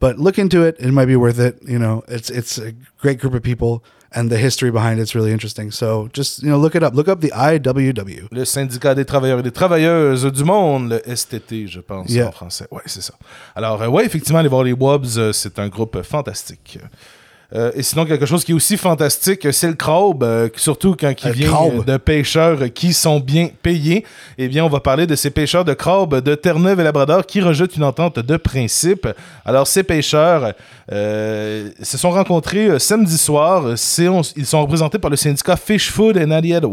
but 0.00 0.18
look 0.18 0.38
into 0.38 0.62
it. 0.62 0.76
It 0.78 0.92
might 0.92 1.06
be 1.08 1.16
worth 1.16 1.38
it. 1.40 1.58
You 1.66 1.78
know, 1.78 2.02
it's 2.08 2.30
it's 2.30 2.56
a 2.58 2.72
great 3.02 3.18
group 3.20 3.34
of 3.34 3.42
people, 3.42 3.82
and 4.14 4.28
the 4.28 4.36
history 4.36 4.70
behind 4.70 4.98
it's 5.00 5.14
really 5.14 5.32
interesting. 5.32 5.70
So 5.72 6.08
just 6.12 6.42
you 6.42 6.48
know, 6.50 6.58
look 6.58 6.74
it 6.74 6.82
up. 6.82 6.94
Look 6.94 7.08
up 7.08 7.20
the 7.20 7.30
IWW. 7.32 8.28
Le 8.30 8.44
syndicat 8.44 8.94
des 8.94 9.04
travailleurs 9.04 9.40
et 9.40 9.42
des 9.42 9.50
travailleuses 9.52 10.24
du 10.26 10.44
monde, 10.44 10.90
le 10.90 11.16
STT, 11.16 11.66
je 11.68 11.80
pense, 11.80 12.08
Yeah. 12.10 12.28
en 12.28 12.32
français. 12.32 12.66
Ouais, 12.70 12.82
c'est 12.86 13.02
ça. 13.02 13.14
Alors, 13.54 13.82
euh, 13.82 13.88
ouais, 13.88 14.04
effectivement, 14.04 14.38
aller 14.38 14.48
voir 14.48 14.62
les 14.64 14.72
Wobbs, 14.72 15.18
euh, 15.18 15.32
c'est 15.32 15.58
un 15.58 15.68
groupe 15.68 16.00
fantastique. 16.02 16.78
Euh, 17.54 17.70
et 17.74 17.82
sinon, 17.84 18.04
quelque 18.04 18.26
chose 18.26 18.44
qui 18.44 18.50
est 18.52 18.54
aussi 18.54 18.76
fantastique, 18.76 19.46
c'est 19.52 19.68
le 19.68 19.74
crabe, 19.74 20.24
euh, 20.24 20.48
surtout 20.56 20.96
quand 20.98 21.12
il 21.24 21.30
vient 21.30 21.48
crabe. 21.48 21.84
de 21.84 21.96
pêcheurs 21.98 22.58
qui 22.74 22.92
sont 22.92 23.20
bien 23.20 23.48
payés. 23.62 24.04
Eh 24.38 24.48
bien, 24.48 24.64
on 24.64 24.68
va 24.68 24.80
parler 24.80 25.06
de 25.06 25.14
ces 25.14 25.30
pêcheurs 25.30 25.64
de 25.64 25.72
crabe 25.72 26.20
de 26.20 26.34
Terre-Neuve 26.34 26.80
et 26.80 26.84
Labrador 26.84 27.24
qui 27.26 27.40
rejettent 27.40 27.76
une 27.76 27.84
entente 27.84 28.18
de 28.18 28.36
principe. 28.36 29.06
Alors, 29.44 29.66
ces 29.68 29.84
pêcheurs 29.84 30.52
euh, 30.92 31.70
se 31.80 31.96
sont 31.96 32.10
rencontrés 32.10 32.78
samedi 32.80 33.16
soir. 33.16 33.64
On- 33.64 34.22
ils 34.36 34.46
sont 34.46 34.60
représentés 34.62 34.98
par 34.98 35.10
le 35.10 35.16
syndicat 35.16 35.56
Fish 35.56 35.90
Food 35.90 36.18
and 36.18 36.30
Allied, 36.32 36.64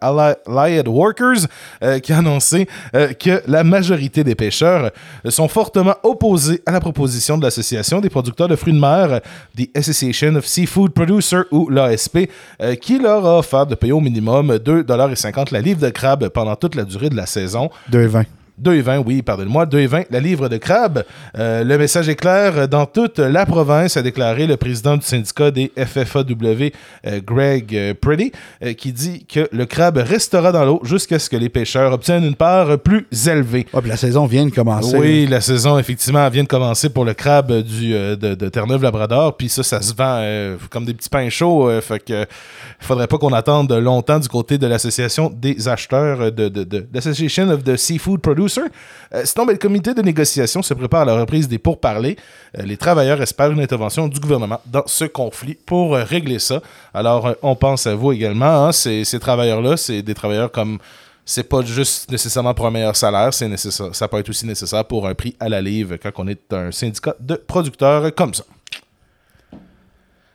Allied 0.00 0.88
Workers 0.88 1.46
qui 2.02 2.12
a 2.12 2.18
annoncé 2.18 2.66
que 2.92 3.42
la 3.46 3.64
majorité 3.64 4.24
des 4.24 4.34
pêcheurs 4.34 4.90
sont 5.28 5.48
fortement 5.48 5.94
opposés 6.02 6.62
à 6.66 6.72
la 6.72 6.80
proposition 6.80 7.36
de 7.36 7.42
l'Association 7.42 8.00
des 8.00 8.08
producteurs 8.10 8.48
de 8.48 8.56
fruits 8.56 8.72
de 8.72 8.78
mer, 8.78 9.12
euh, 9.12 9.20
The 9.56 9.68
Of 10.36 10.46
Seafood 10.46 10.92
Producers 10.92 11.44
ou 11.50 11.68
l'ASP, 11.68 12.30
euh, 12.60 12.74
qui 12.74 12.98
leur 12.98 13.26
a 13.26 13.38
offert 13.38 13.66
de 13.66 13.74
payer 13.74 13.92
au 13.92 14.00
minimum 14.00 14.52
2,50$ 14.56 15.52
la 15.52 15.60
livre 15.60 15.80
de 15.80 15.90
crabe 15.90 16.28
pendant 16.28 16.56
toute 16.56 16.74
la 16.74 16.84
durée 16.84 17.10
de 17.10 17.16
la 17.16 17.26
saison. 17.26 17.70
2,20. 17.90 18.24
2,20, 18.62 19.02
oui, 19.04 19.22
pardonne-moi, 19.22 19.66
2,20 19.66 20.06
la 20.10 20.20
livre 20.20 20.48
de 20.48 20.56
crabe. 20.56 21.04
Euh, 21.38 21.64
le 21.64 21.78
message 21.78 22.08
est 22.08 22.16
clair 22.16 22.68
dans 22.68 22.86
toute 22.86 23.18
la 23.18 23.46
province, 23.46 23.96
a 23.96 24.02
déclaré 24.02 24.46
le 24.46 24.56
président 24.56 24.96
du 24.96 25.04
syndicat 25.04 25.50
des 25.50 25.72
FFAW, 25.76 26.70
euh, 27.06 27.20
Greg 27.24 27.74
euh, 27.74 27.94
Pretty, 27.98 28.32
euh, 28.62 28.72
qui 28.74 28.92
dit 28.92 29.24
que 29.24 29.48
le 29.52 29.66
crabe 29.66 29.98
restera 29.98 30.52
dans 30.52 30.64
l'eau 30.64 30.80
jusqu'à 30.84 31.18
ce 31.18 31.28
que 31.28 31.36
les 31.36 31.48
pêcheurs 31.48 31.92
obtiennent 31.92 32.24
une 32.24 32.34
part 32.34 32.78
plus 32.78 33.06
élevée. 33.26 33.66
Ouais, 33.72 33.80
puis 33.80 33.90
la 33.90 33.96
saison 33.96 34.26
vient 34.26 34.44
de 34.46 34.50
commencer. 34.50 34.96
Oui, 34.96 35.26
la 35.26 35.40
saison, 35.40 35.78
effectivement, 35.78 36.28
vient 36.28 36.44
de 36.44 36.48
commencer 36.48 36.88
pour 36.90 37.04
le 37.04 37.14
crabe 37.14 37.62
du, 37.62 37.92
de, 37.92 38.16
de 38.16 38.48
Terre-Neuve-Labrador. 38.48 39.36
Puis 39.36 39.48
ça, 39.48 39.62
ça 39.62 39.80
se 39.80 39.94
vend 39.94 40.56
comme 40.70 40.84
des 40.84 40.94
petits 40.94 41.08
pains 41.08 41.28
chauds. 41.28 41.70
fait 41.80 41.98
que 41.98 42.26
faudrait 42.80 43.06
pas 43.06 43.18
qu'on 43.18 43.32
attende 43.32 43.72
longtemps 43.72 44.18
du 44.18 44.28
côté 44.28 44.58
de 44.58 44.66
l'association 44.66 45.32
des 45.34 45.68
acheteurs 45.68 46.32
de, 46.32 46.48
de, 46.48 46.64
de 46.64 46.86
l'Association 46.92 47.48
of 47.50 47.64
the 47.64 47.76
Seafood 47.76 48.20
Producers. 48.60 48.70
Euh, 49.14 49.22
sinon, 49.24 49.46
ben, 49.46 49.52
le 49.52 49.58
comité 49.58 49.94
de 49.94 50.02
négociation 50.02 50.62
se 50.62 50.74
prépare 50.74 51.02
à 51.02 51.04
la 51.04 51.20
reprise 51.20 51.48
des 51.48 51.58
pourparlers. 51.58 52.16
Euh, 52.58 52.62
les 52.62 52.76
travailleurs 52.76 53.20
espèrent 53.20 53.50
une 53.50 53.60
intervention 53.60 54.08
du 54.08 54.20
gouvernement 54.20 54.60
dans 54.66 54.84
ce 54.86 55.04
conflit 55.04 55.54
pour 55.54 55.94
euh, 55.94 56.04
régler 56.04 56.38
ça. 56.38 56.60
Alors, 56.94 57.26
euh, 57.26 57.32
on 57.42 57.54
pense 57.54 57.86
à 57.86 57.94
vous 57.94 58.12
également. 58.12 58.66
hein. 58.66 58.72
Ces, 58.72 59.04
ces 59.04 59.18
travailleurs-là, 59.20 59.76
c'est 59.76 60.02
des 60.02 60.14
travailleurs 60.14 60.50
comme 60.50 60.78
c'est 61.24 61.48
pas 61.48 61.62
juste 61.62 62.10
nécessairement 62.10 62.52
pour 62.52 62.66
un 62.66 62.70
meilleur 62.72 62.96
salaire, 62.96 63.32
c'est 63.32 63.46
nécessaire, 63.46 63.94
ça 63.94 64.08
peut 64.08 64.18
être 64.18 64.28
aussi 64.28 64.44
nécessaire 64.44 64.84
pour 64.84 65.06
un 65.06 65.14
prix 65.14 65.36
à 65.38 65.48
la 65.48 65.60
livre 65.60 65.96
quand 65.96 66.10
on 66.16 66.26
est 66.26 66.52
un 66.52 66.72
syndicat 66.72 67.14
de 67.20 67.36
producteurs 67.36 68.12
comme 68.14 68.34
ça. 68.34 68.42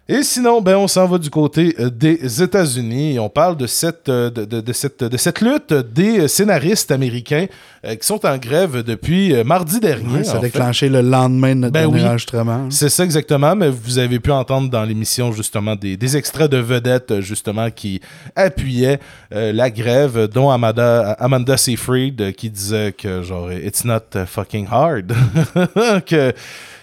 Et 0.10 0.24
sinon, 0.24 0.62
ben, 0.62 0.78
on 0.78 0.88
s'en 0.88 1.06
va 1.06 1.18
du 1.18 1.30
côté 1.30 1.76
euh, 1.80 1.90
des 1.90 2.42
États-Unis 2.42 3.16
et 3.16 3.20
on 3.20 3.28
parle 3.28 3.58
de 3.58 3.68
cette, 3.68 4.08
euh, 4.08 4.30
de, 4.30 4.46
de- 4.46 4.62
de 4.62 4.74
cette, 4.74 5.04
de 5.04 5.18
cette 5.18 5.42
lutte 5.42 5.74
des 5.74 6.20
euh, 6.22 6.28
scénaristes 6.30 6.92
américains 6.92 7.48
qui 7.84 8.06
sont 8.08 8.26
en 8.26 8.38
grève 8.38 8.84
depuis 8.84 9.34
mardi 9.46 9.80
dernier. 9.80 10.24
Ça 10.26 10.34
a 10.34 10.36
fait. 10.42 10.48
déclenché 10.48 10.90
le 10.90 11.00
lendemain 11.02 11.56
de 11.56 11.60
notre 11.62 11.74
Ben 11.74 11.86
oui. 11.86 12.04
enregistrement. 12.04 12.68
C'est 12.70 12.90
ça 12.90 13.04
exactement, 13.06 13.56
mais 13.56 13.70
vous 13.70 13.98
avez 13.98 14.20
pu 14.20 14.32
entendre 14.32 14.70
dans 14.70 14.84
l'émission 14.84 15.32
justement 15.32 15.76
des, 15.76 15.96
des 15.96 16.18
extraits 16.18 16.52
de 16.52 16.58
vedettes 16.58 17.22
justement 17.22 17.70
qui 17.72 18.02
appuyaient 18.36 19.00
euh, 19.34 19.54
la 19.54 19.70
grève, 19.70 20.28
dont 20.28 20.50
Amanda, 20.50 21.12
Amanda 21.14 21.56
Seyfried 21.56 22.34
qui 22.36 22.50
disait 22.50 22.92
que 22.92 23.22
genre 23.22 23.52
it's 23.54 23.86
not 23.86 24.02
fucking 24.26 24.68
hard, 24.70 25.14
que 26.06 26.34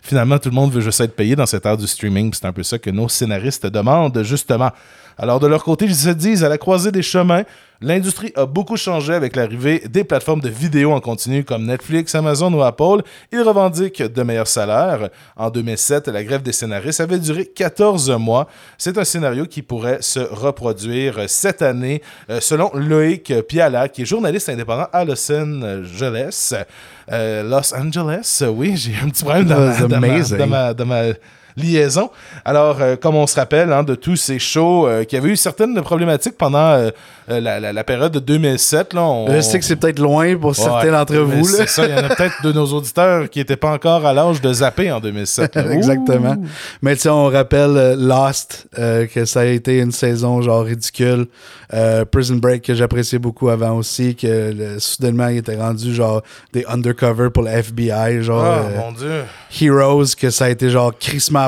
finalement 0.04 0.38
tout 0.38 0.50
le 0.50 0.54
monde 0.54 0.70
veut 0.70 0.82
juste 0.82 1.00
être 1.00 1.16
payé 1.16 1.34
dans 1.34 1.46
cette 1.46 1.64
ère 1.64 1.78
du 1.78 1.86
streaming, 1.86 2.32
c'est 2.34 2.46
un 2.46 2.52
peu 2.52 2.62
ça 2.62 2.78
que 2.78 2.90
nos 2.90 3.08
scénaristes 3.08 3.66
demandent 3.66 4.22
justement. 4.22 4.70
Alors 5.16 5.40
de 5.40 5.46
leur 5.46 5.64
côté, 5.64 5.86
ils 5.86 5.94
se 5.94 6.10
disent 6.10 6.44
à 6.44 6.48
la 6.48 6.58
croisée 6.58 6.92
des 6.92 7.02
chemins, 7.02 7.44
l'industrie 7.84 8.32
a 8.34 8.46
beaucoup 8.46 8.76
changé 8.76 9.14
avec 9.14 9.36
l'arrivée 9.36 9.82
des 9.88 10.02
plateformes 10.04 10.40
de 10.40 10.48
vidéo 10.48 10.92
en 10.92 11.00
continu 11.00 11.44
comme 11.44 11.66
Netflix, 11.66 12.14
Amazon 12.14 12.52
ou 12.52 12.62
Apple. 12.62 13.02
Ils 13.32 13.42
revendiquent 13.42 14.02
de 14.02 14.22
meilleurs 14.22 14.48
salaires. 14.48 15.10
En 15.36 15.50
2007, 15.50 16.08
la 16.08 16.24
grève 16.24 16.42
des 16.42 16.52
scénaristes 16.52 17.00
avait 17.00 17.18
duré 17.18 17.46
14 17.46 18.10
mois. 18.18 18.48
C'est 18.78 18.96
un 18.98 19.04
scénario 19.04 19.46
qui 19.46 19.62
pourrait 19.62 19.98
se 20.00 20.20
reproduire 20.20 21.20
cette 21.28 21.62
année, 21.62 22.02
euh, 22.30 22.40
selon 22.40 22.70
Loïc 22.74 23.32
Piala, 23.48 23.88
qui 23.88 24.02
est 24.02 24.06
journaliste 24.06 24.48
indépendant 24.48 24.88
à 24.92 25.04
Los 25.04 25.30
Angeles. 25.30 26.54
Euh, 27.12 27.42
Los 27.42 27.74
Angeles, 27.74 28.42
oui, 28.48 28.76
j'ai 28.76 28.94
un 29.02 29.08
petit 29.10 29.24
problème 29.24 29.44
dans 29.46 29.58
ma, 29.58 29.72
That 29.74 29.82
was 29.82 29.88
dans 29.88 30.00
ma- 30.00 30.06
amazing. 30.14 30.38
dans 30.38 30.46
ma- 30.46 30.74
dans 30.74 30.86
ma 30.86 31.02
liaison. 31.56 32.10
Alors, 32.44 32.80
euh, 32.80 32.96
comme 32.96 33.14
on 33.16 33.26
se 33.26 33.36
rappelle 33.36 33.72
hein, 33.72 33.82
de 33.82 33.94
tous 33.94 34.16
ces 34.16 34.38
shows 34.38 34.86
euh, 34.86 35.04
qui 35.04 35.16
avaient 35.16 35.28
eu 35.30 35.36
certaines 35.36 35.80
problématiques 35.82 36.36
pendant 36.36 36.58
euh, 36.72 36.90
la, 37.28 37.60
la- 37.60 37.72
la 37.72 37.84
période 37.84 38.12
de 38.12 38.18
2007, 38.18 38.92
là, 38.94 39.02
on, 39.02 39.32
Je 39.34 39.40
sais 39.40 39.58
que 39.58 39.64
c'est 39.64 39.76
peut-être 39.76 39.98
loin 39.98 40.36
pour 40.36 40.54
certains 40.56 40.90
d'entre 40.92 41.16
vous. 41.16 41.44
C'est 41.44 41.68
ça, 41.68 41.84
il 41.86 41.90
y 41.90 41.94
en 41.94 42.04
a 42.04 42.14
peut-être 42.14 42.42
de 42.42 42.52
nos 42.52 42.66
auditeurs 42.66 43.30
qui 43.30 43.38
n'étaient 43.38 43.56
pas 43.56 43.72
encore 43.72 44.04
à 44.04 44.12
l'âge 44.12 44.40
de 44.40 44.52
zapper 44.52 44.90
en 44.92 45.00
2007. 45.00 45.54
là. 45.56 45.64
Exactement. 45.72 46.36
Mais 46.82 46.96
tu 46.96 47.08
on 47.08 47.26
rappelle 47.28 47.94
Lost, 47.98 48.66
que 48.76 49.24
ça 49.24 49.40
a 49.40 49.44
été 49.44 49.78
une 49.78 49.92
saison 49.92 50.42
genre 50.42 50.64
ridicule. 50.64 51.26
Prison 52.10 52.36
Break, 52.36 52.62
que 52.62 52.74
j'appréciais 52.74 53.18
beaucoup 53.18 53.48
avant 53.48 53.72
aussi, 53.76 54.14
que 54.14 54.52
le- 54.52 54.78
soudainement, 54.78 55.28
il 55.28 55.38
était 55.38 55.56
rendu 55.56 55.94
genre 55.94 56.22
des 56.52 56.64
undercover 56.66 57.30
pour 57.30 57.42
le 57.42 57.50
FBI, 57.50 58.22
genre 58.22 58.44
euh, 58.44 58.62
mon 58.78 58.92
Dieu. 58.92 59.22
Heroes, 59.60 60.14
que 60.18 60.30
ça 60.30 60.46
a 60.46 60.48
été 60.50 60.68
genre 60.70 60.92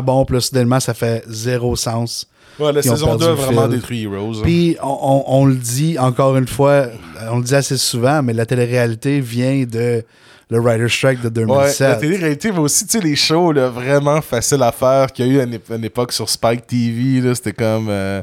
bon, 0.02 0.24
puis 0.24 0.34
là, 0.36 0.40
soudainement, 0.40 0.80
ça 0.80 0.94
fait 0.94 1.24
zéro 1.28 1.76
sens. 1.76 2.26
Ouais, 2.58 2.72
la 2.72 2.80
saison 2.82 3.06
perdu 3.18 3.24
2 3.24 3.30
a 3.30 3.34
vraiment 3.34 3.68
détruit 3.68 4.04
Heroes. 4.04 4.38
hein. 4.38 4.42
Puis 4.42 4.76
on, 4.82 4.86
on- 5.02 5.24
on 5.26 5.44
le 5.46 5.54
dit 5.56 5.98
encore 5.98 6.36
une 6.38 6.46
fois, 6.48 6.86
on 7.30 7.38
le 7.38 7.44
dit 7.44 7.54
assez 7.54 7.76
souvent, 7.76 8.22
mais 8.22 8.32
la 8.32 8.46
télé-réalité 8.46 9.20
vient 9.20 9.64
de 9.70 10.02
le 10.48 10.60
Writer 10.60 10.88
Strike 10.88 11.20
de 11.20 11.28
Ouais, 11.40 11.46
la 11.46 11.56
2007. 11.64 11.98
télé-réalité, 12.00 12.52
mais 12.52 12.60
aussi, 12.60 12.86
tu 12.86 12.92
sais, 12.98 13.04
les 13.04 13.16
shows 13.16 13.52
là, 13.52 13.68
vraiment 13.68 14.22
faciles 14.22 14.62
à 14.62 14.72
faire 14.72 15.12
qu'il 15.12 15.26
y 15.26 15.30
a 15.30 15.32
eu 15.34 15.40
à 15.40 15.42
une, 15.42 15.54
ép- 15.56 15.74
une 15.76 15.84
époque 15.84 16.12
sur 16.12 16.30
Spike 16.30 16.66
TV, 16.66 17.34
c'était 17.34 17.52
comme 17.52 17.88
euh, 17.90 18.22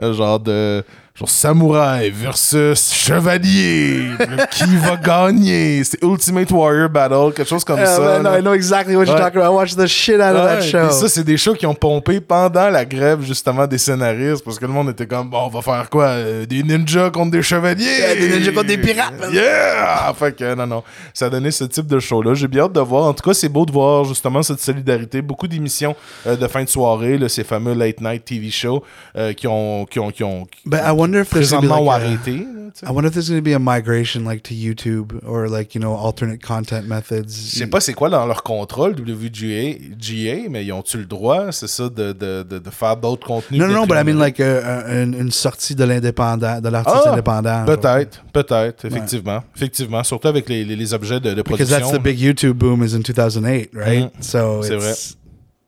un 0.00 0.12
genre 0.12 0.38
de 0.38 0.84
genre 1.14 1.28
samouraï 1.28 2.10
versus 2.10 2.90
chevalier. 2.92 4.08
Qui 4.50 4.76
va 4.76 4.96
gagner? 4.96 5.84
C'est 5.84 6.02
Ultimate 6.02 6.50
Warrior 6.50 6.88
Battle, 6.88 7.32
quelque 7.34 7.48
chose 7.48 7.64
comme 7.64 7.78
Yeah, 7.78 7.86
ça. 7.96 8.00
man, 8.00 8.22
là. 8.22 8.38
I 8.38 8.42
know 8.42 8.54
exactly 8.54 8.96
what 8.96 9.04
you're 9.04 9.14
Ouais. 9.14 9.20
talking 9.20 9.40
about. 9.40 9.52
I 9.52 9.54
watched 9.54 9.76
the 9.78 9.86
shit 9.86 10.14
out 10.16 10.34
of 10.34 10.46
that 10.46 10.56
Ouais, 10.60 10.62
show. 10.62 10.86
puis 10.88 10.96
ça, 10.96 11.08
c'est 11.08 11.24
des 11.24 11.36
shows 11.36 11.54
qui 11.54 11.66
ont 11.66 11.74
pompé 11.74 12.20
pendant 12.20 12.70
la 12.70 12.84
grève, 12.86 13.22
justement, 13.22 13.66
des 13.66 13.76
scénaristes, 13.78 14.42
parce 14.44 14.58
que 14.58 14.64
le 14.64 14.72
monde 14.72 14.88
était 14.90 15.06
comme, 15.06 15.28
bon, 15.28 15.42
on 15.44 15.48
va 15.48 15.60
faire 15.60 15.90
quoi? 15.90 16.04
euh, 16.04 16.46
des 16.46 16.62
ninjas 16.62 17.10
contre 17.10 17.32
des 17.32 17.42
chevaliers? 17.42 17.84
Yeah, 17.84 18.14
des 18.14 18.28
ninjas 18.38 18.52
contre 18.52 18.68
des 18.68 18.78
pirates. 18.78 19.12
Yeah! 19.32 20.12
Fait 20.18 20.34
que, 20.34 20.54
non, 20.54 20.66
non. 20.66 20.82
Ça 21.12 21.26
a 21.26 21.30
donné 21.30 21.50
ce 21.50 21.64
type 21.64 21.86
de 21.86 21.98
show-là. 22.00 22.34
J'ai 22.34 22.48
bien 22.48 22.62
hâte 22.64 22.72
de 22.72 22.80
voir. 22.80 23.04
En 23.04 23.12
tout 23.12 23.22
cas, 23.28 23.34
c'est 23.34 23.48
beau 23.48 23.66
de 23.66 23.72
voir, 23.72 24.04
justement, 24.04 24.42
cette 24.42 24.60
solidarité. 24.60 25.20
Beaucoup 25.20 25.46
d'émissions 25.48 25.94
euh, 26.26 26.36
de 26.36 26.46
fin 26.48 26.62
de 26.64 26.68
soirée, 26.68 27.18
là, 27.18 27.28
ces 27.28 27.44
fameux 27.44 27.74
late-night 27.74 28.24
TV 28.24 28.50
shows, 28.50 28.82
euh, 29.16 29.32
qui 29.34 29.46
ont, 29.46 29.84
qui 29.84 29.98
ont, 30.00 30.10
qui 30.10 30.24
ont 30.24 30.46
I 30.66 30.90
wonder 31.02 31.20
if 31.20 31.30
there's 31.30 31.50
gonna 31.50 31.62
be 31.62 31.68
like 31.68 31.88
a- 31.88 32.06
arrêté. 32.06 32.38
là. 32.38 32.62
I 32.84 32.90
wonder 32.90 33.06
if 33.08 33.12
there's 33.12 33.28
going 33.28 33.38
to 33.38 33.44
be 33.44 33.52
a 33.52 33.58
migration 33.58 34.24
like 34.24 34.42
to 34.44 34.54
YouTube 34.54 35.20
or 35.26 35.46
like 35.46 35.74
you 35.74 35.78
know 35.80 35.92
alternate 35.94 36.40
content 36.42 36.86
methods. 36.88 37.50
Je 37.52 37.58
sais 37.58 37.66
pas 37.66 37.80
c'est 37.80 37.92
quoi 37.92 38.08
dans 38.08 38.24
leur 38.26 38.42
contrôle, 38.42 38.94
WGA, 38.94 39.76
GA, 39.98 40.48
mais 40.48 40.64
ils 40.64 40.72
ont-tu 40.72 40.96
le 40.96 41.04
droit, 41.04 41.52
c'est 41.52 41.66
ça, 41.68 41.90
de, 41.90 42.12
de, 42.12 42.42
de, 42.42 42.58
de 42.58 42.70
faire 42.70 42.96
d'autres 42.96 43.26
contenus? 43.26 43.60
No, 43.60 43.66
no, 43.66 43.74
no, 43.74 43.86
but 43.86 43.98
I 43.98 44.04
mean 44.04 44.18
like 44.18 44.40
uh, 44.40 44.42
uh, 44.42 45.02
une, 45.02 45.12
une 45.14 45.30
sortie 45.30 45.74
de 45.74 45.84
l'indépendant, 45.84 46.62
de 46.62 46.68
l'artiste 46.70 47.02
Ah, 47.04 47.12
indépendant. 47.12 47.66
Peut-être, 47.66 48.24
peut-être, 48.32 48.86
effectivement. 48.86 49.42
Effectivement, 49.54 50.02
surtout 50.02 50.28
avec 50.28 50.48
les, 50.48 50.64
les, 50.64 50.74
les 50.74 50.94
objets 50.94 51.20
de, 51.20 51.34
de 51.34 51.42
Because 51.42 51.68
production. 51.68 51.78
that's 51.78 51.92
the 51.92 52.02
big 52.02 52.18
YouTube 52.18 52.56
boom 52.56 52.82
is 52.82 52.94
in 52.94 53.02
2008, 53.02 53.70
right? 53.74 54.04
Mhm. 54.04 54.22
So 54.22 54.62
C'est 54.62 54.76
it's 54.76 55.16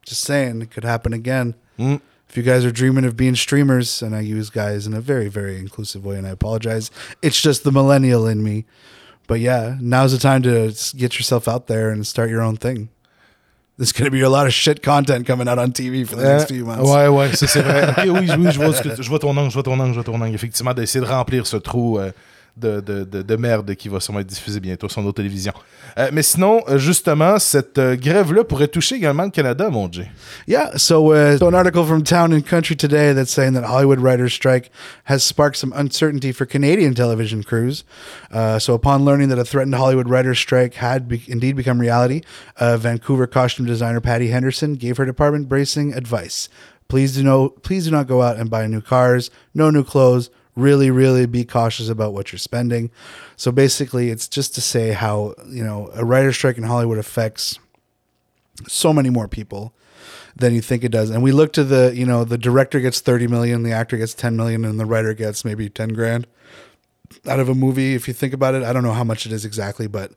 just 0.08 0.24
saying 0.24 0.62
it 0.62 0.70
could 0.72 0.86
happen 0.86 1.12
again. 1.12 1.52
Mm. 1.78 1.96
If 2.34 2.38
you 2.38 2.42
guys 2.42 2.64
are 2.64 2.72
dreaming 2.72 3.04
of 3.04 3.16
being 3.16 3.36
streamers, 3.36 4.02
and 4.02 4.12
I 4.12 4.18
use 4.18 4.50
guys 4.50 4.88
in 4.88 4.92
a 4.92 5.00
very, 5.00 5.28
very 5.28 5.56
inclusive 5.56 6.04
way, 6.04 6.16
and 6.18 6.26
I 6.26 6.30
apologize, 6.30 6.90
it's 7.22 7.40
just 7.40 7.62
the 7.62 7.70
millennial 7.70 8.26
in 8.26 8.42
me. 8.42 8.64
But 9.28 9.38
yeah, 9.38 9.76
now's 9.80 10.10
the 10.10 10.18
time 10.18 10.42
to 10.42 10.74
get 10.96 11.14
yourself 11.16 11.46
out 11.46 11.68
there 11.68 11.90
and 11.90 12.04
start 12.04 12.30
your 12.30 12.42
own 12.42 12.56
thing. 12.56 12.88
There's 13.78 13.92
going 13.92 14.06
to 14.06 14.10
be 14.10 14.20
a 14.22 14.28
lot 14.28 14.48
of 14.48 14.52
shit 14.52 14.82
content 14.82 15.28
coming 15.28 15.46
out 15.46 15.60
on 15.60 15.70
TV 15.70 16.04
for 16.04 16.16
the 16.16 16.24
next 16.24 16.48
few 16.50 16.64
months. 16.64 16.82
ouais, 16.90 17.06
ouais, 17.06 17.36
ça 17.36 17.46
c'est 17.46 17.62
vrai. 17.62 17.88
Ok, 17.98 18.20
oui, 18.20 18.28
oui, 18.36 18.50
je 18.50 18.58
vois, 18.58 18.74
ce 18.74 18.82
que- 18.82 19.00
je 19.00 19.08
vois 19.08 19.20
ton 19.20 19.36
angle, 19.36 19.50
je 19.50 19.54
vois 19.54 19.62
ton 19.62 19.78
angle, 19.78 19.90
je 19.90 20.00
vois 20.00 20.02
ton 20.02 20.20
angle. 20.20 20.34
Effectivement, 20.34 20.74
d'essayer 20.74 21.04
de 21.04 21.08
remplir 21.08 21.46
ce 21.46 21.56
trou 21.56 22.00
euh, 22.00 22.10
de, 22.56 22.80
de, 22.80 23.04
de, 23.04 23.22
de 23.22 23.36
merde 23.36 23.74
qui 23.74 23.88
va 23.88 23.98
sûrement 23.98 24.20
être 24.20 24.60
bientôt 24.60 24.88
sur 24.88 25.02
nos 25.02 25.12
télévisions. 25.12 25.52
Euh, 25.98 26.10
mais 26.12 26.22
sinon, 26.22 26.62
euh, 26.68 26.78
justement, 26.78 27.38
cette 27.38 27.78
euh, 27.78 27.96
grève-là 27.96 28.44
pourrait 28.44 28.68
toucher 28.68 28.96
également 28.96 29.24
le 29.24 29.30
Canada, 29.30 29.68
mon 29.70 29.88
Dieu. 29.88 30.06
Yeah, 30.46 30.70
so, 30.76 31.12
uh, 31.12 31.36
so 31.36 31.48
an 31.48 31.54
article 31.54 31.84
from 31.84 32.04
Town 32.04 32.32
and 32.32 32.42
Country 32.42 32.76
today 32.76 33.12
that's 33.12 33.32
saying 33.32 33.54
that 33.54 33.64
Hollywood 33.64 34.00
writers' 34.00 34.32
strike 34.32 34.70
has 35.04 35.24
sparked 35.24 35.56
some 35.56 35.72
uncertainty 35.74 36.32
for 36.32 36.46
Canadian 36.46 36.94
television 36.94 37.42
crews. 37.42 37.84
Uh, 38.30 38.58
so, 38.58 38.74
upon 38.74 39.04
learning 39.04 39.30
that 39.30 39.38
a 39.38 39.44
threatened 39.44 39.74
Hollywood 39.74 40.08
writers' 40.08 40.38
strike 40.38 40.74
had 40.74 41.08
be- 41.08 41.24
indeed 41.26 41.56
become 41.56 41.80
reality, 41.80 42.22
uh, 42.58 42.76
Vancouver 42.76 43.26
costume 43.26 43.66
designer 43.66 44.00
Patty 44.00 44.28
Henderson 44.28 44.74
gave 44.74 44.96
her 44.96 45.04
department 45.04 45.48
bracing 45.48 45.92
advice. 45.92 46.48
Please 46.88 47.14
do 47.16 47.22
no, 47.22 47.48
please 47.48 47.86
do 47.86 47.90
not 47.90 48.06
go 48.06 48.22
out 48.22 48.36
and 48.36 48.48
buy 48.48 48.66
new 48.66 48.80
cars, 48.80 49.30
no 49.54 49.70
new 49.70 49.82
clothes. 49.82 50.30
Really, 50.56 50.90
really 50.90 51.26
be 51.26 51.44
cautious 51.44 51.88
about 51.88 52.12
what 52.12 52.32
you're 52.32 52.38
spending. 52.38 52.90
So 53.36 53.50
basically, 53.50 54.10
it's 54.10 54.28
just 54.28 54.54
to 54.54 54.60
say 54.60 54.92
how 54.92 55.34
you 55.46 55.64
know 55.64 55.90
a 55.94 56.04
writer's 56.04 56.36
strike 56.36 56.58
in 56.58 56.64
Hollywood 56.64 56.98
affects 56.98 57.58
so 58.68 58.92
many 58.92 59.10
more 59.10 59.28
people 59.28 59.72
than 60.36 60.54
you 60.54 60.60
think 60.60 60.84
it 60.84 60.90
does. 60.90 61.10
And 61.10 61.22
we 61.22 61.32
look 61.32 61.52
to 61.54 61.64
the, 61.64 61.92
you 61.94 62.06
know, 62.06 62.24
the 62.24 62.38
director 62.38 62.80
gets 62.80 63.00
30 63.00 63.28
million, 63.28 63.62
the 63.62 63.72
actor 63.72 63.96
gets 63.96 64.14
10 64.14 64.36
million, 64.36 64.64
and 64.64 64.78
the 64.80 64.86
writer 64.86 65.14
gets 65.14 65.44
maybe 65.44 65.68
10 65.68 65.90
grand 65.90 66.26
out 67.26 67.40
of 67.40 67.48
a 67.48 67.54
movie. 67.54 67.94
If 67.94 68.08
you 68.08 68.14
think 68.14 68.32
about 68.32 68.54
it, 68.54 68.62
I 68.62 68.72
don't 68.72 68.82
know 68.82 68.92
how 68.92 69.04
much 69.04 69.26
it 69.26 69.32
is 69.32 69.44
exactly, 69.44 69.86
but 69.86 70.12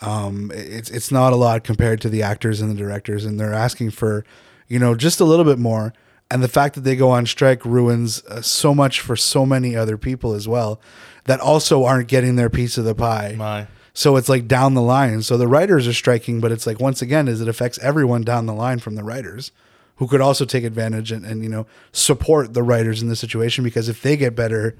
um, 0.00 0.50
it's 0.54 0.90
it's 0.90 1.10
not 1.10 1.32
a 1.32 1.36
lot 1.36 1.62
compared 1.62 2.00
to 2.02 2.08
the 2.08 2.22
actors 2.22 2.60
and 2.60 2.70
the 2.70 2.74
directors, 2.74 3.24
and 3.24 3.38
they're 3.38 3.52
asking 3.52 3.90
for, 3.90 4.24
you 4.66 4.78
know, 4.78 4.94
just 4.94 5.20
a 5.20 5.24
little 5.24 5.44
bit 5.44 5.58
more. 5.58 5.92
And 6.30 6.42
the 6.42 6.48
fact 6.48 6.76
that 6.76 6.82
they 6.82 6.94
go 6.94 7.10
on 7.10 7.26
strike 7.26 7.64
ruins 7.64 8.24
uh, 8.26 8.40
so 8.40 8.74
much 8.74 9.00
for 9.00 9.16
so 9.16 9.44
many 9.44 9.74
other 9.74 9.98
people 9.98 10.32
as 10.32 10.46
well, 10.46 10.80
that 11.24 11.40
also 11.40 11.84
aren't 11.84 12.08
getting 12.08 12.36
their 12.36 12.50
piece 12.50 12.78
of 12.78 12.84
the 12.84 12.94
pie. 12.94 13.36
Ouais. 13.38 13.66
So 13.92 14.16
it's 14.16 14.28
like 14.28 14.46
down 14.46 14.74
the 14.74 14.82
line. 14.82 15.22
So 15.22 15.36
the 15.36 15.48
writers 15.48 15.88
are 15.88 15.92
striking, 15.92 16.40
but 16.40 16.52
it's 16.52 16.66
like 16.66 16.80
once 16.80 17.02
again, 17.02 17.28
is 17.28 17.40
it 17.40 17.48
affects 17.48 17.78
everyone 17.80 18.22
down 18.22 18.46
the 18.46 18.54
line 18.54 18.78
from 18.78 18.94
the 18.94 19.02
writers 19.02 19.50
who 19.96 20.06
could 20.06 20.20
also 20.20 20.44
take 20.44 20.64
advantage 20.64 21.12
and, 21.12 21.26
and 21.26 21.42
you 21.42 21.48
know 21.48 21.66
support 21.92 22.54
the 22.54 22.62
writers 22.62 23.02
in 23.02 23.08
this 23.08 23.20
situation 23.20 23.62
because 23.62 23.88
if 23.88 24.00
they 24.00 24.16
get 24.16 24.34
better 24.34 24.76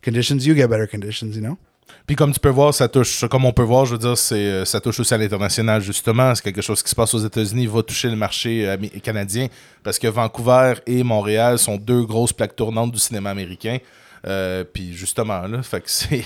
conditions, 0.00 0.46
you 0.46 0.54
get 0.54 0.70
better 0.70 0.86
conditions. 0.86 1.36
You 1.36 1.42
know. 1.42 1.58
Puis 2.06 2.16
comme 2.16 2.32
tu 2.32 2.40
peux 2.40 2.48
voir, 2.48 2.74
ça 2.74 2.88
touche, 2.88 3.24
comme 3.28 3.44
on 3.44 3.52
peut 3.52 3.62
voir, 3.62 3.84
je 3.84 3.92
veux 3.92 3.98
dire, 3.98 4.18
c'est, 4.18 4.34
euh, 4.34 4.64
ça 4.64 4.80
touche 4.80 4.98
aussi 5.00 5.14
à 5.14 5.18
l'international, 5.18 5.80
justement. 5.80 6.34
C'est 6.34 6.42
quelque 6.42 6.62
chose 6.62 6.82
qui 6.82 6.90
se 6.90 6.94
passe 6.94 7.14
aux 7.14 7.18
États-Unis, 7.18 7.66
va 7.66 7.82
toucher 7.82 8.08
le 8.08 8.16
marché 8.16 8.68
euh, 8.68 8.76
canadien, 9.02 9.46
parce 9.82 9.98
que 9.98 10.08
Vancouver 10.08 10.74
et 10.86 11.02
Montréal 11.02 11.58
sont 11.58 11.76
deux 11.76 12.04
grosses 12.04 12.32
plaques 12.32 12.56
tournantes 12.56 12.92
du 12.92 12.98
cinéma 12.98 13.30
américain. 13.30 13.78
Euh, 14.26 14.64
puis 14.64 14.94
justement, 14.94 15.46
là, 15.46 15.62
fait 15.62 15.80
que 15.80 15.90
c'est. 15.90 16.24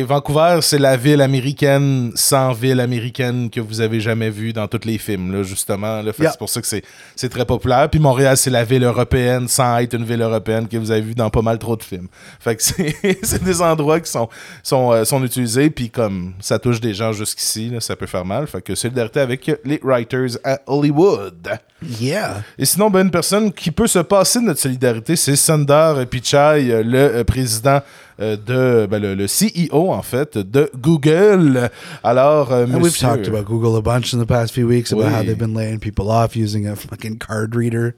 Vancouver, 0.04 0.58
c'est 0.60 0.78
la 0.78 0.96
ville 0.96 1.20
américaine 1.20 2.12
sans 2.14 2.52
ville 2.52 2.80
américaine 2.80 3.48
que 3.48 3.60
vous 3.60 3.80
avez 3.80 4.00
jamais 4.00 4.30
vue 4.30 4.52
dans 4.52 4.66
tous 4.66 4.84
les 4.84 4.98
films, 4.98 5.32
là, 5.32 5.42
justement. 5.42 6.02
Là, 6.02 6.12
Yeah. 6.18 6.32
c'est 6.32 6.38
pour 6.38 6.48
ça 6.48 6.60
que 6.60 6.66
c'est, 6.66 7.28
très 7.28 7.44
populaire. 7.44 7.88
Puis 7.88 8.00
Montréal, 8.00 8.36
c'est 8.36 8.50
la 8.50 8.64
ville 8.64 8.82
européenne 8.82 9.46
sans 9.46 9.78
être 9.78 9.94
une 9.94 10.04
ville 10.04 10.20
européenne 10.20 10.66
que 10.66 10.76
vous 10.76 10.90
avez 10.90 11.00
vue 11.00 11.14
dans 11.14 11.30
pas 11.30 11.42
mal 11.42 11.58
trop 11.58 11.76
de 11.76 11.82
films. 11.82 12.08
Fait 12.40 12.56
que 12.56 12.62
c'est, 13.22 13.42
des 13.44 13.62
endroits 13.62 14.00
qui 14.00 14.10
sont, 14.10 14.28
sont, 14.62 14.92
euh, 14.92 15.04
sont 15.04 15.24
utilisés. 15.24 15.70
Puis 15.70 15.90
comme 15.90 16.34
ça 16.40 16.58
touche 16.58 16.80
des 16.80 16.94
gens 16.94 17.12
jusqu'ici, 17.12 17.72
ça 17.80 17.94
peut 17.94 18.06
faire 18.06 18.24
mal. 18.24 18.46
Fait 18.46 18.62
que 18.62 18.74
solidarité 18.74 19.20
avec 19.20 19.50
les 19.64 19.80
writers 19.82 20.38
à 20.42 20.60
Hollywood. 20.66 21.58
Yeah. 21.82 22.42
Et 22.58 22.64
sinon, 22.64 22.90
ben, 22.90 23.02
une 23.04 23.10
personne 23.10 23.52
qui 23.52 23.70
peut 23.70 23.86
se 23.86 24.00
passer 24.00 24.40
de 24.40 24.46
notre 24.46 24.60
solidarité, 24.60 25.14
c'est 25.14 25.36
Sundar 25.36 26.04
Pichai, 26.06 26.82
le 26.82 26.98
euh, 26.98 27.24
président 27.24 27.80
euh, 28.20 28.36
de 28.36 28.86
ben, 28.90 29.00
le, 29.00 29.14
le 29.14 29.26
CEO 29.26 29.92
en 29.92 30.02
fait 30.02 30.36
de 30.38 30.68
Google. 30.76 31.70
Alors, 32.02 32.52
euh, 32.52 32.64
And 32.66 32.74
we've 32.74 32.82
monsieur- 32.86 33.06
talked 33.06 33.28
about 33.28 33.44
Google 33.44 33.76
a 33.78 33.80
bunch 33.80 34.12
in 34.12 34.18
the 34.18 34.26
past 34.26 34.52
few 34.54 34.66
weeks 34.66 34.92
about 34.92 35.04
how 35.12 35.20
Oui. 35.20 35.26
they've 35.26 35.38
been 35.38 35.54
laying 35.54 35.78
people 35.78 36.10
off 36.10 36.34
using 36.34 36.66
a 36.66 36.74
fucking 36.74 37.18
card 37.18 37.54
reader. 37.54 37.94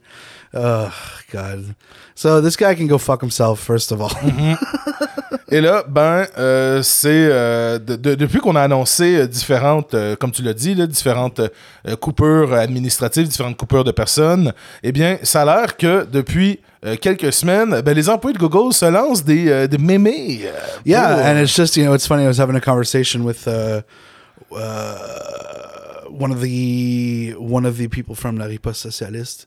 Oh 0.53 0.91
God. 1.33 1.75
So 2.15 2.43
this 2.43 2.57
guy 2.57 2.75
can 2.75 2.87
go 2.87 2.99
fuck 2.99 3.23
himself, 3.23 3.61
first 3.61 3.93
of 3.93 4.01
all. 4.03 4.11
Et 5.51 5.61
là, 5.61 5.85
ben, 5.89 6.27
euh, 6.39 6.83
c'est 6.83 7.09
euh, 7.31 7.79
de- 7.79 7.97
de- 7.97 8.15
depuis 8.15 8.41
qu'on 8.41 8.57
a 8.57 8.63
annoncé 8.63 9.17
euh, 9.17 9.27
différentes, 9.27 9.95
euh, 9.95 10.17
comme 10.17 10.33
tu 10.33 10.43
l'as 10.43 10.55
dit, 10.55 10.75
là, 10.75 10.87
différentes 10.87 11.41
euh, 11.41 11.97
coupures 11.97 12.53
administratives, 12.55 13.29
différentes 13.29 13.57
coupures 13.57 13.85
de 13.85 13.93
personnes, 13.93 14.53
eh 14.83 14.93
bien, 14.93 15.19
ça 15.23 15.43
a 15.43 15.45
l'air 15.45 15.77
que 15.77 16.05
depuis 16.11 16.61
euh, 16.85 16.97
quelques 17.01 17.33
semaines, 17.33 17.81
ben, 17.83 17.95
les 17.95 18.09
employés 18.09 18.35
de 18.35 18.39
Google 18.43 18.73
se 18.73 18.87
lancent 18.87 19.23
des, 19.25 19.49
euh, 19.51 19.67
des 19.67 19.79
mémés. 19.79 20.41
euh, 20.45 20.51
Yeah, 20.87 21.15
pour- 21.17 21.27
and 21.27 21.39
it's 21.43 21.55
just 21.55 21.77
you 21.77 21.85
know 21.85 21.95
it's 21.95 22.07
funny. 22.07 22.25
I 22.25 22.27
was 22.29 22.41
having 22.41 22.57
a 22.57 22.61
conversation 22.61 23.21
with 23.25 23.47
uh, 23.47 23.83
uh, 24.53 26.09
one 26.11 26.33
of 26.33 26.41
the 26.41 27.35
one 27.39 27.67
of 27.67 27.77
the 27.77 27.89
people 27.89 28.15
from 28.15 28.39
La 28.39 28.47
Riposte 28.47 28.81
Socialiste, 28.91 29.47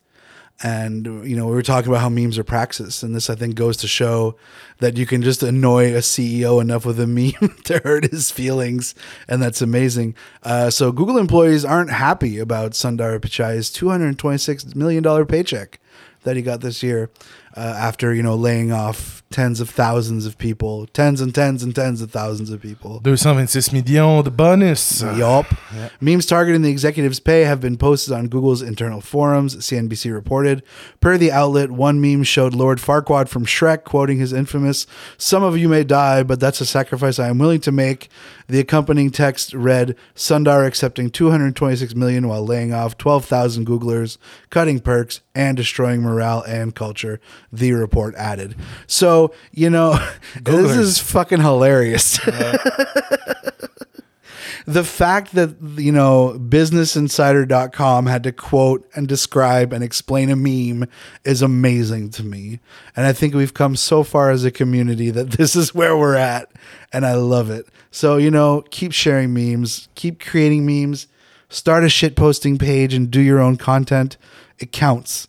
and 0.63 1.05
you 1.27 1.35
know 1.35 1.45
we 1.45 1.51
were 1.51 1.61
talking 1.61 1.91
about 1.91 2.01
how 2.01 2.09
memes 2.09 2.37
are 2.37 2.43
praxis, 2.43 3.03
and 3.03 3.13
this 3.13 3.29
I 3.29 3.35
think 3.35 3.55
goes 3.55 3.77
to 3.77 3.87
show 3.87 4.37
that 4.79 4.97
you 4.97 5.05
can 5.05 5.21
just 5.21 5.43
annoy 5.43 5.93
a 5.93 5.99
CEO 5.99 6.61
enough 6.61 6.85
with 6.85 6.99
a 6.99 7.07
meme 7.43 7.55
to 7.65 7.79
hurt 7.79 8.09
his 8.09 8.31
feelings, 8.31 8.95
and 9.27 9.41
that's 9.41 9.61
amazing. 9.61 10.15
Uh, 10.41 10.69
so 10.69 10.91
Google 10.91 11.17
employees 11.17 11.65
aren't 11.65 11.91
happy 11.91 12.39
about 12.39 12.71
Sundar 12.71 13.19
Pichai's 13.19 13.69
two 13.69 13.89
hundred 13.89 14.17
twenty-six 14.17 14.73
million 14.73 15.03
dollar 15.03 15.25
paycheck 15.25 15.79
that 16.23 16.37
he 16.37 16.41
got 16.41 16.61
this 16.61 16.81
year 16.81 17.11
uh, 17.55 17.75
after 17.77 18.13
you 18.13 18.23
know 18.23 18.35
laying 18.35 18.71
off 18.71 19.22
tens 19.33 19.59
of 19.59 19.69
thousands 19.69 20.27
of 20.27 20.37
people, 20.37 20.85
tens 20.93 21.19
and 21.19 21.33
tens 21.33 21.63
and 21.63 21.75
tens 21.75 22.01
of 22.01 22.11
thousands 22.11 22.51
of 22.51 22.61
people. 22.61 23.01
226 23.03 23.73
millions 23.73 24.23
de 24.23 24.31
bonus. 24.31 25.01
Yup. 25.01 25.47
Memes 25.99 26.27
targeting 26.27 26.61
the 26.61 26.69
executive's 26.69 27.19
pay 27.19 27.41
have 27.41 27.59
been 27.59 27.75
posted 27.75 28.13
on 28.13 28.27
Google's 28.27 28.61
internal 28.61 29.01
forums, 29.01 29.55
CNBC 29.55 30.13
reported. 30.13 30.61
Per 31.01 31.17
the 31.17 31.31
outlet, 31.31 31.71
one 31.71 31.99
meme 31.99 32.23
showed 32.23 32.53
Lord 32.53 32.77
Farquaad 32.77 33.27
from 33.27 33.45
Shrek 33.45 33.83
quoting 33.83 34.19
his 34.19 34.31
infamous, 34.31 34.85
Some 35.17 35.43
of 35.43 35.57
you 35.57 35.67
may 35.67 35.83
die, 35.83 36.21
but 36.21 36.39
that's 36.39 36.61
a 36.61 36.65
sacrifice 36.65 37.17
I 37.17 37.29
am 37.29 37.39
willing 37.39 37.61
to 37.61 37.71
make. 37.71 38.09
The 38.47 38.59
accompanying 38.59 39.09
text 39.11 39.53
read, 39.53 39.95
Sundar 40.15 40.67
accepting 40.67 41.09
226 41.09 41.95
million 41.95 42.27
while 42.27 42.45
laying 42.45 42.73
off 42.73 42.97
12,000 42.97 43.65
Googlers, 43.65 44.17
cutting 44.49 44.79
perks, 44.79 45.21
and 45.33 45.57
destroying 45.57 46.01
morale 46.01 46.43
and 46.47 46.75
culture, 46.75 47.19
the 47.51 47.71
report 47.71 48.13
added. 48.15 48.55
So, 48.85 49.22
you 49.51 49.69
know, 49.69 49.99
this 50.41 50.75
is 50.75 50.99
fucking 50.99 51.41
hilarious. 51.41 52.19
the 54.65 54.83
fact 54.83 55.33
that 55.33 55.55
you 55.75 55.91
know 55.91 56.37
businessinsider.com 56.39 58.05
had 58.05 58.23
to 58.23 58.31
quote 58.31 58.89
and 58.95 59.07
describe 59.07 59.73
and 59.73 59.83
explain 59.83 60.29
a 60.29 60.35
meme 60.35 60.87
is 61.23 61.41
amazing 61.41 62.09
to 62.11 62.23
me. 62.23 62.59
And 62.95 63.05
i 63.05 63.13
think 63.13 63.33
we've 63.33 63.53
come 63.53 63.75
so 63.75 64.03
far 64.03 64.31
as 64.31 64.45
a 64.45 64.51
community 64.51 65.09
that 65.09 65.31
this 65.37 65.55
is 65.55 65.75
where 65.75 65.97
we're 65.97 66.15
at 66.15 66.51
and 66.91 67.05
i 67.05 67.13
love 67.13 67.49
it. 67.49 67.67
So 67.91 68.17
you 68.17 68.31
know 68.31 68.63
keep 68.69 68.91
sharing 68.93 69.33
memes 69.33 69.89
keep 69.95 70.19
creating 70.19 70.65
memes 70.65 71.07
start 71.49 71.83
a 71.83 71.89
shit 71.89 72.15
posting 72.15 72.57
page 72.57 72.93
and 72.93 73.11
do 73.11 73.21
your 73.21 73.39
own 73.39 73.57
content. 73.57 74.17
It 74.59 74.71
counts 74.71 75.27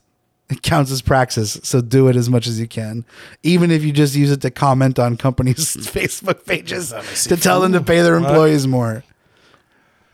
it 0.51 0.63
counts 0.63 0.91
as 0.91 1.01
praxis 1.03 1.59
so 1.63 1.81
do 1.81 2.09
it 2.09 2.17
as 2.17 2.29
much 2.29 2.47
as 2.47 2.61
you 2.61 2.69
can. 2.69 3.05
Even 3.43 3.71
if 3.71 3.83
you 3.83 3.93
just 3.93 4.15
use 4.15 4.31
it 4.31 4.41
to 4.43 4.51
comment 4.51 4.99
on 4.99 5.17
companies 5.17 5.59
facebook 5.77 6.45
pages 6.47 6.93
to 7.29 7.37
tell 7.37 7.61
them 7.61 7.73
to 7.73 7.81
pay 7.81 8.03
their 8.03 8.17
employees 8.17 8.67
more. 8.67 9.05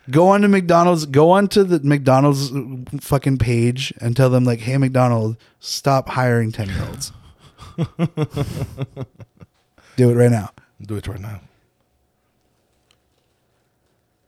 Go 0.09 0.29
on 0.29 0.41
to 0.41 0.47
mcdonald's 0.47 1.05
go 1.05 1.31
on 1.31 1.47
to 1.49 1.63
the 1.63 1.79
mcdonald's 1.81 2.51
fucking 2.99 3.37
page 3.37 3.93
and 4.01 4.15
tell 4.15 4.29
them 4.29 4.43
like 4.43 4.59
hey 4.59 4.77
mcdonald 4.77 5.37
stop 5.59 6.09
hiring 6.09 6.51
10 6.51 6.69
year 6.69 6.83
olds 6.87 7.11
do 9.95 10.09
it 10.09 10.15
right 10.15 10.31
now. 10.31 10.49
Do 10.81 10.95
it 10.95 11.07
right 11.07 11.19
now. 11.19 11.41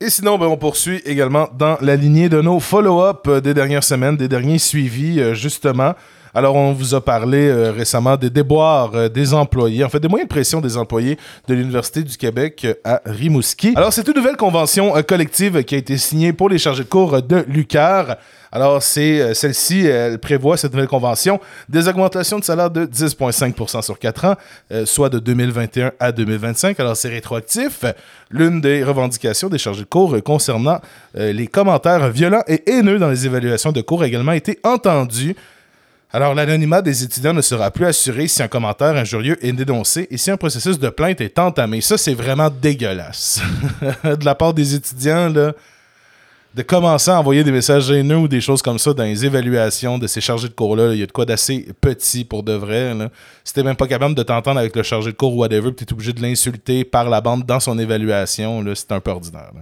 Et 0.04 0.10
sinon, 0.10 0.38
ben, 0.38 0.48
on 0.48 0.58
poursuit 0.58 1.02
également 1.06 1.48
dans 1.58 1.78
la 1.80 1.96
lignée 1.96 2.28
de 2.28 2.42
nos 2.42 2.60
follow-up 2.60 3.26
euh, 3.26 3.40
des 3.40 3.54
dernières 3.54 3.86
semaines, 3.86 4.18
des 4.18 4.28
derniers 4.28 4.58
suivis, 4.58 5.22
euh, 5.22 5.34
justement. 5.34 5.94
Alors, 6.34 6.58
on 6.58 6.74
vous 6.74 6.94
a 6.94 7.00
parlé 7.00 7.48
euh, 7.48 7.72
récemment 7.72 8.18
des 8.18 8.30
déboires 8.30 9.10
des 9.10 9.34
employés, 9.34 9.82
en 9.82 9.88
fait, 9.88 10.02
des 10.02 10.10
moyens 10.10 10.28
de 10.28 10.34
pression 10.34 10.60
des 10.60 10.76
employés 10.76 11.18
de 11.48 11.54
l'Université 11.54 12.04
du 12.04 12.18
Québec 12.18 12.68
à 12.84 13.00
Rimouski. 13.06 13.72
Alors, 13.78 13.94
c'est 13.94 14.06
une 14.06 14.16
nouvelle 14.16 14.36
convention 14.36 14.92
collective 15.08 15.64
qui 15.64 15.76
a 15.76 15.78
été 15.78 15.96
signée 15.98 16.34
pour 16.34 16.50
les 16.50 16.58
chargés 16.58 16.84
de 16.84 16.90
cours 16.90 17.22
de 17.22 17.46
l'UCAR. 17.48 18.18
Alors, 18.56 18.84
c'est 18.84 19.20
euh, 19.20 19.34
celle-ci, 19.34 19.88
elle 19.88 20.20
prévoit 20.20 20.58
cette 20.58 20.74
nouvelle 20.74 20.88
convention 20.88 21.40
des 21.70 21.88
augmentations 21.88 22.38
de 22.38 22.44
salaire 22.44 22.70
de 22.70 22.86
10,5 22.86 23.82
sur 23.82 23.98
4 23.98 24.26
ans, 24.26 24.36
euh, 24.72 24.86
soit 24.86 25.10
de 25.10 25.18
2021 25.18 25.94
à 26.00 26.12
2025. 26.12 26.80
Alors, 26.80 26.96
c'est 26.96 27.10
rétroactif. 27.10 27.84
L'une 28.30 28.62
des 28.62 28.84
revendications 28.84 29.50
des 29.50 29.58
chargés 29.58 29.82
de 29.82 29.88
cours 29.88 30.16
euh, 30.16 30.22
concernant 30.22 30.80
les 31.16 31.48
commentaires 31.48 32.10
violents 32.10 32.44
et 32.48 32.70
haineux 32.70 33.00
dans 33.00 33.10
les 33.10 33.26
évaluations 33.26 33.72
de 33.72 33.82
cours 33.82 34.04
a 34.04 34.08
également 34.08 34.32
été 34.34 34.60
entendue. 34.64 35.36
Alors, 36.12 36.36
l'anonymat 36.36 36.84
des 36.84 37.04
étudiants 37.04 37.34
ne 37.34 37.42
sera 37.42 37.72
plus 37.72 37.88
assuré 37.88 38.28
si 38.28 38.44
un 38.44 38.48
commentaire 38.48 38.96
injurieux 38.96 39.44
est 39.44 39.52
dénoncé 39.52 40.08
et 40.12 40.18
si 40.18 40.30
un 40.30 40.38
processus 40.38 40.78
de 40.78 40.90
plainte 40.90 41.22
est 41.22 41.40
entamé. 41.40 41.82
Ça, 41.82 41.98
c'est 41.98 42.14
vraiment 42.14 42.52
dégueulasse. 42.52 43.42
de 44.04 44.24
la 44.24 44.36
part 44.36 44.54
des 44.54 44.76
étudiants, 44.76 45.30
là, 45.30 45.54
de 46.56 46.62
commencer 46.62 47.10
à 47.10 47.20
envoyer 47.20 47.44
des 47.44 47.52
messages 47.52 47.90
haineux 47.90 48.18
ou 48.18 48.28
des 48.28 48.40
choses 48.42 48.62
comme 48.62 48.78
ça 48.78 48.94
dans 48.94 49.04
les 49.04 49.26
évaluations 49.26 49.98
de 49.98 50.06
ces 50.06 50.22
chargés 50.22 50.48
de 50.50 50.54
cours-là, 50.54 50.88
là, 50.88 50.94
il 50.94 51.00
y 51.00 51.04
a 51.04 51.08
de 51.08 51.12
quoi 51.12 51.26
d'assez 51.26 51.68
petit 51.82 52.24
pour 52.26 52.44
de 52.44 52.54
vrai. 52.54 52.94
Là. 52.94 53.10
Si 53.44 53.54
t'es 53.54 53.64
même 53.64 53.76
pas 53.76 53.88
capable 53.88 54.14
de 54.14 54.22
t'entendre 54.24 54.60
avec 54.60 54.76
le 54.76 54.84
chargé 54.84 55.12
de 55.12 55.16
cours 55.18 55.34
ou 55.34 55.40
whatever, 55.40 55.72
puis 55.72 55.86
t'es 55.86 55.92
obligé 55.94 56.14
de 56.14 56.22
l'insulter 56.22 56.84
par 56.84 57.10
la 57.10 57.22
bande 57.22 57.44
dans 57.46 57.60
son 57.60 57.80
évaluation, 57.80 58.62
là, 58.62 58.74
c'est 58.76 58.92
un 58.92 59.00
peu 59.00 59.12
ordinaire. 59.12 59.52
là. 59.56 59.62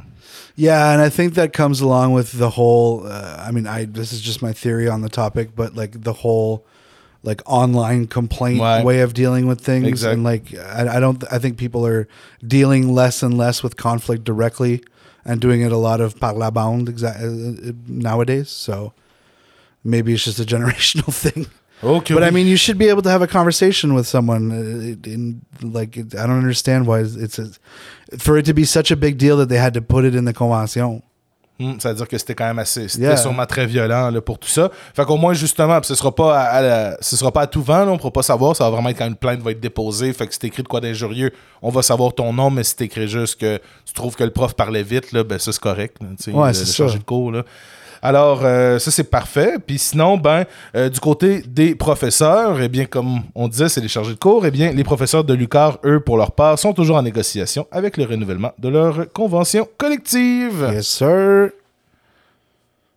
Yeah, 0.57 0.93
and 0.93 1.01
I 1.05 1.09
think 1.09 1.33
that 1.35 1.49
comes 1.49 1.81
along 1.81 2.13
with 2.13 2.37
the 2.37 2.57
whole. 2.57 3.05
Uh, 3.05 3.37
I 3.47 3.51
mean, 3.53 3.65
I 3.65 3.85
this 3.85 4.11
is 4.11 4.21
just 4.21 4.41
my 4.41 4.53
theory 4.53 4.89
on 4.89 5.01
the 5.01 5.09
topic, 5.09 5.55
but 5.55 5.75
like 5.75 6.03
the 6.03 6.13
whole 6.23 6.65
like 7.23 7.41
online 7.45 8.05
complaint 8.07 8.59
Ouais. 8.59 8.83
way 8.83 9.01
of 9.01 9.13
dealing 9.13 9.47
with 9.47 9.61
things, 9.61 9.87
Exact. 9.87 10.15
and 10.15 10.23
like 10.25 10.53
I, 10.53 10.97
I 10.97 10.99
don't. 10.99 11.23
I 11.31 11.39
think 11.39 11.55
people 11.57 11.85
are 11.87 12.05
dealing 12.45 12.93
less 12.93 13.23
and 13.23 13.37
less 13.37 13.63
with 13.63 13.77
conflict 13.77 14.25
directly 14.25 14.81
and 15.25 15.39
doing 15.41 15.61
it 15.61 15.71
a 15.71 15.77
lot 15.77 16.01
of 16.01 16.19
par 16.19 16.33
la 16.33 16.49
bande 16.51 16.87
exa- 16.89 17.15
uh, 17.69 17.73
nowadays. 17.87 18.49
So 18.49 18.93
maybe 19.83 20.13
it's 20.13 20.23
just 20.25 20.39
a 20.39 20.43
generational 20.55 21.13
thing. 21.13 21.47
Ok, 21.83 22.13
But 22.13 22.23
I 22.23 22.29
mean, 22.29 22.45
you 22.45 22.57
should 22.57 22.77
be 22.77 22.89
able 22.89 23.01
to 23.01 23.09
have 23.09 23.23
a 23.23 23.27
conversation 23.27 23.95
with 23.95 24.05
someone. 24.07 24.51
uh, 24.51 25.09
In 25.09 25.41
like, 25.63 25.97
I 25.97 26.27
don't 26.27 26.37
understand 26.37 26.85
why 26.85 26.99
it's 27.01 27.39
a, 27.39 27.49
for 28.19 28.37
it 28.37 28.45
to 28.45 28.53
be 28.53 28.65
such 28.65 28.91
a 28.91 28.95
big 28.95 29.17
deal 29.17 29.35
that 29.37 29.49
they 29.49 29.57
had 29.57 29.73
to 29.73 29.81
put 29.81 30.05
it 30.05 30.13
in 30.13 30.25
the 30.25 30.33
convention. 30.33 31.01
Hmm, 31.61 31.79
ça 31.79 31.89
veut 31.89 31.95
dire 31.95 32.07
que 32.07 32.17
c'était 32.17 32.33
quand 32.35 32.45
même 32.47 32.59
assez. 32.59 32.87
C'était 32.87 33.03
Yeah. 33.05 33.17
sûrement 33.17 33.45
très 33.45 33.65
violent 33.67 34.09
là, 34.09 34.21
pour 34.21 34.39
tout 34.39 34.47
ça. 34.49 34.69
Fait 34.95 35.05
qu'au 35.05 35.17
moins, 35.17 35.33
justement, 35.33 35.79
ce 35.83 35.93
sera 35.95 36.13
pas 36.15 36.37
à, 36.37 36.41
à 36.43 36.61
la- 36.61 36.97
ce 37.01 37.15
sera 37.15 37.31
pas 37.31 37.41
à 37.41 37.47
tout 37.47 37.61
vent, 37.61 37.85
là, 37.85 37.91
on 37.91 37.97
pourra 37.97 38.11
pas 38.11 38.23
savoir. 38.23 38.55
Ça 38.55 38.63
va 38.65 38.71
vraiment 38.71 38.89
être 38.89 38.97
quand 38.97 39.07
une 39.07 39.15
plainte 39.15 39.41
va 39.41 39.51
être 39.51 39.59
déposée. 39.59 40.11
Fait 40.13 40.25
que 40.27 40.33
si 40.33 40.39
c'est 40.41 40.47
écrit 40.47 40.63
de 40.63 40.67
quoi 40.67 40.81
d'injurieux, 40.81 41.31
on 41.61 41.69
va 41.69 41.81
savoir 41.81 42.13
ton 42.13 42.33
nom, 42.33 42.49
mais 42.49 42.63
si 42.63 42.75
écrit 42.79 43.07
juste 43.07 43.39
que 43.39 43.59
tu 43.85 43.93
trouves 43.93 44.15
que 44.15 44.23
le 44.23 44.31
prof 44.31 44.53
parlait 44.55 44.83
vite, 44.83 45.11
là, 45.11 45.23
ben 45.23 45.37
ça 45.37 45.51
c'est 45.51 45.61
correct. 45.61 45.97
là, 46.01 46.07
Ouais, 46.33 46.53
c'est 46.53 46.65
ça. 46.65 46.85
de 46.85 47.03
cours. 47.03 47.31
Là. 47.31 47.43
Alors, 48.01 48.41
euh, 48.43 48.79
ça 48.79 48.91
c'est 48.91 49.09
parfait. 49.09 49.55
Puis 49.65 49.77
sinon, 49.77 50.17
ben, 50.17 50.45
euh, 50.75 50.89
du 50.89 50.99
côté 50.99 51.43
des 51.47 51.75
professeurs, 51.75 52.61
eh 52.61 52.67
bien, 52.67 52.85
comme 52.85 53.21
on 53.35 53.47
disait, 53.47 53.69
c'est 53.69 53.81
les 53.81 53.87
chargés 53.87 54.13
de 54.13 54.19
cours, 54.19 54.45
eh 54.45 54.51
bien, 54.51 54.71
les 54.71 54.83
professeurs 54.83 55.23
de 55.23 55.33
l'UCAR, 55.33 55.77
eux, 55.85 55.99
pour 55.99 56.17
leur 56.17 56.31
part, 56.31 56.57
sont 56.57 56.73
toujours 56.73 56.97
en 56.97 57.03
négociation 57.03 57.67
avec 57.71 57.97
le 57.97 58.05
renouvellement 58.05 58.51
de 58.57 58.69
leur 58.69 59.11
convention 59.13 59.67
collective. 59.77 60.69
Yes, 60.73 60.87
sir. 60.87 61.51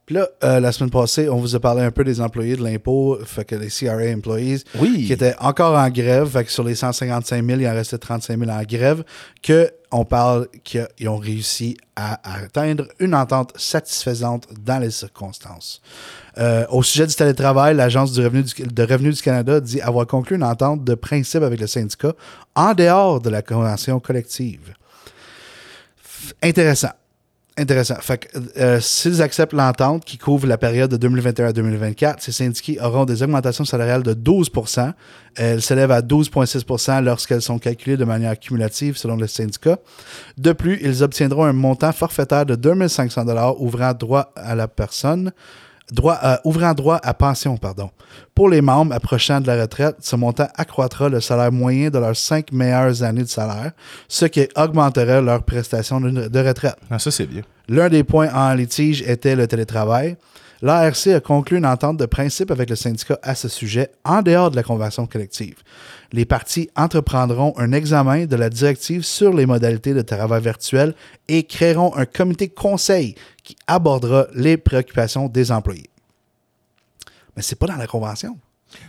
Puis 0.06 0.16
là, 0.16 0.28
euh, 0.42 0.60
la 0.60 0.70
semaine 0.70 0.90
passée, 0.90 1.30
on 1.30 1.36
vous 1.38 1.54
a 1.56 1.60
parlé 1.60 1.80
un 1.82 1.90
peu 1.90 2.04
des 2.04 2.20
employés 2.20 2.56
de 2.56 2.62
l'impôt, 2.62 3.18
fait 3.24 3.44
que 3.46 3.54
les 3.54 3.68
CRA 3.68 4.12
employees, 4.14 4.62
Oui. 4.78 5.04
qui 5.06 5.12
étaient 5.14 5.34
encore 5.40 5.78
en 5.78 5.88
grève, 5.88 6.28
fait 6.28 6.44
que 6.44 6.50
sur 6.50 6.62
les 6.62 6.74
155 6.74 7.42
000, 7.42 7.60
il 7.60 7.66
en 7.66 7.72
restait 7.72 7.96
35 7.96 8.38
000 8.38 8.50
en 8.50 8.62
grève, 8.64 9.02
que 9.42 9.70
on 9.90 10.04
parle 10.04 10.48
qu'ils 10.62 11.08
ont 11.08 11.16
réussi 11.16 11.76
à, 11.96 12.14
à 12.28 12.42
atteindre 12.44 12.86
une 12.98 13.14
entente 13.14 13.52
satisfaisante 13.56 14.46
dans 14.62 14.78
les 14.78 14.90
circonstances. 14.90 15.80
Euh, 16.36 16.66
au 16.68 16.82
sujet 16.82 17.06
du 17.06 17.14
télétravail, 17.14 17.74
l'Agence 17.74 18.12
du 18.12 18.20
revenu 18.22 18.42
du, 18.42 18.62
de 18.62 18.82
revenu 18.82 19.10
du 19.12 19.22
Canada 19.22 19.58
dit 19.60 19.80
avoir 19.80 20.06
conclu 20.06 20.36
une 20.36 20.42
entente 20.44 20.84
de 20.84 20.94
principe 20.96 21.42
avec 21.44 21.60
le 21.60 21.66
syndicat 21.68 22.12
en 22.56 22.74
dehors 22.74 23.20
de 23.20 23.30
la 23.30 23.40
convention 23.40 24.00
collective. 24.00 24.74
F- 26.04 26.32
Intéressant. 26.42 26.90
Intéressant. 27.56 27.94
Fait 28.00 28.28
euh, 28.56 28.80
s'ils 28.80 29.22
acceptent 29.22 29.52
l'entente 29.52 30.04
qui 30.04 30.18
couvre 30.18 30.48
la 30.48 30.58
période 30.58 30.90
de 30.90 30.96
2021 30.96 31.46
à 31.46 31.52
2024, 31.52 32.20
ces 32.20 32.32
syndiqués 32.32 32.80
auront 32.80 33.04
des 33.04 33.22
augmentations 33.22 33.64
salariales 33.64 34.02
de 34.02 34.12
12% 34.12 34.92
Elles 35.36 35.62
s'élèvent 35.62 35.92
à 35.92 36.00
12,6% 36.00 37.04
lorsqu'elles 37.04 37.42
sont 37.42 37.60
calculées 37.60 37.96
de 37.96 38.04
manière 38.04 38.36
cumulative 38.40 38.96
selon 38.96 39.14
le 39.14 39.28
syndicat. 39.28 39.78
De 40.36 40.52
plus, 40.52 40.80
ils 40.82 41.04
obtiendront 41.04 41.44
un 41.44 41.52
montant 41.52 41.92
forfaitaire 41.92 42.44
de 42.44 42.56
2500 42.56 43.24
ouvrant 43.60 43.92
droit 43.92 44.32
à 44.34 44.56
la 44.56 44.66
personne, 44.66 45.30
droit, 45.92 46.18
ouvrant 46.44 46.72
droit 46.74 47.00
à 47.02 47.14
pension, 47.14 47.56
pardon. 47.56 47.90
Pour 48.34 48.48
les 48.48 48.60
membres 48.60 48.94
approchant 48.94 49.40
de 49.40 49.46
la 49.46 49.60
retraite, 49.62 49.96
ce 50.00 50.16
montant 50.16 50.48
accroîtra 50.56 51.08
le 51.08 51.20
salaire 51.20 51.52
moyen 51.52 51.90
de 51.90 51.98
leurs 51.98 52.16
cinq 52.16 52.52
meilleures 52.52 53.02
années 53.02 53.22
de 53.24 53.28
salaire, 53.28 53.72
ce 54.08 54.24
qui 54.26 54.48
augmenterait 54.56 55.22
leurs 55.22 55.42
prestations 55.42 56.00
de- 56.00 56.28
de 56.28 56.38
retraite. 56.40 56.76
Ah, 56.90 56.98
ça 56.98 57.10
c'est 57.10 57.26
bien. 57.26 57.42
L'un 57.68 57.88
des 57.88 58.04
points 58.04 58.32
en 58.32 58.54
litige 58.54 59.02
était 59.02 59.36
le 59.36 59.46
télétravail. 59.46 60.16
L'ARC 60.62 61.08
a 61.08 61.20
conclu 61.20 61.58
une 61.58 61.66
entente 61.66 61.98
de 61.98 62.06
principe 62.06 62.50
avec 62.50 62.70
le 62.70 62.76
syndicat 62.76 63.18
à 63.22 63.34
ce 63.34 63.48
sujet 63.48 63.90
en 64.04 64.22
dehors 64.22 64.50
de 64.50 64.56
la 64.56 64.62
convention 64.62 65.06
collective. 65.06 65.56
Les 66.12 66.24
parties 66.24 66.70
entreprendront 66.76 67.52
un 67.58 67.72
examen 67.72 68.24
de 68.24 68.36
la 68.36 68.48
directive 68.48 69.02
sur 69.02 69.34
les 69.34 69.44
modalités 69.44 69.92
de 69.92 70.00
travail 70.00 70.40
virtuel 70.40 70.94
et 71.28 71.42
créeront 71.42 71.94
un 71.96 72.06
comité 72.06 72.48
conseil 72.48 73.14
qui 73.44 73.56
abordera 73.68 74.26
les 74.34 74.56
préoccupations 74.56 75.28
des 75.28 75.52
employés. 75.52 75.88
Mais 77.36 77.42
c'est 77.42 77.56
pas 77.56 77.66
dans 77.66 77.76
la 77.76 77.86
convention. 77.86 78.36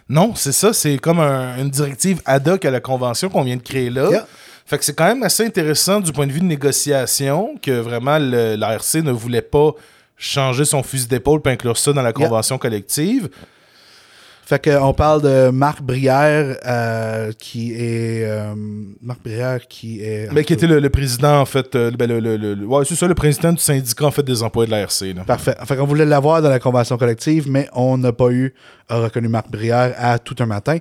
Non, 0.09 0.33
c'est 0.33 0.51
ça. 0.51 0.73
C'est 0.73 0.97
comme 0.97 1.19
un- 1.19 1.57
une 1.57 1.69
directive 1.69 2.21
ad 2.25 2.47
hoc 2.47 2.65
à 2.65 2.71
la 2.71 2.79
convention 2.79 3.29
qu'on 3.29 3.43
vient 3.43 3.57
de 3.57 3.61
créer 3.61 3.89
là. 3.91 4.09
Yeah. 4.09 4.27
Fait 4.65 4.79
que 4.79 4.85
c'est 4.85 4.95
quand 4.95 5.05
même 5.05 5.21
assez 5.21 5.45
intéressant 5.45 5.99
du 5.99 6.11
point 6.11 6.25
de 6.25 6.31
vue 6.31 6.39
de 6.39 6.45
négociation 6.45 7.55
que 7.61 7.71
vraiment 7.71 8.17
l'ARC 8.17 8.95
ne 8.95 9.11
voulait 9.11 9.43
pas 9.43 9.71
changer 10.17 10.65
son 10.65 10.81
fusil 10.81 11.07
d'épaule 11.07 11.41
pour 11.41 11.51
inclure 11.51 11.77
ça 11.77 11.93
dans 11.93 12.01
la 12.01 12.13
convention 12.13 12.57
collective. 12.57 13.29
Fait 14.47 14.63
qu'on 14.63 14.93
parle 14.93 15.23
de 15.23 15.49
Marc 15.49 15.81
Brière 15.81 16.55
euh, 16.67 17.31
qui 17.39 17.73
est 17.73 18.23
euh, 18.25 18.53
Marc 19.01 19.23
Brière 19.23 19.67
qui 19.67 20.01
est 20.03 20.31
Mais 20.31 20.43
qui 20.43 20.53
était 20.53 20.67
le, 20.67 20.79
le 20.79 20.89
président, 20.89 21.39
en 21.41 21.45
fait. 21.45 21.75
euh, 21.75 21.89
ben, 21.97 22.07
le, 22.07 22.19
le- 22.37 22.65
ouais, 22.65 22.85
c'est 22.85 22.93
ça, 22.93 23.07
le 23.07 23.15
président 23.15 23.51
du 23.53 23.57
syndicat 23.57 24.05
en 24.05 24.11
fait, 24.11 24.21
des 24.21 24.43
employés 24.43 24.67
de 24.67 24.75
l'ARC. 24.75 25.01
là. 25.15 25.23
Parfait. 25.23 25.55
Fait 25.65 25.75
qu'on 25.75 25.85
voulait 25.87 26.05
l'avoir 26.05 26.43
dans 26.43 26.49
la 26.49 26.59
convention 26.59 26.95
collective, 26.97 27.49
mais 27.49 27.67
on 27.73 27.97
n'a 27.97 28.11
pas 28.13 28.29
eu 28.29 28.53
a 28.87 28.97
reconnu 28.99 29.27
Marc 29.27 29.49
Brière 29.49 29.93
à 29.97 30.19
tout 30.19 30.35
un 30.39 30.45
matin. 30.45 30.77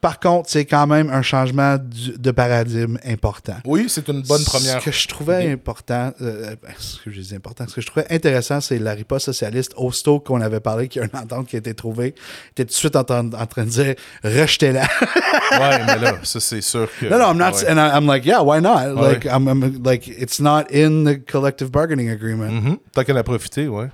Par 0.00 0.20
contre, 0.20 0.48
c'est 0.48 0.64
quand 0.64 0.86
même 0.86 1.10
un 1.10 1.22
changement 1.22 1.76
du- 1.76 2.16
de 2.16 2.30
paradigme 2.30 2.98
important. 3.04 3.56
Oui, 3.64 3.86
c'est 3.88 4.06
une 4.08 4.22
bonne 4.22 4.44
première. 4.44 4.78
Ce 4.80 4.84
que 4.84 4.92
je 4.92 5.08
trouvais 5.08 5.42
idée. 5.44 5.52
important, 5.54 6.12
euh, 6.22 6.54
ben, 6.62 6.70
ce 6.78 7.00
que 7.02 7.10
je 7.10 7.20
dis 7.20 7.34
important, 7.34 7.64
ce 7.66 7.74
que 7.74 7.80
je 7.80 7.86
trouvais 7.88 8.06
intéressant, 8.10 8.60
c'est 8.60 8.78
la 8.78 8.92
riposte 8.94 9.26
socialiste 9.26 9.72
au 9.76 9.90
Stoke 9.90 10.26
qu'on 10.26 10.40
avait 10.40 10.60
parlé, 10.60 10.86
qu'il 10.86 11.02
y 11.02 11.04
a 11.04 11.08
une 11.12 11.18
entente 11.18 11.48
qui 11.48 11.56
a 11.56 11.58
été 11.58 11.74
trouvée, 11.74 12.14
était 12.52 12.64
tout 12.64 12.68
de 12.68 12.72
suite 12.74 12.94
en, 12.94 13.02
train- 13.02 13.28
en 13.32 13.46
train 13.46 13.64
de 13.64 13.70
dire 13.70 13.94
rejetez-la. 14.22 14.82
ouais, 14.82 15.78
mais 15.86 15.98
là, 15.98 16.14
ça, 16.22 16.38
c'est 16.38 16.60
sûr 16.60 16.88
que. 17.00 17.06
no, 17.06 17.18
no, 17.18 17.24
I'm 17.32 17.36
not, 17.38 17.56
Ouais. 17.56 17.68
and 17.68 17.76
I, 17.78 17.90
I'm 17.98 18.06
like, 18.06 18.24
yeah, 18.24 18.40
why 18.40 18.60
not? 18.60 18.94
Ouais. 18.94 19.14
Like, 19.14 19.24
I'm, 19.24 19.48
I'm 19.48 19.82
like, 19.84 20.06
it's 20.06 20.38
not 20.38 20.66
in 20.72 21.04
the 21.06 21.18
collective 21.28 21.72
bargaining 21.72 22.08
agreement. 22.10 22.52
Mhm. 22.52 22.78
Tant 22.92 23.02
qu'elle 23.02 23.18
a 23.18 23.24
profité, 23.24 23.66
ouais. 23.66 23.88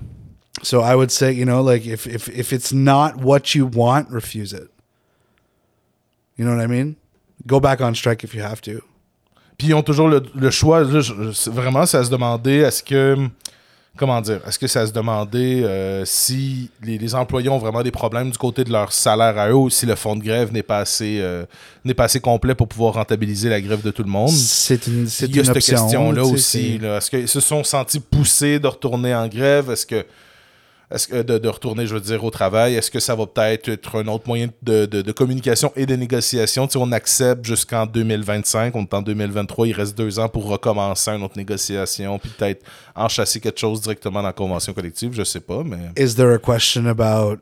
So 0.63 0.81
I 0.81 0.95
would 0.95 1.11
say, 1.11 1.33
you 1.33 1.45
know, 1.45 1.61
like 1.61 1.85
if 1.85 2.07
if 2.07 2.27
if 2.29 2.51
it's 2.53 2.71
not 2.73 3.17
what 3.21 3.53
you 3.55 3.65
want, 3.73 4.09
refuse 4.09 4.53
it. 4.53 4.69
You 6.37 6.45
know 6.45 6.55
what 6.55 6.63
I 6.63 6.67
mean? 6.67 6.95
Go 7.45 7.59
back 7.59 7.81
on 7.81 7.93
strike 7.95 8.23
if 8.23 8.33
you 8.33 8.41
have 8.41 8.61
to. 8.61 8.81
Puis 9.57 9.67
ils 9.69 9.73
ont 9.73 9.83
toujours 9.83 10.07
le, 10.09 10.21
le 10.35 10.51
choix. 10.51 10.83
là, 10.83 10.99
je- 11.01 11.49
vraiment, 11.49 11.81
à 11.81 11.85
se 11.87 12.09
demander 12.09 12.55
est-ce 12.59 12.83
que. 12.83 13.15
Comment 13.97 14.19
dire 14.19 14.41
Est-ce 14.45 14.59
que 14.59 14.65
à 14.77 14.85
se 14.87 14.91
demander 14.91 15.63
euh, 15.63 16.03
si 16.03 16.69
les, 16.83 16.97
les 16.97 17.15
employés 17.15 17.47
ont 17.47 17.57
vraiment 17.59 17.81
des 17.81 17.91
problèmes 17.91 18.29
du 18.29 18.37
côté 18.37 18.65
de 18.65 18.69
leur 18.69 18.91
salaire 18.91 19.37
à 19.37 19.47
eux 19.49 19.55
ou 19.55 19.69
si 19.69 19.85
le 19.85 19.95
fonds 19.95 20.17
de 20.17 20.23
grève 20.23 20.51
n'est 20.51 20.63
pas 20.63 20.79
assez, 20.79 21.19
euh, 21.21 21.45
n'est 21.85 21.93
pas 21.93 22.03
assez 22.03 22.19
complet 22.19 22.55
pour 22.55 22.67
pouvoir 22.67 22.95
rentabiliser 22.95 23.47
la 23.47 23.61
grève 23.61 23.81
de 23.81 23.91
tout 23.91 24.03
le 24.03 24.09
monde 24.09 24.31
C'est 24.31 24.85
une 24.87 25.07
c'est 25.07 25.27
Il 25.27 25.35
y 25.37 25.39
a 25.39 25.43
une 25.43 25.45
cette 25.45 25.55
option. 25.55 25.77
question-là 25.77 26.23
aussi. 26.25 26.77
là. 26.79 26.97
Est-ce 26.97 27.09
qu'ils 27.09 27.29
se 27.29 27.39
sont 27.39 27.63
sentis 27.63 28.01
poussés 28.01 28.59
de 28.59 28.67
retourner 28.67 29.15
en 29.15 29.29
grève? 29.29 29.69
Est-ce 29.71 29.85
que. 29.85 30.05
Est-ce 30.91 31.07
que 31.07 31.21
de, 31.23 31.37
de 31.39 31.47
retourner, 31.49 31.87
je 31.87 31.95
veux 31.95 32.01
dire, 32.01 32.23
au 32.23 32.29
travail, 32.29 32.75
est-ce 32.75 32.91
que 32.91 32.99
ça 32.99 33.15
va 33.15 33.25
peut-être 33.25 33.69
être 33.69 33.95
un 33.99 34.07
autre 34.07 34.27
moyen 34.27 34.49
de, 34.61 34.85
de- 34.85 35.01
de 35.01 35.11
communication 35.11 35.71
et 35.75 35.85
de 35.87 35.95
négociation? 35.95 36.67
Tu 36.67 36.73
sais, 36.73 36.79
on 36.79 36.91
accepte 36.91 37.43
jusqu'en 37.45 37.85
2025, 37.87 38.75
on 38.75 38.83
est 38.83 38.93
en 38.93 39.01
2023, 39.01 39.67
il 39.67 39.73
reste 39.73 39.97
deux 39.97 40.19
ans 40.19 40.29
pour 40.29 40.45
recommencer 40.47 41.09
une 41.11 41.23
autre 41.23 41.37
négociation, 41.37 42.19
puis 42.19 42.29
peut-être 42.37 42.63
enchasser 42.95 43.39
quelque 43.39 43.59
chose 43.59 43.81
directement 43.81 44.21
dans 44.21 44.27
la 44.27 44.33
convention 44.33 44.73
collective, 44.73 45.13
je 45.13 45.23
sais 45.23 45.39
pas, 45.39 45.63
mais. 45.63 45.77
Is 45.97 46.15
there 46.15 46.33
a 46.33 46.37
question 46.39 46.85
about 46.85 47.39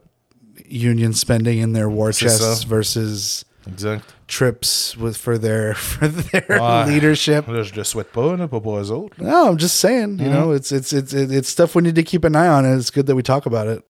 union 0.70 1.12
spending 1.14 1.62
in 1.62 1.74
their 1.74 1.89
war 1.89 2.12
chests 2.14 2.66
versus 2.68 3.44
Exact. 3.72 4.14
trips 4.28 4.95
with 4.97 5.16
for 5.16 5.38
their 5.38 5.74
for 5.76 6.07
their 6.07 6.45
Ouais. 6.59 6.86
leadership? 6.88 7.47
Là, 7.47 7.64
je 7.64 7.74
le 7.76 7.84
souhaite 7.84 8.11
pas, 8.11 8.36
là, 8.36 8.47
pas 8.47 8.59
pour 8.59 8.78
eux 8.80 8.91
autres. 8.91 9.16
No, 9.22 9.49
I'm 9.51 9.57
just 9.59 9.76
saying. 9.80 10.20
You 10.20 10.30
know, 10.30 10.53
it's 10.53 10.72
it's 10.72 10.91
it's 10.93 11.14
it- 11.14 11.32
it's 11.32 11.49
stuff 11.49 11.76
we 11.76 11.82
need 11.84 11.95
to 11.95 12.03
keep 12.03 12.26
an 12.26 12.36
eye 12.36 12.47
on, 12.47 12.66
and 12.66 12.80
it's 12.80 12.91
good 12.91 13.05
that 13.07 13.16
we 13.16 13.24
talk 13.24 13.45
about 13.45 13.68
it. 13.68 13.84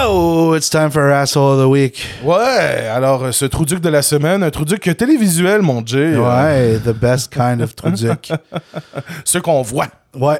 Oh, 0.00 0.52
it's 0.54 0.70
time 0.70 0.90
for 0.92 1.02
our 1.02 1.10
asshole 1.10 1.54
of 1.54 1.58
the 1.58 1.68
week. 1.68 2.00
Ouais, 2.22 2.86
alors, 2.88 3.24
euh, 3.24 3.32
ce 3.32 3.44
trou-duc 3.46 3.80
de 3.80 3.88
la 3.88 4.00
semaine, 4.02 4.44
un 4.44 4.50
trou-duc 4.50 4.96
télévisuel, 4.96 5.60
mon 5.60 5.82
euh, 5.92 6.18
Ouais, 6.20 6.78
the 6.78 6.94
best 6.94 7.32
kind 7.34 7.60
of 7.60 7.74
trudic. 7.74 8.32
ce 9.24 9.38
qu'on 9.38 9.62
voit. 9.62 9.88
What? 10.14 10.38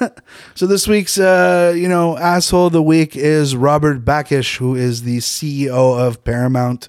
so 0.54 0.66
this 0.66 0.88
week's, 0.88 1.18
uh, 1.18 1.74
you 1.76 1.86
know, 1.86 2.16
asshole 2.16 2.68
of 2.68 2.72
the 2.72 2.82
week 2.82 3.14
is 3.14 3.54
Robert 3.54 4.06
Backish, 4.06 4.56
who 4.58 4.74
is 4.74 5.02
the 5.02 5.18
CEO 5.18 5.98
of 5.98 6.24
Paramount, 6.24 6.88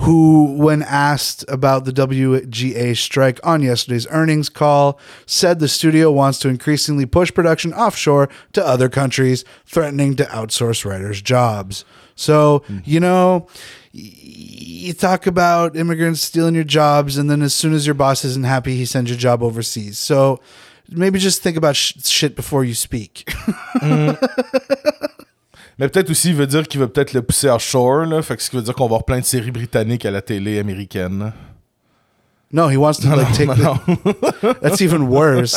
who, 0.00 0.54
when 0.56 0.82
asked 0.82 1.44
about 1.48 1.84
the 1.84 1.92
WGA 1.92 2.96
strike 2.96 3.40
on 3.44 3.62
yesterday's 3.62 4.06
earnings 4.08 4.48
call, 4.48 4.98
said 5.26 5.58
the 5.58 5.68
studio 5.68 6.10
wants 6.10 6.38
to 6.38 6.48
increasingly 6.48 7.04
push 7.04 7.34
production 7.34 7.72
offshore 7.74 8.28
to 8.52 8.64
other 8.64 8.88
countries, 8.88 9.44
threatening 9.66 10.14
to 10.14 10.24
outsource 10.26 10.84
writers' 10.84 11.20
jobs. 11.20 11.84
So, 12.14 12.62
hmm. 12.66 12.78
you 12.84 13.00
know, 13.00 13.48
you 13.92 14.92
talk 14.92 15.26
about 15.26 15.76
immigrants 15.76 16.22
stealing 16.22 16.54
your 16.54 16.64
jobs, 16.64 17.18
and 17.18 17.28
then 17.28 17.42
as 17.42 17.54
soon 17.54 17.72
as 17.72 17.84
your 17.84 17.94
boss 17.94 18.24
isn't 18.24 18.46
happy, 18.46 18.76
he 18.76 18.84
sends 18.84 19.10
your 19.10 19.18
job 19.18 19.42
overseas. 19.42 19.98
So 19.98 20.38
maybe 20.88 21.18
just 21.18 21.42
think 21.42 21.56
about 21.56 21.74
sh- 21.74 21.94
shit 22.04 22.36
before 22.36 22.64
you 22.64 22.74
speak. 22.74 23.24
Mm. 23.78 25.08
Mais 25.78 25.88
peut-être 25.88 26.10
aussi, 26.10 26.30
il 26.30 26.34
veut 26.34 26.46
dire 26.46 26.66
qu'il 26.66 26.80
veut 26.80 26.88
peut-être 26.88 27.12
le 27.12 27.22
pousser 27.22 27.48
offshore, 27.48 28.04
là. 28.06 28.20
Fait 28.22 28.36
que 28.36 28.42
ce 28.42 28.50
qui 28.50 28.56
veut 28.56 28.62
dire 28.62 28.74
qu'on 28.74 28.84
va 28.84 28.86
avoir 28.96 29.04
plein 29.04 29.20
de 29.20 29.24
séries 29.24 29.50
britanniques 29.52 30.04
à 30.04 30.10
la 30.10 30.20
télé 30.22 30.58
américaine. 30.58 31.32
no, 32.50 32.68
he 32.70 32.76
wants 32.76 32.94
to 33.02 33.08
like 33.14 33.30
take. 33.32 33.46
non, 33.46 33.76
the- 33.86 34.60
that's 34.60 34.80
even 34.80 35.02
worse. 35.02 35.54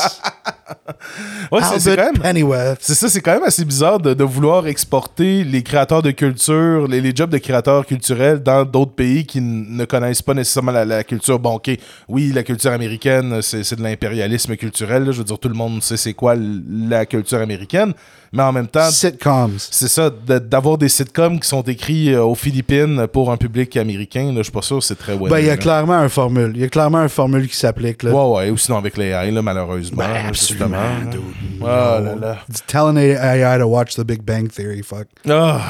Ouais, 1.52 1.62
c'est- 1.80 1.96
quand 1.96 2.04
même. 2.06 2.18
Pennyworth. 2.22 2.78
C'est 2.82 2.94
ça, 2.96 3.10
c'est 3.10 3.22
quand 3.22 3.34
même 3.34 3.44
assez 3.44 3.66
bizarre 3.66 4.00
de, 4.00 4.14
de 4.14 4.24
vouloir 4.24 4.68
exporter 4.68 5.44
les 5.44 5.64
créateurs 5.64 6.02
de 6.02 6.12
culture, 6.12 6.88
les, 6.88 7.02
les 7.02 7.14
jobs 7.16 7.30
de 7.30 7.38
créateurs 7.38 7.86
culturels 7.86 8.42
dans 8.44 8.64
d'autres 8.66 8.94
pays 8.94 9.26
qui 9.26 9.42
ne 9.42 9.86
connaissent 9.86 10.22
pas 10.22 10.34
nécessairement 10.34 10.72
la, 10.72 10.86
la 10.86 11.04
culture. 11.04 11.40
Bon, 11.40 11.56
ok, 11.56 11.72
oui, 12.08 12.32
la 12.34 12.44
culture 12.44 12.72
américaine, 12.72 13.42
c'est 13.42 13.76
de 13.76 13.84
l'impérialisme 13.84 14.56
culturel. 14.56 15.06
là. 15.06 15.12
Je 15.12 15.18
veux 15.20 15.24
dire, 15.24 15.40
tout 15.40 15.50
le 15.50 15.56
monde 15.56 15.82
sait 15.82 15.98
c'est 15.98 16.14
quoi 16.14 16.36
la 16.36 17.06
culture 17.06 17.40
américaine, 17.40 17.94
mais 18.34 18.44
en 18.44 18.54
même 18.54 18.68
temps, 18.68 18.90
Sitcoms. 18.90 19.58
c'est 19.60 19.90
ça, 19.90 20.10
d'avoir 20.10 20.78
des 20.78 20.88
sitcoms 20.88 21.40
qui 21.40 21.48
sont 21.48 21.62
écrits 21.64 22.14
euh, 22.14 22.24
aux 22.24 22.36
Philippines 22.36 23.08
pour 23.12 23.32
un 23.32 23.38
public 23.38 23.76
américain, 23.76 24.28
là, 24.28 24.38
je 24.38 24.44
suis 24.44 24.52
pas 24.52 24.62
sûr 24.62 24.82
c'est 24.82 24.96
très 24.96 25.18
Ben, 25.18 25.40
il 25.40 25.48
y 25.48 25.50
a 25.50 25.58
clairement 25.58 25.96
un 25.96 26.10
formule. 26.10 26.54
Il 26.56 26.62
y 26.62 26.64
a 26.64 26.70
clairement 26.70 27.00
un 27.00 27.10
formule 27.10 27.48
qui 27.48 27.56
s'applique. 27.58 28.04
Là. 28.04 28.12
Ouais, 28.12 28.38
ouais, 28.38 28.50
ou 28.50 28.58
sinon 28.58 28.78
avec 28.78 28.96
les 28.98 29.10
AI, 29.10 29.32
là, 29.32 29.42
malheureusement. 29.42 29.98
Ben, 29.98 30.28
absolument, 30.28 30.78
là. 30.78 31.12
dude. 31.12 31.22
Oh 31.62 31.66
là 31.66 32.16
là. 32.16 32.38
Telling 32.68 32.98
AI 32.98 33.58
to 33.60 33.66
watch 33.66 33.96
The 33.96 34.04
Big 34.04 34.24
Bang 34.24 34.50
Theory. 34.50 34.82
Fuck. 34.82 35.08
Ah, 35.30 35.62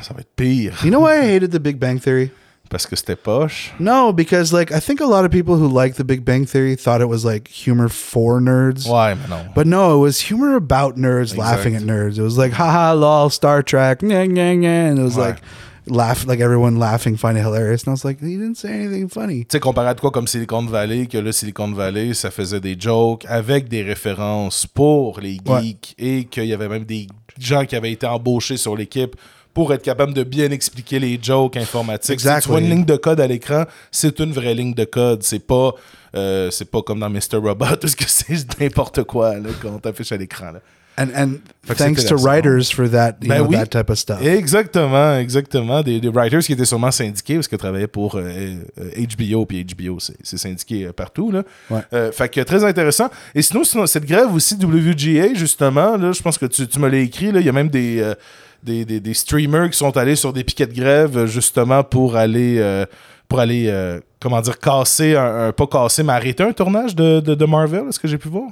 ça 0.00 0.14
va 0.14 0.20
être 0.20 0.34
pire. 0.34 0.74
You 0.82 0.90
know 0.90 1.00
why 1.02 1.18
I 1.18 1.36
hated 1.36 1.50
The 1.50 1.60
Big 1.60 1.78
Bang 1.78 2.00
Theory? 2.00 2.30
Parce 2.70 2.86
que 2.86 2.96
c'était 2.96 3.16
poche? 3.16 3.72
No, 3.80 4.12
because 4.12 4.52
like 4.52 4.70
I 4.70 4.78
think 4.80 5.00
a 5.00 5.06
lot 5.06 5.24
of 5.24 5.30
people 5.30 5.56
who 5.56 5.68
like 5.68 5.94
The 5.96 6.04
Big 6.04 6.24
Bang 6.24 6.44
Theory 6.44 6.76
thought 6.76 7.00
it 7.00 7.08
was 7.08 7.24
like 7.24 7.48
humor 7.48 7.88
for 7.88 8.40
nerds. 8.40 8.86
Mais 8.86 9.16
non. 9.28 9.50
But 9.54 9.66
no, 9.66 9.96
it 9.96 10.00
was 10.00 10.20
humor 10.20 10.54
about 10.56 10.96
nerds 10.96 11.36
laughing 11.36 11.74
at 11.74 11.82
nerds. 11.82 12.18
It 12.18 12.22
was 12.22 12.36
like, 12.36 12.52
haha, 12.52 12.92
lol, 12.94 13.30
Star 13.30 13.62
Trek, 13.62 14.00
nyeh, 14.02 14.28
nyeh, 14.28 14.58
nyeh. 14.58 14.90
And 14.90 14.98
it 14.98 15.02
was 15.02 15.16
Ouais. 15.16 15.28
like, 15.30 15.38
laugh, 15.86 16.26
like 16.26 16.40
everyone 16.40 16.76
laughing, 16.78 17.16
finding 17.16 17.42
it 17.42 17.46
hilarious. 17.46 17.84
And 17.84 17.88
I 17.88 17.92
was 17.92 18.04
like, 18.04 18.20
he 18.20 18.36
didn't 18.36 18.56
say 18.58 18.68
anything 18.84 19.08
funny. 19.08 19.46
Tu 19.46 19.52
sais, 19.56 19.60
comparé 19.60 19.88
à 19.88 19.94
de 19.94 20.00
quoi 20.00 20.10
comme 20.10 20.26
Silicon 20.26 20.66
Valley, 20.66 21.06
que 21.06 21.16
là, 21.16 21.32
Silicon 21.32 21.72
Valley, 21.72 22.12
ça 22.12 22.30
faisait 22.30 22.60
des 22.60 22.76
jokes 22.78 23.24
avec 23.26 23.68
des 23.68 23.82
références 23.82 24.66
pour 24.66 25.20
les 25.20 25.38
geeks 25.42 25.94
et 25.98 26.24
qu'il 26.24 26.44
y 26.44 26.52
avait 26.52 26.68
même 26.68 26.84
des 26.84 27.06
gens 27.38 27.64
qui 27.64 27.76
avaient 27.76 27.92
été 27.92 28.06
embauchés 28.06 28.58
sur 28.58 28.76
l'équipe 28.76 29.16
pour 29.58 29.72
être 29.72 29.82
capable 29.82 30.14
de 30.14 30.22
bien 30.22 30.52
expliquer 30.52 31.00
les 31.00 31.18
jokes 31.20 31.56
informatiques. 31.56 32.20
Si 32.20 32.28
tu 32.42 32.48
vois 32.48 32.60
une 32.60 32.70
ligne 32.70 32.84
de 32.84 32.94
code 32.94 33.20
à 33.20 33.26
l'écran, 33.26 33.64
c'est 33.90 34.20
une 34.20 34.30
vraie 34.30 34.54
ligne 34.54 34.72
de 34.72 34.84
code. 34.84 35.24
C'est 35.24 35.44
pas, 35.44 35.72
euh, 36.14 36.48
c'est 36.52 36.70
pas 36.70 36.80
comme 36.82 37.00
dans 37.00 37.10
Mr. 37.10 37.38
Robot, 37.42 37.64
parce 37.80 37.96
que 37.96 38.04
c'est 38.06 38.60
n'importe 38.60 39.02
quoi 39.02 39.34
là, 39.34 39.48
qu'on 39.60 39.80
t'affiche 39.80 40.12
à 40.12 40.16
l'écran. 40.16 40.52
là. 40.52 40.60
And 40.96 41.10
and 41.16 41.38
thanks 41.76 42.04
to 42.06 42.16
writers 42.16 42.72
for 42.72 42.88
that, 42.90 43.18
you 43.22 43.28
Ben 43.28 43.38
know, 43.38 43.46
oui. 43.48 43.56
that 43.56 43.66
type 43.66 43.90
of 43.90 43.98
stuff. 43.98 44.20
Exactement, 44.20 45.16
exactement. 45.18 45.82
Des, 45.82 46.00
des 46.00 46.08
writers 46.08 46.40
qui 46.40 46.52
étaient 46.52 46.64
sûrement 46.64 46.90
syndiqués 46.92 47.34
parce 47.34 47.46
qu'ils 47.48 47.58
travaillaient 47.58 47.86
pour 47.86 48.16
euh, 48.16 48.54
euh, 48.80 49.06
HBO, 49.16 49.44
puis 49.46 49.64
HBO, 49.64 49.98
c'est 50.00 50.38
syndiqué 50.38 50.86
euh, 50.86 50.92
partout. 50.92 51.30
Là. 51.32 51.42
Ouais. 51.70 51.80
Euh, 51.92 52.10
fait 52.12 52.28
que 52.28 52.40
très 52.40 52.64
intéressant. 52.64 53.10
Et 53.34 53.42
sinon, 53.42 53.62
sinon, 53.62 53.86
cette 53.86 54.06
grève 54.06 54.32
aussi, 54.34 54.54
WGA, 54.56 55.34
justement, 55.34 55.96
là, 55.96 56.10
je 56.12 56.20
pense 56.22 56.36
que 56.36 56.46
tu, 56.46 56.66
tu 56.66 56.78
me 56.80 56.88
l'as 56.88 56.98
écrit, 56.98 57.30
là, 57.30 57.38
il 57.38 57.46
y 57.46 57.48
a 57.48 57.52
même 57.52 57.68
des, 57.68 58.00
euh, 58.00 58.14
des, 58.62 58.84
des- 58.84 59.00
des 59.00 59.14
streamers 59.14 59.70
qui 59.70 59.78
sont 59.78 59.96
allés 59.96 60.16
sur 60.16 60.32
des 60.32 60.44
piquets 60.44 60.66
de 60.66 60.74
grève, 60.74 61.16
euh, 61.16 61.26
justement, 61.26 61.82
pour 61.84 62.16
aller, 62.16 62.56
euh, 62.58 62.84
pour 63.28 63.40
aller 63.40 63.66
euh, 63.68 64.00
comment 64.20 64.40
dire, 64.40 64.58
casser, 64.58 65.16
un, 65.16 65.52
pas 65.52 65.66
casser, 65.66 66.02
mais 66.02 66.12
arrêter 66.12 66.42
un 66.42 66.52
tournage 66.52 66.94
de, 66.96 67.20
de, 67.20 67.34
de 67.34 67.44
Marvel, 67.44 67.84
est-ce 67.88 68.00
que 68.00 68.08
j'ai 68.08 68.18
pu 68.18 68.28
voir? 68.28 68.48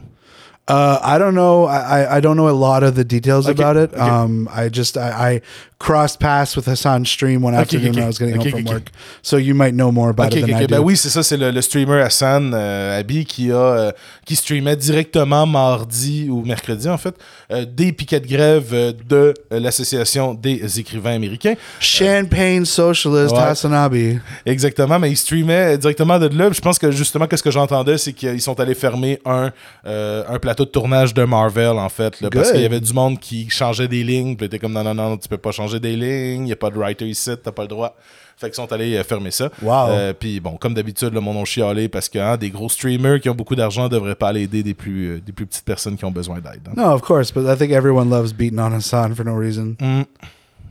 Uh, 0.68 0.98
I 1.00 1.16
don't 1.18 1.34
know. 1.36 1.64
I, 1.66 2.16
I- 2.16 2.20
don't 2.20 2.36
know 2.36 2.48
a 2.48 2.58
lot 2.58 2.82
of 2.82 2.96
the 2.96 3.04
details 3.04 3.46
Okay, 3.46 3.52
about 3.62 3.76
it. 3.76 3.92
okay. 3.94 4.00
Um, 4.02 4.48
I 4.52 4.68
just 4.68 4.96
I, 4.96 5.10
I 5.34 5.40
crossed 5.78 6.18
paths 6.18 6.56
with 6.56 6.64
Hassan's 6.66 7.08
stream 7.08 7.42
one 7.42 7.54
afternoon 7.54 7.94
when 7.94 8.02
I 8.02 8.06
was 8.06 8.18
getting 8.18 8.34
home 8.34 8.50
from 8.50 8.64
work. 8.64 8.90
So 9.22 9.36
you 9.36 9.54
might 9.54 9.74
know 9.74 9.92
more 9.92 10.10
about 10.10 10.34
it 10.34 10.40
than 10.40 10.50
I 10.50 10.62
ok. 10.64 10.66
do. 10.68 10.74
Ben 10.74 10.80
oui, 10.82 10.96
c'est 10.96 11.10
ça, 11.10 11.22
c'est 11.22 11.36
le, 11.36 11.50
le 11.52 11.60
streamer 11.62 12.00
Hassan 12.00 12.52
euh, 12.52 12.98
Abi 12.98 13.24
qui 13.26 13.52
a 13.52 13.54
euh, 13.56 13.92
qui 14.24 14.34
streamait 14.34 14.74
directement 14.74 15.46
mardi 15.46 16.28
ou 16.28 16.42
mercredi 16.44 16.88
en 16.88 16.98
fait 16.98 17.14
euh, 17.52 17.64
des 17.64 17.92
piquets 17.92 18.18
de 18.20 18.26
grève 18.26 18.70
euh, 18.72 18.92
de 19.08 19.34
euh, 19.52 19.60
l'association 19.60 20.34
des 20.34 20.80
écrivains 20.80 21.14
américains. 21.14 21.54
Champagne 21.78 22.64
socialist 22.64 23.32
Ouais. 23.36 23.38
Hassanabi. 23.42 24.18
Exactement, 24.46 24.98
mais 24.98 25.10
ils 25.10 25.16
streamaient 25.16 25.78
directement 25.78 26.18
de 26.18 26.26
là. 26.36 26.48
Je 26.52 26.60
pense 26.60 26.78
que 26.78 26.90
justement, 26.90 27.26
qu'est-ce 27.28 27.42
que 27.42 27.50
j'entendais, 27.52 27.98
c'est 27.98 28.12
qu'ils 28.12 28.40
sont 28.40 28.58
allés 28.58 28.74
fermer 28.74 29.20
un, 29.24 29.52
un 29.84 30.38
plateau 30.40 30.55
de 30.64 30.70
tournage 30.70 31.12
de 31.12 31.24
Marvel, 31.24 31.78
en 31.78 31.88
fait. 31.88 32.20
là, 32.20 32.30
parce 32.30 32.52
qu'il 32.52 32.60
y 32.60 32.64
avait 32.64 32.80
du 32.80 32.92
monde 32.92 33.18
qui 33.18 33.48
changeait 33.50 33.88
des 33.88 34.02
lignes. 34.02 34.36
Puis 34.36 34.46
était 34.46 34.58
comme 34.58 34.72
non, 34.72 34.84
non, 34.84 34.94
non, 34.94 35.16
tu 35.16 35.28
peux 35.28 35.38
pas 35.38 35.52
changer 35.52 35.80
des 35.80 35.96
lignes. 35.96 36.42
Il 36.42 36.46
n'y 36.46 36.52
a 36.52 36.56
pas 36.56 36.70
de 36.70 36.78
writer 36.78 37.06
ici, 37.06 37.30
t'as 37.42 37.52
pas 37.52 37.62
le 37.62 37.68
droit. 37.68 37.96
Fait 38.38 38.48
qu'ils 38.48 38.56
sont 38.56 38.70
allés 38.70 38.96
euh, 38.96 39.02
fermer 39.02 39.30
ça. 39.30 39.48
Wow. 39.62 39.88
Euh, 39.88 40.12
puis 40.12 40.40
bon, 40.40 40.58
comme 40.58 40.74
d'habitude, 40.74 41.14
le 41.14 41.20
monde 41.20 41.38
a 41.38 41.44
chialé 41.46 41.88
parce 41.88 42.10
que 42.10 42.18
hein, 42.18 42.36
des 42.36 42.50
gros 42.50 42.68
streamers 42.68 43.18
qui 43.18 43.30
ont 43.30 43.34
beaucoup 43.34 43.56
d'argent 43.56 43.88
devraient 43.88 44.14
pas 44.14 44.28
aller 44.28 44.42
aider 44.42 44.62
des 44.62 44.74
plus, 44.74 45.08
euh, 45.08 45.20
des 45.24 45.32
plus 45.32 45.46
petites 45.46 45.64
personnes 45.64 45.96
qui 45.96 46.04
ont 46.04 46.10
besoin 46.10 46.38
d'aide. 46.40 46.60
hein. 46.68 46.72
No, 46.76 46.92
of 46.92 47.00
course, 47.00 47.32
but 47.32 47.46
I 47.46 47.56
think 47.56 47.72
everyone 47.72 48.10
loves 48.10 48.34
beating 48.34 48.60
on 48.60 48.74
Hassan 48.74 49.14
for 49.14 49.24
no 49.24 49.34
reason. 49.34 49.74
Mm. 49.80 50.02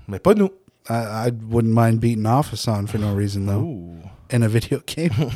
Mais 0.07 0.19
pas 0.19 0.35
nous. 0.35 0.51
I, 0.87 1.29
I 1.29 1.31
wouldn't 1.49 1.73
mind 1.73 1.99
beating 1.99 2.27
off 2.27 2.51
Hassan 2.51 2.85
for 2.85 2.99
no 2.99 3.15
reason 3.15 3.47
though 3.47 3.63
Ooh. 3.63 3.95
in 4.29 4.43
a 4.43 4.47
video 4.47 4.79
game. 4.85 5.09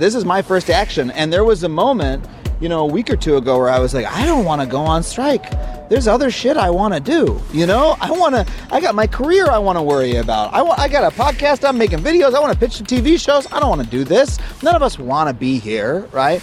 This 0.00 0.14
is 0.14 0.24
my 0.24 0.40
first 0.40 0.70
action. 0.70 1.10
And 1.10 1.30
there 1.30 1.44
was 1.44 1.62
a 1.62 1.68
moment, 1.68 2.24
you 2.58 2.70
know, 2.70 2.80
a 2.80 2.86
week 2.86 3.10
or 3.10 3.16
two 3.16 3.36
ago 3.36 3.58
where 3.58 3.68
I 3.68 3.78
was 3.78 3.92
like, 3.92 4.06
I 4.06 4.24
don't 4.24 4.46
want 4.46 4.62
to 4.62 4.66
go 4.66 4.80
on 4.80 5.02
strike. 5.02 5.50
There's 5.90 6.08
other 6.08 6.30
shit 6.30 6.56
I 6.56 6.70
want 6.70 6.94
to 6.94 7.00
do. 7.00 7.38
You 7.52 7.66
know, 7.66 7.96
I 8.00 8.10
want 8.10 8.34
to, 8.34 8.46
I 8.70 8.80
got 8.80 8.94
my 8.94 9.06
career 9.06 9.50
I 9.50 9.58
want 9.58 9.76
to 9.76 9.82
worry 9.82 10.16
about. 10.16 10.54
I 10.54 10.62
want, 10.62 10.80
I 10.80 10.88
got 10.88 11.04
a 11.04 11.14
podcast, 11.14 11.68
I'm 11.68 11.76
making 11.76 11.98
videos, 11.98 12.32
I 12.32 12.40
want 12.40 12.50
to 12.50 12.58
pitch 12.58 12.78
to 12.78 12.84
TV 12.84 13.20
shows. 13.20 13.46
I 13.52 13.60
don't 13.60 13.68
want 13.68 13.84
to 13.84 13.90
do 13.90 14.02
this. 14.02 14.38
None 14.62 14.74
of 14.74 14.82
us 14.82 14.98
want 14.98 15.28
to 15.28 15.34
be 15.34 15.58
here, 15.58 16.08
right? 16.12 16.42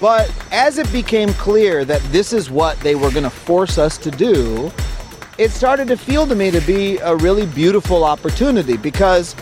But 0.00 0.28
as 0.50 0.78
it 0.78 0.92
became 0.92 1.32
clear 1.34 1.84
that 1.84 2.02
this 2.10 2.32
is 2.32 2.50
what 2.50 2.76
they 2.80 2.96
were 2.96 3.12
going 3.12 3.22
to 3.22 3.30
force 3.30 3.78
us 3.78 3.98
to 3.98 4.10
do, 4.10 4.72
it 5.38 5.52
started 5.52 5.86
to 5.88 5.96
feel 5.96 6.26
to 6.26 6.34
me 6.34 6.50
to 6.50 6.60
be 6.62 6.98
a 6.98 7.14
really 7.14 7.46
beautiful 7.46 8.02
opportunity 8.02 8.76
because 8.76 9.36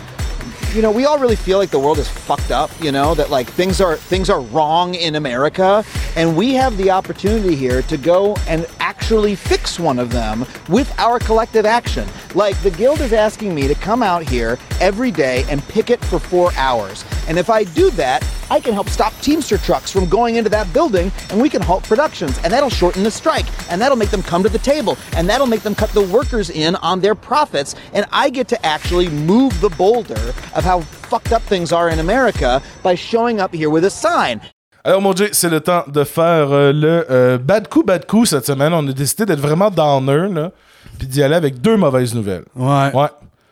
you 0.75 0.81
know, 0.81 0.91
we 0.91 1.05
all 1.05 1.17
really 1.17 1.37
feel 1.37 1.57
like 1.57 1.69
the 1.69 1.79
world 1.79 1.99
is 1.99 2.09
fucked 2.09 2.51
up, 2.51 2.69
you 2.81 2.91
know, 2.91 3.15
that 3.15 3.29
like 3.29 3.47
things 3.47 3.79
are 3.79 3.95
things 3.95 4.29
are 4.29 4.41
wrong 4.41 4.93
in 4.93 5.15
America. 5.15 5.85
And 6.17 6.35
we 6.35 6.53
have 6.55 6.75
the 6.75 6.91
opportunity 6.91 7.55
here 7.55 7.81
to 7.83 7.95
go 7.95 8.35
and 8.47 8.67
actually 8.81 9.35
fix 9.35 9.79
one 9.79 9.99
of 9.99 10.11
them 10.11 10.45
with 10.67 10.93
our 10.99 11.17
collective 11.19 11.65
action. 11.65 12.07
Like 12.33 12.61
the 12.61 12.71
guild 12.71 12.99
is 12.99 13.13
asking 13.13 13.55
me 13.55 13.69
to 13.69 13.75
come 13.75 14.03
out 14.03 14.27
here 14.27 14.59
every 14.81 15.11
day 15.11 15.45
and 15.49 15.63
picket 15.69 16.03
for 16.03 16.19
4 16.19 16.51
hours. 16.57 17.05
And 17.29 17.39
if 17.39 17.49
I 17.49 17.63
do 17.63 17.89
that, 17.91 18.27
I 18.51 18.59
can 18.59 18.73
help 18.73 18.89
stop 18.89 19.13
Teamster 19.21 19.57
trucks 19.57 19.91
from 19.91 20.07
going 20.07 20.35
into 20.35 20.49
that 20.49 20.71
building 20.73 21.11
and 21.29 21.41
we 21.41 21.49
can 21.49 21.61
halt 21.61 21.83
productions. 21.83 22.37
And 22.43 22.51
that'll 22.51 22.69
shorten 22.69 23.03
the 23.03 23.11
strike. 23.11 23.45
And 23.71 23.81
that'll 23.81 23.97
make 23.97 24.11
them 24.11 24.21
come 24.21 24.43
to 24.43 24.49
the 24.49 24.59
table. 24.59 24.97
And 25.15 25.29
that'll 25.29 25.47
make 25.47 25.61
them 25.61 25.73
cut 25.73 25.89
the 25.91 26.05
workers 26.05 26.49
in 26.49 26.75
on 26.77 26.99
their 26.99 27.15
profits. 27.15 27.75
And 27.93 28.05
I 28.11 28.29
get 28.29 28.49
to 28.49 28.65
actually 28.65 29.09
move 29.09 29.59
the 29.61 29.69
boulder 29.69 30.33
of 30.53 30.64
how 30.65 30.81
fucked 31.09 31.31
up 31.31 31.41
things 31.47 31.71
are 31.71 31.89
in 31.89 31.99
America 31.99 32.61
by 32.83 32.95
showing 32.95 33.39
up 33.39 33.53
here 33.53 33.69
with 33.69 33.85
a 33.85 33.89
sign. 33.89 34.39
Alors, 34.83 35.01
mon 35.01 35.13
Dieu, 35.13 35.29
c'est 35.31 35.49
le 35.49 35.61
temps 35.61 35.83
de 35.87 36.03
faire 36.03 36.51
euh, 36.51 36.71
le 36.71 37.05
euh, 37.09 37.37
bad 37.37 37.67
coup, 37.67 37.83
bad 37.83 38.05
coup 38.05 38.25
cette 38.25 38.45
semaine. 38.45 38.73
On 38.73 38.87
a 38.87 38.91
décidé 38.93 39.25
d'être 39.25 39.39
vraiment 39.39 39.71
downer, 39.71 40.27
là, 40.31 40.51
puis 40.99 41.07
d'y 41.07 41.23
aller 41.23 41.35
avec 41.35 41.59
deux 41.59 41.75
mauvaises 41.75 42.13
nouvelles. 42.13 42.43
Ouais. 42.55 42.91
Ouais. 42.93 43.07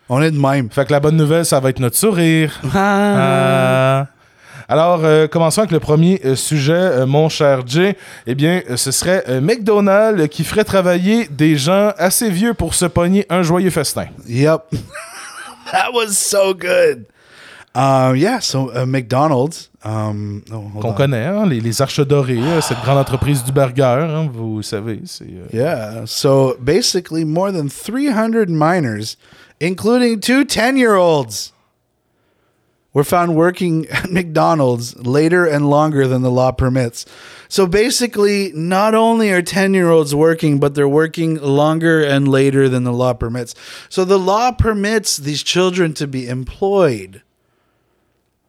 On 0.10 0.22
est 0.22 0.32
de 0.32 0.38
même. 0.38 0.70
Fait 0.70 0.86
que 0.86 0.92
la 0.92 1.00
bonne 1.00 1.16
nouvelle, 1.16 1.46
ça 1.46 1.60
va 1.60 1.70
être 1.70 1.80
notre 1.80 1.98
sourire. 1.98 2.60
Ah. 2.76 4.08
Alors, 4.70 5.02
euh, 5.04 5.28
commençons 5.28 5.62
avec 5.62 5.72
le 5.72 5.80
premier 5.80 6.22
euh, 6.24 6.36
sujet, 6.36 6.74
euh, 6.74 7.06
mon 7.06 7.30
cher 7.30 7.62
Jay. 7.66 7.98
Eh 8.26 8.34
bien, 8.34 8.62
euh, 8.70 8.78
ce 8.78 8.92
serait 8.92 9.24
euh, 9.28 9.42
McDonald's 9.42 10.30
qui 10.30 10.44
ferait 10.44 10.64
travailler 10.64 11.28
des 11.30 11.58
gens 11.58 11.92
assez 11.98 12.30
vieux 12.30 12.54
pour 12.54 12.74
se 12.74 12.86
pogner 12.86 13.26
un 13.30 13.44
joyeux 13.44 13.70
festin. 13.70 14.06
Yep. 14.28 14.62
That 15.72 15.94
was 15.94 16.18
so 16.18 16.54
good. 16.54 17.06
Uh, 17.76 18.14
yeah, 18.16 18.38
so 18.40 18.70
uh, 18.76 18.86
McDonald's. 18.86 19.70
Um, 19.84 20.44
oh, 20.52 20.70
Qu'on 20.80 20.90
on. 20.92 20.94
connaît, 20.94 21.26
hein, 21.26 21.46
les, 21.48 21.60
les 21.60 21.82
Arches 21.82 22.00
Dorées, 22.08 22.38
euh, 22.40 22.62
cette 22.62 22.80
grande 22.84 23.00
entreprise 23.00 23.44
du 23.44 23.52
burger, 23.52 23.84
hein, 23.84 24.30
vous 24.32 24.62
savez. 24.62 25.02
C'est, 25.06 25.26
euh, 25.26 25.48
Yeah, 25.52 26.06
so 26.06 26.56
basically 26.64 27.26
more 27.26 27.52
than 27.52 27.68
300 27.70 28.50
minors, 28.50 29.18
including 29.60 30.20
two 30.22 30.46
10 30.46 30.78
year 30.78 30.96
olds, 30.96 31.52
were 32.94 33.04
found 33.04 33.36
working 33.36 33.88
at 33.90 34.10
McDonald's 34.12 34.96
later 34.98 35.44
and 35.46 35.68
longer 35.70 36.08
than 36.08 36.22
the 36.22 36.32
law 36.32 36.52
permits. 36.52 37.06
So 37.54 37.68
basically, 37.68 38.52
not 38.56 38.96
only 38.96 39.32
are 39.32 39.44
10 39.44 39.76
year 39.76 39.92
olds 39.92 40.16
working, 40.16 40.58
but 40.58 40.74
they're 40.74 40.90
working 40.90 41.36
longer 41.36 42.04
and 42.04 42.28
later 42.28 42.68
than 42.68 42.84
the 42.84 42.92
law 42.92 43.14
permits. 43.14 43.54
So 43.90 44.04
the 44.04 44.18
law 44.18 44.52
permits 44.52 45.18
these 45.18 45.44
children 45.44 45.94
to 45.94 46.08
be 46.08 46.28
employed. 46.28 47.22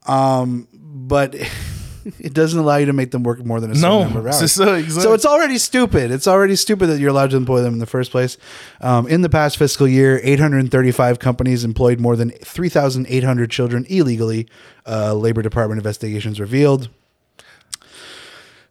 Um, 0.06 0.68
but 0.72 1.34
it 2.18 2.32
doesn't 2.32 2.58
allow 2.58 2.76
you 2.76 2.86
to 2.86 2.94
make 2.94 3.10
them 3.10 3.24
work 3.24 3.44
more 3.44 3.60
than 3.60 3.72
a 3.72 3.74
certain 3.74 3.90
Non, 3.90 4.04
number 4.04 4.20
of 4.20 4.26
hours. 4.28 4.38
c'est 4.50 4.64
ça, 4.64 4.78
exact. 4.78 5.02
So 5.02 5.12
it's 5.12 5.26
already 5.26 5.58
stupid. 5.58 6.10
It's 6.10 6.26
already 6.26 6.56
stupid 6.56 6.86
that 6.86 6.98
you're 6.98 7.10
allowed 7.10 7.28
to 7.32 7.36
employ 7.36 7.60
them 7.60 7.74
in 7.74 7.80
the 7.80 7.86
first 7.86 8.10
place. 8.10 8.38
Um, 8.80 9.06
in 9.06 9.20
the 9.20 9.28
past 9.28 9.58
fiscal 9.58 9.86
year, 9.86 10.18
835 10.24 11.18
companies 11.18 11.62
employed 11.62 12.00
more 12.00 12.16
than 12.16 12.30
3,800 12.30 13.50
children 13.50 13.84
illegally. 13.90 14.48
Uh, 14.86 15.12
Labor 15.12 15.42
Department 15.42 15.78
investigations 15.78 16.40
revealed. 16.40 16.88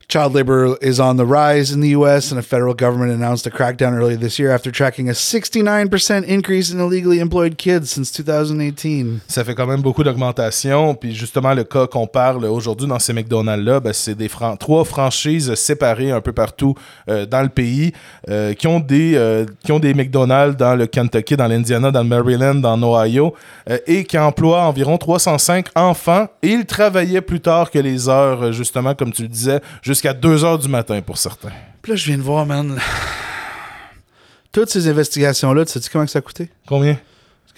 Child 0.10 0.34
labor 0.36 0.76
is 0.82 1.00
on 1.00 1.16
the 1.18 1.26
rise 1.26 1.72
in 1.74 1.80
the 1.82 1.96
U.S., 1.96 2.32
and 2.32 2.38
a 2.38 2.44
federal 2.44 2.74
government 2.76 3.12
announced 3.12 3.48
a 3.48 3.50
crackdown 3.50 3.94
earlier 3.98 4.18
this 4.18 4.38
year 4.38 4.52
after 4.52 4.70
tracking 4.72 5.10
a 5.10 5.14
69% 5.14 6.24
increase 6.26 6.72
in 6.72 6.80
illegally 6.80 7.20
employed 7.20 7.58
kids 7.58 7.90
since 7.90 8.12
2018. 8.12 9.22
Ça 9.28 9.44
fait 9.44 9.56
quand 9.56 9.66
même 9.66 9.82
beaucoup 9.82 10.04
d'augmentation. 10.04 10.94
Puis 10.96 11.16
justement, 11.16 11.54
le 11.54 11.64
cas 11.64 11.88
qu'on 11.88 12.06
parle 12.06 12.46
aujourd'hui 12.46 12.88
dans 12.88 13.00
ces 13.00 13.14
McDonald's-là, 13.14 13.80
ben, 13.80 13.94
c'est 13.94 14.14
des 14.16 14.28
fran- 14.28 14.56
trois 14.58 14.84
franchises 14.84 15.54
séparées 15.56 16.12
un 16.12 16.22
peu 16.22 16.32
partout 16.34 16.76
euh, 17.10 17.26
dans 17.26 17.42
le 17.42 17.50
pays 17.50 17.94
euh, 18.30 18.54
qui, 18.54 18.68
ont 18.68 18.80
des, 18.80 19.14
euh, 19.16 19.46
qui 19.64 19.72
ont 19.72 19.80
des 19.80 19.94
McDonald's 19.94 20.58
dans 20.58 20.76
le 20.76 20.86
Kentucky, 20.86 21.36
dans 21.38 21.48
l'Indiana, 21.48 21.92
dans 21.92 22.04
le 22.04 22.10
Maryland, 22.10 22.56
dans 22.56 22.78
l'Ohio 22.78 23.34
euh, 23.70 23.78
et 23.88 24.04
qui 24.04 24.18
emploient 24.18 24.64
environ 24.64 24.98
305 24.98 25.68
enfants. 25.76 26.28
Et 26.44 26.50
ils 26.50 26.66
travaillaient 26.66 27.22
plus 27.22 27.40
tard 27.40 27.72
que 27.72 27.80
les 27.80 28.10
heures, 28.10 28.52
justement, 28.52 28.94
comme 28.94 29.12
tu 29.12 29.24
le 29.24 29.28
disais, 29.30 29.60
jusqu'à 29.94 30.14
2 30.14 30.44
heures 30.44 30.60
du 30.60 30.68
matin 30.68 31.00
pour 31.02 31.18
certains. 31.18 31.52
Puis 31.82 31.92
là, 31.92 31.96
je 31.96 32.06
viens 32.06 32.18
de 32.18 32.22
voir, 32.24 32.46
man. 32.46 32.78
Toutes 34.52 34.70
ces 34.70 34.88
investigations-là, 34.88 35.66
tu 35.66 35.72
sais 35.80 35.90
comment 35.92 36.06
que 36.06 36.12
ça 36.12 36.20
a 36.20 36.22
coûté? 36.22 36.50
Combien? 36.68 36.98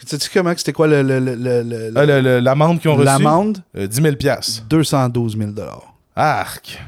Tu 0.07 0.17
sais 0.17 0.29
comment 0.33 0.53
que 0.53 0.59
c'était 0.59 0.73
quoi 0.73 0.87
le, 0.87 1.01
le- 1.01 1.19
le- 1.19 1.35
le- 1.35 1.63
le- 1.63 1.91
Ah, 1.95 2.05
L'amende 2.41 2.79
qu'ils 2.79 2.89
ont 2.91 2.95
reçue? 2.95 3.05
l'amende? 3.05 3.59
Euh, 3.77 3.87
10 3.87 4.01
000 4.01 4.15
piastres. 4.15 4.63
212 4.69 5.37
000 5.37 5.51
Arc! 6.15 6.79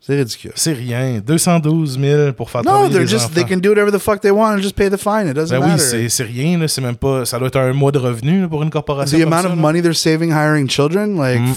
C'est 0.00 0.16
ridicule. 0.16 0.52
C'est 0.56 0.72
rien. 0.72 1.20
212 1.24 1.98
000 2.00 2.32
pour 2.32 2.50
faire 2.50 2.62
No, 2.62 2.70
travailler 2.70 2.90
they're 2.92 3.04
des 3.04 3.06
just 3.10 3.26
enfants. 3.26 3.34
they 3.34 3.44
can 3.44 3.58
do 3.58 3.68
whatever 3.70 3.92
the 3.92 3.98
fuck 4.00 4.20
they 4.20 4.30
want 4.30 4.54
and 4.54 4.58
just 4.58 4.74
pay 4.74 4.88
the 4.90 4.96
fine. 4.96 5.28
It 5.28 5.34
doesn't 5.34 5.50
Ben 5.56 5.60
oui, 5.64 5.70
matter. 5.72 5.82
c'est 5.82 6.08
c'est 6.08 6.24
rien, 6.24 6.58
là, 6.58 6.66
c'est 6.68 6.80
même 6.80 6.96
pas. 6.96 7.24
Ça 7.24 7.38
doit 7.38 7.48
être 7.48 7.58
un 7.58 7.72
mois 7.72 7.92
de 7.92 7.98
revenu 7.98 8.40
là, 8.42 8.48
pour 8.48 8.62
une 8.62 8.70
corporation. 8.70 9.18
the 9.18 9.22
amount 9.22 9.42
ça, 9.42 9.48
of 9.48 9.56
là. 9.56 9.60
money 9.60 9.82
they're 9.82 9.94
saving 9.94 10.30
hiring 10.30 10.68
children, 10.68 11.16
like. 11.16 11.40
Mm. 11.40 11.54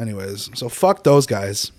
Anyways, 0.00 0.50
so 0.54 0.70
fuck 0.70 1.04
those 1.04 1.26
guys. 1.26 1.72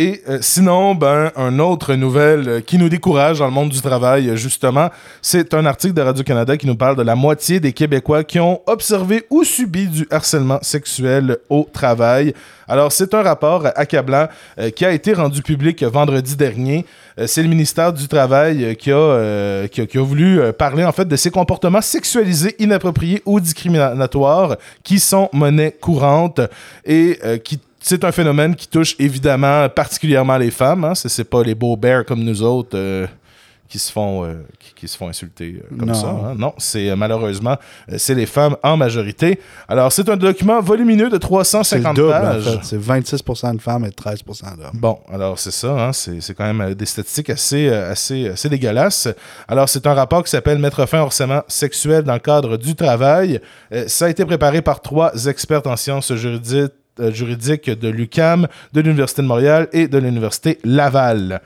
Et 0.00 0.22
euh, 0.28 0.38
sinon, 0.40 0.94
ben, 0.94 1.32
une 1.34 1.60
autre 1.60 1.92
nouvelle 1.96 2.48
euh, 2.48 2.60
qui 2.60 2.78
nous 2.78 2.88
décourage 2.88 3.40
dans 3.40 3.46
le 3.46 3.50
monde 3.50 3.70
du 3.70 3.80
travail, 3.80 4.28
euh, 4.28 4.36
justement, 4.36 4.90
c'est 5.20 5.54
un 5.54 5.66
article 5.66 5.92
de 5.92 6.00
Radio-Canada 6.00 6.56
qui 6.56 6.68
nous 6.68 6.76
parle 6.76 6.94
de 6.94 7.02
la 7.02 7.16
moitié 7.16 7.58
des 7.58 7.72
Québécois 7.72 8.22
qui 8.22 8.38
ont 8.38 8.60
observé 8.68 9.24
ou 9.28 9.42
subi 9.42 9.88
du 9.88 10.06
harcèlement 10.12 10.60
sexuel 10.62 11.38
au 11.48 11.68
travail. 11.72 12.32
Alors, 12.68 12.92
c'est 12.92 13.12
un 13.12 13.22
rapport 13.22 13.66
accablant 13.74 14.28
qui 14.76 14.84
a 14.84 14.92
été 14.92 15.14
rendu 15.14 15.42
public 15.42 15.82
vendredi 15.82 16.36
dernier. 16.36 16.84
C'est 17.26 17.42
le 17.42 17.48
ministère 17.48 17.94
du 17.94 18.06
Travail 18.06 18.76
qui, 18.76 18.92
a, 18.92 19.66
qui, 19.68 19.80
a, 19.80 20.02
voulu 20.02 20.52
parler, 20.52 20.84
en 20.84 20.92
fait, 20.92 21.08
de 21.08 21.16
ces 21.16 21.30
comportements 21.30 21.80
sexualisés, 21.80 22.54
inappropriés 22.58 23.22
ou 23.24 23.40
discriminatoires 23.40 24.56
qui 24.84 25.00
sont 25.00 25.30
monnaie 25.32 25.74
courante 25.80 26.42
et 26.84 27.18
qui 27.42 27.58
c'est 27.88 28.04
un 28.04 28.12
phénomène 28.12 28.54
qui 28.54 28.68
touche 28.68 28.94
évidemment 28.98 29.68
particulièrement 29.70 30.36
les 30.36 30.50
femmes. 30.50 30.84
Hein. 30.84 30.94
C'est, 30.94 31.24
pas 31.24 31.42
les 31.42 31.54
beaux 31.54 31.76
bears 31.76 32.04
comme 32.04 32.22
nous 32.22 32.42
autres 32.42 32.76
euh, 32.76 33.06
qui 33.68 33.78
se 33.78 33.90
font 33.92 34.24
euh, 34.24 34.34
qui, 34.58 34.74
qui 34.74 34.88
se 34.88 34.96
font 34.96 35.08
insulter 35.08 35.62
euh, 35.62 35.76
comme 35.78 35.88
Non. 35.88 35.94
ça. 35.94 36.08
hein. 36.08 36.34
Non, 36.36 36.54
c'est 36.58 36.94
malheureusement 36.96 37.56
c'est 37.96 38.14
les 38.14 38.26
femmes 38.26 38.56
en 38.62 38.76
majorité. 38.76 39.38
Alors 39.68 39.90
c'est 39.92 40.08
un 40.08 40.16
document 40.16 40.60
volumineux 40.60 41.06
de 41.08 41.12
C'est 41.12 41.16
le 41.16 41.18
350 41.20 41.96
double, 41.96 42.08
en 42.08 42.20
pages. 42.20 42.44
fait. 42.44 42.58
C'est 42.62 42.78
26% 42.78 43.56
de 43.56 43.60
femmes 43.60 43.84
et 43.86 43.88
13% 43.90 44.56
d'hommes. 44.56 44.70
Bon, 44.74 44.98
alors 45.12 45.38
c'est 45.38 45.50
ça, 45.50 45.70
hein, 45.88 45.92
c'est, 45.92 46.34
quand 46.34 46.52
même 46.52 46.74
des 46.74 46.86
statistiques 46.86 47.30
assez, 47.30 47.68
assez, 47.68 48.28
assez 48.28 48.48
dégueulasses. 48.48 49.08
Alors 49.48 49.68
c'est 49.68 49.86
un 49.86 49.94
rapport 49.94 50.22
qui 50.24 50.30
s'appelle 50.30 50.58
Mettre 50.58 50.86
fin 50.86 51.00
au 51.00 51.06
harcèlement 51.06 51.42
sexuel 51.48 52.04
dans 52.04 52.14
le 52.14 52.20
cadre 52.20 52.56
du 52.58 52.74
travail. 52.74 53.40
Ça 53.86 54.06
a 54.06 54.08
été 54.10 54.24
préparé 54.24 54.62
par 54.62 54.80
trois 54.80 55.24
expertes 55.26 55.66
en 55.66 55.76
sciences 55.76 56.14
juridiques, 56.14 56.72
euh, 57.00 57.12
juridiques 57.12 57.70
de 57.70 57.88
l'UCAM, 57.88 58.48
de 58.72 58.80
l'Université 58.80 59.22
de 59.22 59.26
Montréal 59.26 59.68
et 59.72 59.88
de 59.88 59.98
l'Université 59.98 60.58
Laval. 60.64 61.40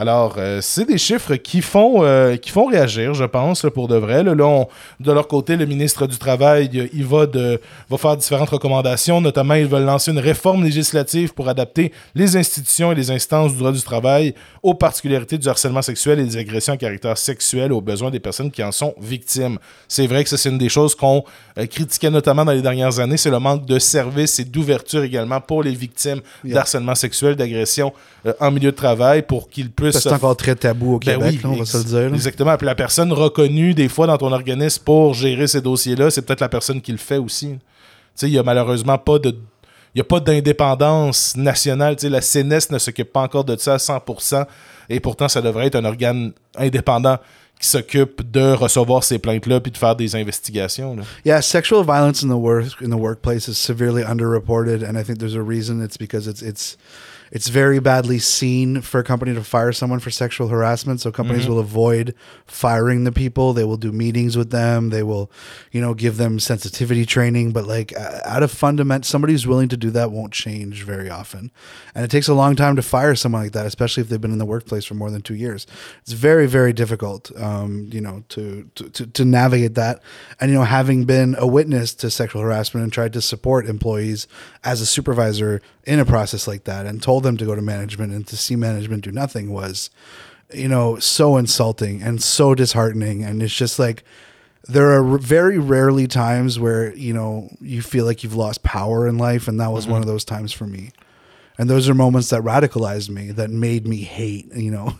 Alors, 0.00 0.36
euh, 0.38 0.60
c'est 0.62 0.84
des 0.84 0.96
chiffres 0.96 1.34
qui 1.34 1.60
font, 1.60 2.04
euh, 2.04 2.36
qui 2.36 2.50
font 2.50 2.66
réagir, 2.66 3.14
je 3.14 3.24
pense, 3.24 3.66
pour 3.74 3.88
de 3.88 3.96
vrai. 3.96 4.22
Là, 4.22 4.32
on- 4.46 4.68
de 5.00 5.10
leur 5.10 5.26
côté, 5.26 5.56
le 5.56 5.66
ministre 5.66 6.06
du 6.06 6.16
Travail, 6.18 6.70
euh, 6.76 6.86
il 6.94 7.04
va, 7.04 7.26
de, 7.26 7.60
va 7.90 7.98
faire 7.98 8.16
différentes 8.16 8.50
recommandations. 8.50 9.20
Notamment, 9.20 9.54
ils 9.54 9.66
veulent 9.66 9.82
lancer 9.82 10.12
une 10.12 10.20
réforme 10.20 10.62
législative 10.62 11.34
pour 11.34 11.48
adapter 11.48 11.92
les 12.14 12.36
institutions 12.36 12.92
et 12.92 12.94
les 12.94 13.10
instances 13.10 13.50
du 13.54 13.58
droit 13.58 13.72
du 13.72 13.82
travail 13.82 14.34
aux 14.62 14.74
particularités 14.74 15.36
du 15.36 15.48
harcèlement 15.48 15.82
sexuel 15.82 16.20
et 16.20 16.24
des 16.24 16.36
agressions 16.36 16.74
à 16.74 16.76
caractère 16.76 17.18
sexuel 17.18 17.72
aux 17.72 17.80
besoins 17.80 18.12
des 18.12 18.20
personnes 18.20 18.52
qui 18.52 18.62
en 18.62 18.70
sont 18.70 18.94
victimes. 19.00 19.58
C'est 19.88 20.06
vrai 20.06 20.22
que 20.22 20.30
ça, 20.30 20.36
c'est 20.36 20.48
une 20.50 20.58
des 20.58 20.68
choses 20.68 20.94
qu'on 20.94 21.24
euh, 21.58 21.66
critiquait 21.66 22.10
notamment 22.10 22.44
dans 22.44 22.52
les 22.52 22.62
dernières 22.62 23.00
années, 23.00 23.16
c'est 23.16 23.30
le 23.30 23.40
manque 23.40 23.66
de 23.66 23.80
services 23.80 24.38
et 24.38 24.44
d'ouverture 24.44 25.02
également 25.02 25.40
pour 25.40 25.64
les 25.64 25.72
victimes 25.74 26.20
d'harcèlement 26.44 26.94
sexuel, 26.94 27.34
d'agression 27.34 27.92
en 28.38 28.50
milieu 28.52 28.70
de 28.70 28.76
travail 28.76 29.22
pour 29.22 29.48
qu'ils 29.48 29.70
puissent 29.72 29.87
c'est 29.92 30.12
encore 30.12 30.36
très 30.36 30.54
tabou 30.54 30.94
au 30.94 30.98
Ben 30.98 31.14
Québec, 31.18 31.34
oui, 31.36 31.40
là, 31.42 31.48
on 31.50 31.56
va 31.58 31.64
se 31.64 31.78
le 31.78 31.84
dire. 31.84 32.10
là. 32.10 32.14
Exactement. 32.14 32.56
Puis 32.56 32.66
la 32.66 32.74
personne 32.74 33.12
reconnue, 33.12 33.74
des 33.74 33.88
fois, 33.88 34.06
dans 34.06 34.18
ton 34.18 34.32
organisme 34.32 34.82
pour 34.84 35.14
gérer 35.14 35.46
ces 35.46 35.60
dossiers-là, 35.60 36.10
c'est 36.10 36.22
peut-être 36.22 36.40
la 36.40 36.48
personne 36.48 36.80
qui 36.80 36.92
le 36.92 36.98
fait 36.98 37.18
aussi. 37.18 37.48
Tu 37.48 37.58
sais, 38.14 38.26
il 38.28 38.32
y 38.32 38.38
a 38.38 38.42
malheureusement 38.42 38.98
pas 38.98 39.18
de. 39.18 39.30
Il 39.94 39.98
n'y 39.98 40.00
a 40.02 40.04
pas 40.04 40.20
d'indépendance 40.20 41.36
nationale. 41.36 41.96
Tu 41.96 42.02
sais, 42.02 42.08
la 42.10 42.20
CNES 42.20 42.70
ne 42.70 42.78
s'occupe 42.78 43.12
pas 43.12 43.20
encore 43.20 43.44
de 43.44 43.56
ça 43.56 43.74
à 43.74 43.76
100%. 43.78 44.44
Et 44.90 45.00
pourtant, 45.00 45.28
ça 45.28 45.40
devrait 45.40 45.66
être 45.66 45.76
un 45.76 45.84
organe 45.84 46.32
indépendant 46.56 47.16
qui 47.58 47.66
s'occupe 47.68 48.30
de 48.30 48.52
recevoir 48.52 49.02
ces 49.02 49.18
plaintes-là 49.18 49.60
puis 49.60 49.72
de 49.72 49.76
faire 49.78 49.96
des 49.96 50.14
investigations. 50.14 50.94
là. 50.94 51.02
Yeah, 51.24 51.42
sexual 51.42 51.82
violence 51.84 52.22
in 52.22 52.28
the 52.28 52.38
work 52.38 52.80
in 52.82 52.90
the 52.90 53.00
workplace 53.00 53.48
is 53.48 53.54
severely 53.54 54.04
underreported, 54.04 54.84
and 54.84 54.96
I 54.96 55.02
think 55.02 55.18
there's 55.18 55.34
a 55.34 55.42
reason. 55.42 55.82
It's 55.82 55.98
because 55.98 56.28
it's 56.28 56.42
it's 56.42 56.76
it's 57.30 57.48
very 57.48 57.78
badly 57.78 58.18
seen 58.18 58.80
for 58.80 59.00
a 59.00 59.04
company 59.04 59.34
to 59.34 59.44
fire 59.44 59.72
someone 59.72 60.00
for 60.00 60.10
sexual 60.10 60.48
harassment. 60.48 61.00
So 61.00 61.12
companies 61.12 61.46
will 61.48 61.58
avoid 61.58 62.14
firing 62.46 63.04
the 63.04 63.12
people. 63.12 63.52
They 63.52 63.64
will 63.64 63.76
do 63.76 63.92
meetings 63.92 64.36
with 64.36 64.50
them. 64.50 64.90
They 64.90 65.02
will, 65.02 65.30
you 65.72 65.80
know, 65.80 65.94
give 65.94 66.16
them 66.16 66.38
sensitivity 66.38 67.04
training. 67.04 67.52
But 67.52 67.66
like 67.66 67.94
out 67.96 68.42
of 68.42 68.50
fundament, 68.50 69.04
somebody 69.04 69.34
who's 69.34 69.46
willing 69.46 69.68
to 69.68 69.76
do 69.76 69.90
that 69.90 70.10
won't 70.10 70.32
change 70.32 70.84
very 70.84 71.10
often, 71.10 71.50
and 71.94 72.04
it 72.04 72.10
takes 72.10 72.28
a 72.28 72.34
long 72.34 72.56
time 72.56 72.76
to 72.76 72.82
fire 72.82 73.14
someone 73.14 73.42
like 73.42 73.52
that, 73.52 73.66
especially 73.66 74.02
if 74.02 74.08
they've 74.08 74.20
been 74.20 74.32
in 74.32 74.38
the 74.38 74.46
workplace 74.46 74.84
for 74.84 74.94
more 74.94 75.10
than 75.10 75.22
two 75.22 75.34
years. 75.34 75.66
It's 76.02 76.12
very 76.12 76.46
very 76.46 76.72
difficult, 76.72 77.30
um, 77.40 77.88
you 77.92 78.00
know, 78.00 78.24
to, 78.30 78.70
to 78.74 78.90
to 78.90 79.06
to 79.06 79.24
navigate 79.24 79.74
that. 79.74 80.02
And 80.40 80.50
you 80.50 80.56
know, 80.56 80.64
having 80.64 81.04
been 81.04 81.36
a 81.38 81.46
witness 81.46 81.94
to 81.94 82.10
sexual 82.10 82.42
harassment 82.42 82.84
and 82.84 82.92
tried 82.92 83.12
to 83.12 83.20
support 83.20 83.66
employees 83.66 84.26
as 84.64 84.80
a 84.80 84.86
supervisor 84.86 85.60
in 85.84 85.98
a 85.98 86.04
process 86.04 86.46
like 86.46 86.64
that, 86.64 86.86
and 86.86 87.02
told 87.02 87.22
them 87.22 87.36
to 87.36 87.44
go 87.44 87.54
to 87.54 87.62
management 87.62 88.12
and 88.12 88.26
to 88.26 88.36
see 88.36 88.56
management 88.56 89.04
do 89.04 89.12
nothing 89.12 89.52
was, 89.52 89.90
you 90.52 90.68
know, 90.68 90.98
so 90.98 91.36
insulting 91.36 92.02
and 92.02 92.22
so 92.22 92.54
disheartening. 92.54 93.24
And 93.24 93.42
it's 93.42 93.54
just 93.54 93.78
like 93.78 94.04
there 94.68 94.90
are 94.90 95.18
very 95.18 95.58
rarely 95.58 96.06
times 96.06 96.58
where 96.58 96.94
you 96.94 97.14
know 97.14 97.48
you 97.60 97.82
feel 97.82 98.04
like 98.04 98.22
you've 98.22 98.36
lost 98.36 98.62
power 98.62 99.06
in 99.06 99.18
life, 99.18 99.48
and 99.48 99.58
that 99.60 99.72
was 99.72 99.86
one 99.86 99.94
mm-hmm. 99.94 100.02
of 100.02 100.06
those 100.06 100.24
times 100.24 100.52
for 100.52 100.66
me. 100.66 100.92
And 101.60 101.68
those 101.68 101.88
are 101.88 101.94
moments 101.94 102.30
that 102.30 102.42
radicalized 102.42 103.10
me, 103.10 103.32
that 103.32 103.50
made 103.50 103.84
me 103.84 103.96
hate, 103.98 104.54
you 104.54 104.70
know, 104.70 104.96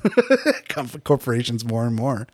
corporations 1.04 1.64
more 1.64 1.86
and 1.86 1.94
more. 1.94 2.26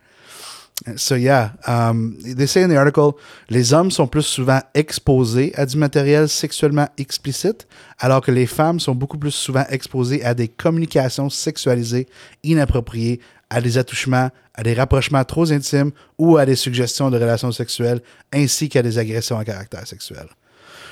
So 0.97 1.15
yeah, 1.15 1.51
um, 1.65 2.17
they 2.21 2.45
say 2.45 2.61
in 2.61 2.69
the 2.69 2.77
article, 2.77 3.17
les 3.49 3.73
hommes 3.73 3.91
sont 3.91 4.07
plus 4.07 4.23
souvent 4.23 4.59
exposés 4.73 5.53
à 5.55 5.65
du 5.65 5.77
matériel 5.77 6.27
sexuellement 6.27 6.87
explicite, 6.97 7.65
alors 7.97 8.21
que 8.21 8.31
les 8.31 8.45
femmes 8.45 8.79
sont 8.79 8.93
beaucoup 8.93 9.17
plus 9.17 9.31
souvent 9.31 9.65
exposées 9.69 10.23
à 10.23 10.33
des 10.33 10.47
communications 10.47 11.29
sexualisées 11.29 12.07
inappropriées, 12.43 13.19
à 13.49 13.61
des 13.61 13.77
attouchements, 13.77 14.29
à 14.53 14.63
des 14.63 14.73
rapprochements 14.73 15.23
trop 15.23 15.51
intimes 15.51 15.91
ou 16.19 16.37
à 16.37 16.45
des 16.45 16.55
suggestions 16.55 17.09
de 17.09 17.17
relations 17.17 17.51
sexuelles, 17.51 18.01
ainsi 18.33 18.69
qu'à 18.69 18.83
des 18.83 18.99
agressions 18.99 19.39
à 19.39 19.45
caractère 19.45 19.87
sexuel. 19.87 20.27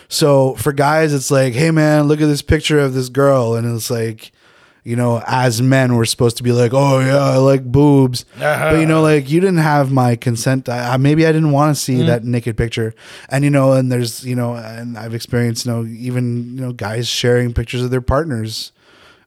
So 0.09 0.55
for 0.57 0.73
guys, 0.73 1.13
it's 1.13 1.29
like, 1.29 1.55
hey 1.55 1.71
man, 1.71 2.07
look 2.07 2.21
at 2.21 2.27
this 2.27 2.41
picture 2.41 2.79
of 2.79 2.93
this 2.93 3.09
girl, 3.09 3.55
and 3.55 3.65
it's 3.65 3.89
like, 3.89 4.31
you 4.83 4.97
know, 4.97 5.23
as 5.25 5.61
men, 5.61 5.95
we're 5.95 6.05
supposed 6.05 6.37
to 6.37 6.43
be 6.43 6.51
like, 6.51 6.73
oh 6.73 6.99
yeah, 6.99 7.17
I 7.17 7.37
like 7.37 7.63
boobs, 7.63 8.25
but 8.37 8.79
you 8.79 8.85
know, 8.85 8.97
uh-huh. 8.97 9.01
like 9.03 9.29
you 9.29 9.39
didn't 9.39 9.57
have 9.57 9.91
my 9.91 10.15
consent. 10.15 10.67
I, 10.67 10.93
I, 10.93 10.97
maybe 10.97 11.25
I 11.25 11.31
didn't 11.31 11.51
want 11.51 11.75
to 11.75 11.81
see 11.81 11.95
mm-hmm. 11.95 12.07
that 12.07 12.25
naked 12.25 12.57
picture, 12.57 12.93
and 13.29 13.43
you 13.43 13.49
know, 13.49 13.73
and 13.73 13.91
there's, 13.91 14.25
you 14.25 14.35
know, 14.35 14.55
and 14.55 14.97
I've 14.97 15.13
experienced, 15.13 15.65
you 15.65 15.71
know, 15.71 15.85
even 15.85 16.55
you 16.55 16.61
know, 16.61 16.73
guys 16.73 17.07
sharing 17.07 17.53
pictures 17.53 17.81
of 17.81 17.91
their 17.91 18.01
partners. 18.01 18.71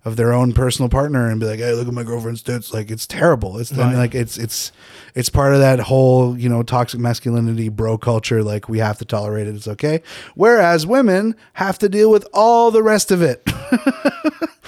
Of 0.07 0.14
their 0.14 0.32
own 0.32 0.52
personal 0.52 0.88
partner 0.88 1.28
and 1.28 1.40
be 1.40 1.46
like, 1.46 1.59
"Hey, 1.59 1.72
look 1.72 1.88
at 1.88 1.92
my 1.92 2.04
girlfriend's 2.04 2.40
tits!" 2.40 2.72
Like 2.72 2.92
it's 2.92 3.09
terrible. 3.09 3.59
It's 3.59 3.76
I 3.76 3.88
mean, 3.88 3.96
like 3.98 4.14
it's 4.14 4.38
it's 4.38 4.70
it's 5.16 5.28
part 5.28 5.52
of 5.52 5.59
that 5.59 5.80
whole 5.80 6.38
you 6.38 6.48
know 6.48 6.62
toxic 6.62 7.00
masculinity 7.00 7.68
bro 7.70 7.98
culture. 7.98 8.40
Like 8.44 8.68
we 8.68 8.78
have 8.78 8.98
to 8.98 9.04
tolerate 9.04 9.48
it. 9.48 9.57
It's 9.57 9.66
okay. 9.66 10.02
Whereas 10.36 10.86
women 10.86 11.34
have 11.54 11.76
to 11.80 11.88
deal 11.88 12.09
with 12.09 12.24
all 12.32 12.70
the 12.70 12.84
rest 12.84 13.11
of 13.11 13.20
it. 13.20 13.42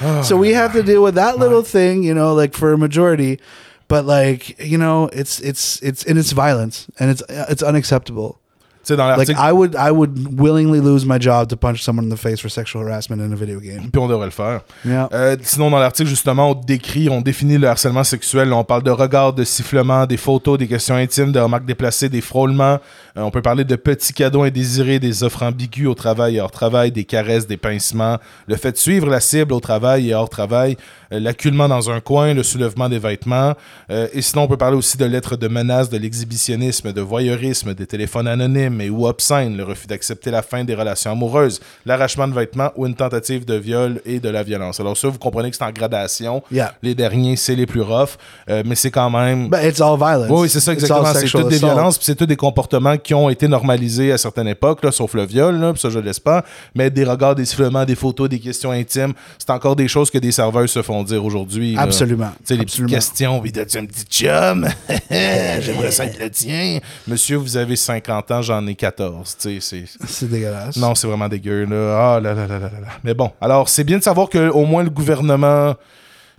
so 0.24 0.36
we 0.36 0.54
have 0.54 0.72
to 0.72 0.82
deal 0.82 1.04
with 1.04 1.14
that 1.14 1.38
little 1.38 1.62
thing, 1.62 2.02
you 2.02 2.14
know, 2.14 2.34
like 2.34 2.52
for 2.52 2.72
a 2.72 2.78
majority. 2.78 3.38
But 3.86 4.06
like 4.06 4.58
you 4.58 4.76
know, 4.76 5.06
it's 5.12 5.38
it's 5.38 5.80
it's 5.82 6.02
and 6.02 6.18
it's 6.18 6.32
violence 6.32 6.88
and 6.98 7.10
it's 7.12 7.22
uh, 7.22 7.46
it's 7.48 7.62
unacceptable. 7.62 8.40
Sais, 8.88 8.96
dans 8.96 9.06
Like 9.06 9.28
l'article, 9.28 9.38
I 9.38 9.52
would 9.52 9.76
I 9.78 9.90
would 9.90 10.40
willingly 10.40 10.80
lose 10.80 11.04
my 11.04 11.20
job 11.20 11.46
to 11.48 11.56
punch 11.56 11.82
someone 11.82 12.06
in 12.06 12.14
the 12.14 12.18
face 12.18 12.40
for 12.40 12.48
sexual 12.48 12.82
harassment 12.82 13.20
in 13.20 13.30
a 13.30 13.36
video 13.36 13.60
game. 13.60 13.90
puis 13.92 14.00
on 14.00 14.08
devrait 14.08 14.24
le 14.24 14.32
faire. 14.32 14.62
Yeah. 14.82 15.10
Euh, 15.12 15.36
sinon, 15.42 15.70
dans 15.70 15.78
l'article, 15.78 16.08
justement, 16.08 16.52
on 16.52 16.54
décrit, 16.54 17.10
on 17.10 17.20
définit 17.20 17.58
le 17.58 17.68
harcèlement 17.68 18.02
sexuel. 18.02 18.50
On 18.50 18.64
parle 18.64 18.82
de 18.82 18.90
regards, 18.90 19.34
de 19.34 19.44
sifflements, 19.44 20.06
des 20.06 20.16
photos, 20.16 20.56
des 20.56 20.66
questions 20.66 20.94
intimes, 20.94 21.32
de 21.32 21.38
remarques 21.38 21.66
déplacées, 21.66 22.08
des 22.08 22.22
frôlements. 22.22 22.78
Euh, 23.18 23.22
on 23.22 23.30
peut 23.30 23.42
parler 23.42 23.64
de 23.64 23.76
petits 23.76 24.14
cadeaux 24.14 24.42
indésirés, 24.42 24.98
des 24.98 25.22
offres 25.22 25.42
ambiguës 25.42 25.90
au 25.90 25.94
travail 25.94 26.36
et 26.36 26.40
hors 26.40 26.50
travail, 26.50 26.90
des 26.90 27.04
caresses, 27.04 27.46
des 27.46 27.58
pincements, 27.58 28.16
le 28.46 28.56
fait 28.56 28.72
de 28.72 28.78
suivre 28.78 29.10
la 29.10 29.20
cible 29.20 29.52
au 29.52 29.60
travail 29.60 30.08
et 30.08 30.14
hors 30.14 30.30
travail, 30.30 30.78
l'acculement 31.10 31.68
dans 31.68 31.90
un 31.90 32.00
coin, 32.00 32.34
le 32.34 32.42
soulèvement 32.42 32.88
des 32.88 32.98
vêtements. 32.98 33.54
Euh, 33.90 34.08
et 34.12 34.22
sinon, 34.22 34.42
on 34.42 34.48
peut 34.48 34.56
parler 34.56 34.76
aussi 34.76 34.96
de 34.96 35.04
lettres 35.04 35.36
de 35.36 35.48
menaces, 35.48 35.88
de 35.88 35.96
l'exhibitionnisme, 35.96 36.92
de 36.92 37.00
voyeurisme, 37.00 37.74
des 37.74 37.86
téléphones 37.86 38.28
anonymes 38.28 38.80
et 38.80 38.90
ou 38.90 39.06
obscènes, 39.06 39.56
le 39.56 39.64
refus 39.64 39.86
d'accepter 39.86 40.30
la 40.30 40.42
fin 40.42 40.64
des 40.64 40.74
relations 40.74 41.12
amoureuses, 41.12 41.60
l'arrachement 41.86 42.28
de 42.28 42.34
vêtements 42.34 42.70
ou 42.76 42.86
une 42.86 42.94
tentative 42.94 43.44
de 43.44 43.54
viol 43.54 44.00
et 44.04 44.20
de 44.20 44.28
la 44.28 44.42
violence. 44.42 44.80
Alors 44.80 44.96
ça, 44.96 45.08
vous 45.08 45.18
comprenez 45.18 45.50
que 45.50 45.56
c'est 45.56 45.64
en 45.64 45.72
gradation. 45.72 46.42
Yeah. 46.50 46.74
Les 46.82 46.94
derniers, 46.94 47.36
c'est 47.36 47.54
les 47.54 47.66
plus 47.66 47.82
roughs, 47.82 48.16
euh, 48.50 48.62
mais 48.66 48.74
c'est 48.74 48.90
quand 48.90 49.10
même... 49.10 49.48
But 49.48 49.60
it's 49.64 49.80
all 49.80 49.96
violence. 49.96 50.30
Oui, 50.30 50.48
c'est 50.48 50.60
ça, 50.60 50.72
exactement. 50.72 51.12
C'est 51.14 51.26
toutes 51.26 51.48
des 51.48 51.58
violences, 51.58 51.98
puis 51.98 52.04
c'est 52.04 52.14
tous 52.14 52.26
des 52.26 52.36
comportements 52.36 52.96
qui 52.96 53.14
ont 53.14 53.28
été 53.28 53.48
normalisés 53.48 54.12
à 54.12 54.18
certaines 54.18 54.48
époques, 54.48 54.84
là, 54.84 54.92
sauf 54.92 55.14
le 55.14 55.24
viol, 55.24 55.56
là, 55.56 55.72
puis 55.72 55.80
ça, 55.80 55.90
je 55.90 55.98
laisse 55.98 56.20
pas. 56.20 56.44
Mais 56.74 56.90
des 56.90 57.04
regards, 57.04 57.34
des 57.34 57.44
sifflements, 57.44 57.84
des 57.84 57.94
photos, 57.94 58.28
des 58.28 58.38
questions 58.38 58.70
intimes, 58.70 59.12
c'est 59.38 59.50
encore 59.50 59.76
des 59.76 59.88
choses 59.88 60.10
que 60.10 60.18
des 60.18 60.32
serveurs 60.32 60.68
se 60.68 60.82
font 60.82 60.97
dire 61.04 61.24
aujourd'hui. 61.24 61.76
Absolument. 61.78 62.30
Tu 62.38 62.46
sais, 62.46 62.56
les 62.56 62.64
petites 62.64 62.86
questions, 62.86 63.40
oui, 63.40 63.52
t'as-tu 63.52 63.78
un 63.78 63.86
petit 63.86 64.04
chum? 64.04 64.66
J'aimerais 65.10 65.90
ça 65.90 66.04
être 66.06 66.18
le 66.18 66.30
tien. 66.30 66.78
Monsieur, 67.06 67.36
vous 67.36 67.56
avez 67.56 67.76
50 67.76 68.30
ans, 68.30 68.42
j'en 68.42 68.66
ai 68.66 68.74
14. 68.74 69.36
Tu 69.40 69.60
sais, 69.60 69.84
c'est... 69.90 70.06
C'est 70.08 70.28
dégueulasse. 70.30 70.76
Non, 70.76 70.94
c'est 70.94 71.06
vraiment 71.06 71.28
dégueu, 71.28 71.64
là. 71.64 72.14
Ah 72.16 72.20
là 72.20 72.34
là 72.34 72.46
là 72.46 72.58
là 72.58 72.70
là. 72.80 72.88
Mais 73.04 73.14
bon, 73.14 73.30
alors, 73.40 73.68
c'est 73.68 73.84
bien 73.84 73.98
de 73.98 74.02
savoir 74.02 74.28
que 74.28 74.48
au 74.50 74.64
moins 74.64 74.82
le 74.82 74.90
gouvernement 74.90 75.74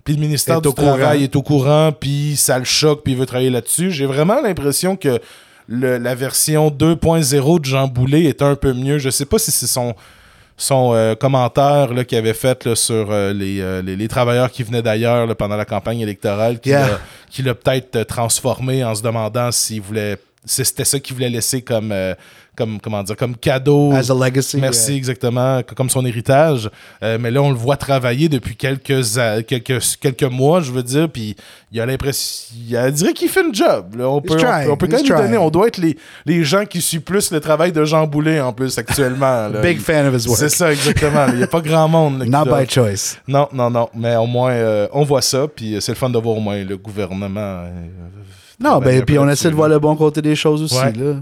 puis 0.04 0.14
le 0.14 0.20
ministère 0.20 0.56
Est 0.58 0.62
du 0.62 0.68
au 0.68 0.72
Travail 0.72 0.96
courant. 1.18 1.24
est 1.24 1.36
au 1.36 1.42
courant, 1.42 1.92
puis 1.92 2.34
ça 2.36 2.58
le 2.58 2.64
choque, 2.64 3.02
puis 3.04 3.12
il 3.12 3.18
veut 3.18 3.26
travailler 3.26 3.50
là-dessus. 3.50 3.90
J'ai 3.90 4.06
vraiment 4.06 4.40
l'impression 4.40 4.96
que 4.96 5.20
le- 5.68 5.98
la 5.98 6.14
version 6.14 6.70
2.0 6.70 7.60
de 7.60 7.64
Jean 7.66 7.86
Boulet 7.86 8.24
est 8.24 8.40
un 8.42 8.56
peu 8.56 8.72
mieux. 8.72 8.98
Je 8.98 9.10
sais 9.10 9.26
pas 9.26 9.38
si 9.38 9.50
c'est 9.50 9.66
son 9.66 9.94
son 10.60 10.92
euh, 10.94 11.14
commentaire 11.14 11.92
là, 11.94 12.04
qu'il 12.04 12.18
avait 12.18 12.34
fait 12.34 12.64
là, 12.66 12.74
sur 12.76 13.08
euh, 13.10 13.32
les, 13.32 13.60
euh, 13.60 13.80
les, 13.82 13.96
les 13.96 14.08
travailleurs 14.08 14.50
qui 14.50 14.62
venaient 14.62 14.82
d'ailleurs 14.82 15.26
là, 15.26 15.34
pendant 15.34 15.56
la 15.56 15.64
campagne 15.64 16.00
électorale, 16.00 16.60
qui 16.60 16.68
Yeah. 16.70 16.86
l'a- 16.86 17.00
qui 17.30 17.42
l'a 17.42 17.54
peut-être 17.54 17.96
euh, 17.96 18.04
transformé 18.04 18.84
en 18.84 18.94
se 18.94 19.02
demandant 19.02 19.50
s'il 19.52 19.80
voulait 19.80 20.16
si 20.44 20.64
c'était 20.64 20.84
ça 20.84 20.98
qu'il 20.98 21.14
voulait 21.14 21.28
laisser 21.28 21.60
comme, 21.62 21.92
euh, 21.92 22.14
comme 22.60 22.78
comment 22.80 23.02
dire 23.02 23.16
comme 23.16 23.34
cadeau 23.36 23.92
As 23.92 24.10
a 24.10 24.14
legacy. 24.14 24.58
Merci, 24.58 24.90
yeah. 24.90 24.96
exactement, 24.98 25.60
comme 25.76 25.88
son 25.88 26.04
héritage. 26.04 26.68
Euh, 27.02 27.16
mais 27.20 27.30
là, 27.30 27.40
on 27.42 27.50
le 27.50 27.56
voit 27.56 27.76
travailler 27.76 28.28
depuis 28.28 28.54
quelques, 28.56 29.02
quelques, 29.46 29.80
quelques 30.00 30.22
mois, 30.24 30.60
je 30.60 30.70
veux 30.72 30.82
dire, 30.82 31.08
puis 31.08 31.34
il 31.72 31.80
a 31.80 31.86
l'impression. 31.86 32.54
Il 32.68 32.92
dirait 32.92 33.12
qu'il 33.12 33.28
fait 33.28 33.42
une 33.46 33.54
job. 33.54 33.96
là. 33.96 34.08
On, 34.08 34.20
peut, 34.20 34.34
on 34.34 34.36
trying, 34.36 34.64
peut- 34.66 34.72
on 34.72 34.76
peut 34.76 34.86
quand 34.86 34.96
même 34.96 35.02
lui 35.06 35.10
donner. 35.16 35.36
On 35.38 35.50
doit 35.50 35.68
être 35.68 35.78
les, 35.78 35.96
les 36.26 36.44
gens 36.44 36.64
qui 36.66 36.80
suivent 36.80 37.00
plus 37.00 37.30
le 37.30 37.40
travail 37.40 37.72
de 37.72 37.84
Jean 37.84 38.06
Boulet, 38.06 38.40
en 38.40 38.52
plus, 38.52 38.76
actuellement. 38.78 39.48
là. 39.48 39.60
Big 39.62 39.78
fan 39.80 40.06
of 40.06 40.14
his 40.22 40.26
work. 40.28 40.38
C'est 40.38 40.48
ça, 40.50 40.70
exactement. 40.72 41.26
Il 41.28 41.36
n'y 41.38 41.42
a 41.42 41.46
pas 41.46 41.60
grand 41.60 41.88
monde. 41.88 42.18
là, 42.20 42.44
Not 42.44 42.44
by 42.54 42.68
choice. 42.68 43.16
Non, 43.26 43.48
non, 43.52 43.70
non. 43.70 43.88
Mais 43.94 44.16
au 44.16 44.26
moins, 44.26 44.52
euh, 44.52 44.86
on 44.92 45.04
voit 45.04 45.22
ça, 45.22 45.46
puis 45.48 45.76
c'est 45.80 45.92
le 45.92 45.96
fun 45.96 46.10
de 46.10 46.18
voir 46.18 46.36
au 46.36 46.40
moins 46.40 46.62
le 46.62 46.76
gouvernement. 46.76 47.40
euh, 47.64 47.70
Non, 48.62 48.78
ben, 48.78 49.02
puis 49.04 49.18
on 49.18 49.28
essaie 49.28 49.48
de 49.50 49.54
voir 49.54 49.68
le 49.68 49.78
bon 49.78 49.96
côté 49.96 50.20
des 50.20 50.36
choses 50.36 50.62
aussi, 50.62 50.76
Ouais. 50.76 50.92
là. 50.92 51.14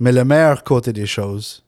Mais 0.00 0.12
le 0.12 0.24
meilleur 0.24 0.64
côté 0.64 0.92
des 0.92 1.06
choses, 1.06 1.62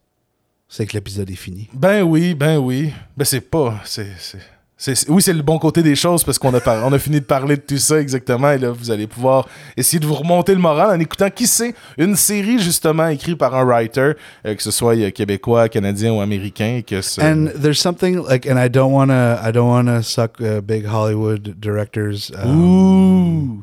c'est 0.69 0.87
que 0.87 0.95
l'épisode 0.95 1.31
est 1.31 1.35
fini. 1.37 1.69
Ben 1.75 2.03
oui, 2.03 2.35
ben 2.35 2.57
oui. 2.59 2.91
Ben 3.17 3.25
c'est 3.27 3.43
pas. 3.43 3.79
C'est, 3.85 4.07
c'est, 4.19 4.39
c'est- 4.79 4.95
c'est- 4.95 5.09
oui, 5.11 5.21
c'est 5.21 5.35
le 5.35 5.43
bon 5.43 5.59
côté 5.59 5.83
des 5.83 5.95
choses 5.95 6.25
parce 6.25 6.39
qu'on 6.39 6.53
a, 6.55 6.61
par- 6.61 6.85
on 6.87 6.93
a 6.95 6.99
fini 6.99 7.21
de 7.21 7.25
parler 7.27 7.57
de 7.57 7.61
tout 7.61 7.77
ça 7.77 8.01
exactement. 8.01 8.51
Et 8.53 8.59
là, 8.59 8.71
vous 8.71 8.91
allez 8.91 9.07
pouvoir 9.07 9.47
essayer 9.77 10.01
de 10.01 10.07
vous 10.07 10.15
remonter 10.15 10.55
le 10.55 10.61
moral 10.63 10.97
en 10.97 10.99
écoutant 10.99 11.29
qui 11.29 11.47
sait 11.47 11.75
une 11.99 12.17
série 12.17 12.59
justement 12.59 13.07
écrite 13.09 13.37
par 13.37 13.55
un 13.55 13.65
writer, 13.65 14.13
euh, 14.47 14.55
que 14.55 14.63
ce 14.63 14.71
soit 14.71 14.97
euh, 14.97 15.11
québécois, 15.11 15.69
canadien 15.69 16.13
ou 16.15 16.21
américain. 16.23 16.77
et 16.79 16.83
Que 16.83 16.97
And 17.21 17.51
there's 17.61 17.79
something 17.79 18.17
like, 18.27 18.47
and 18.51 18.57
I 18.59 18.71
don't 18.71 18.93
want 18.95 19.09
to, 19.09 19.47
I 19.47 19.53
don't 19.53 19.69
want 19.69 19.87
to 19.87 20.03
suck 20.03 20.41
uh, 20.41 20.63
big 20.63 20.87
Hollywood 20.87 21.55
directors. 21.61 22.33
Um, 22.43 22.51
Ouh. 22.59 23.63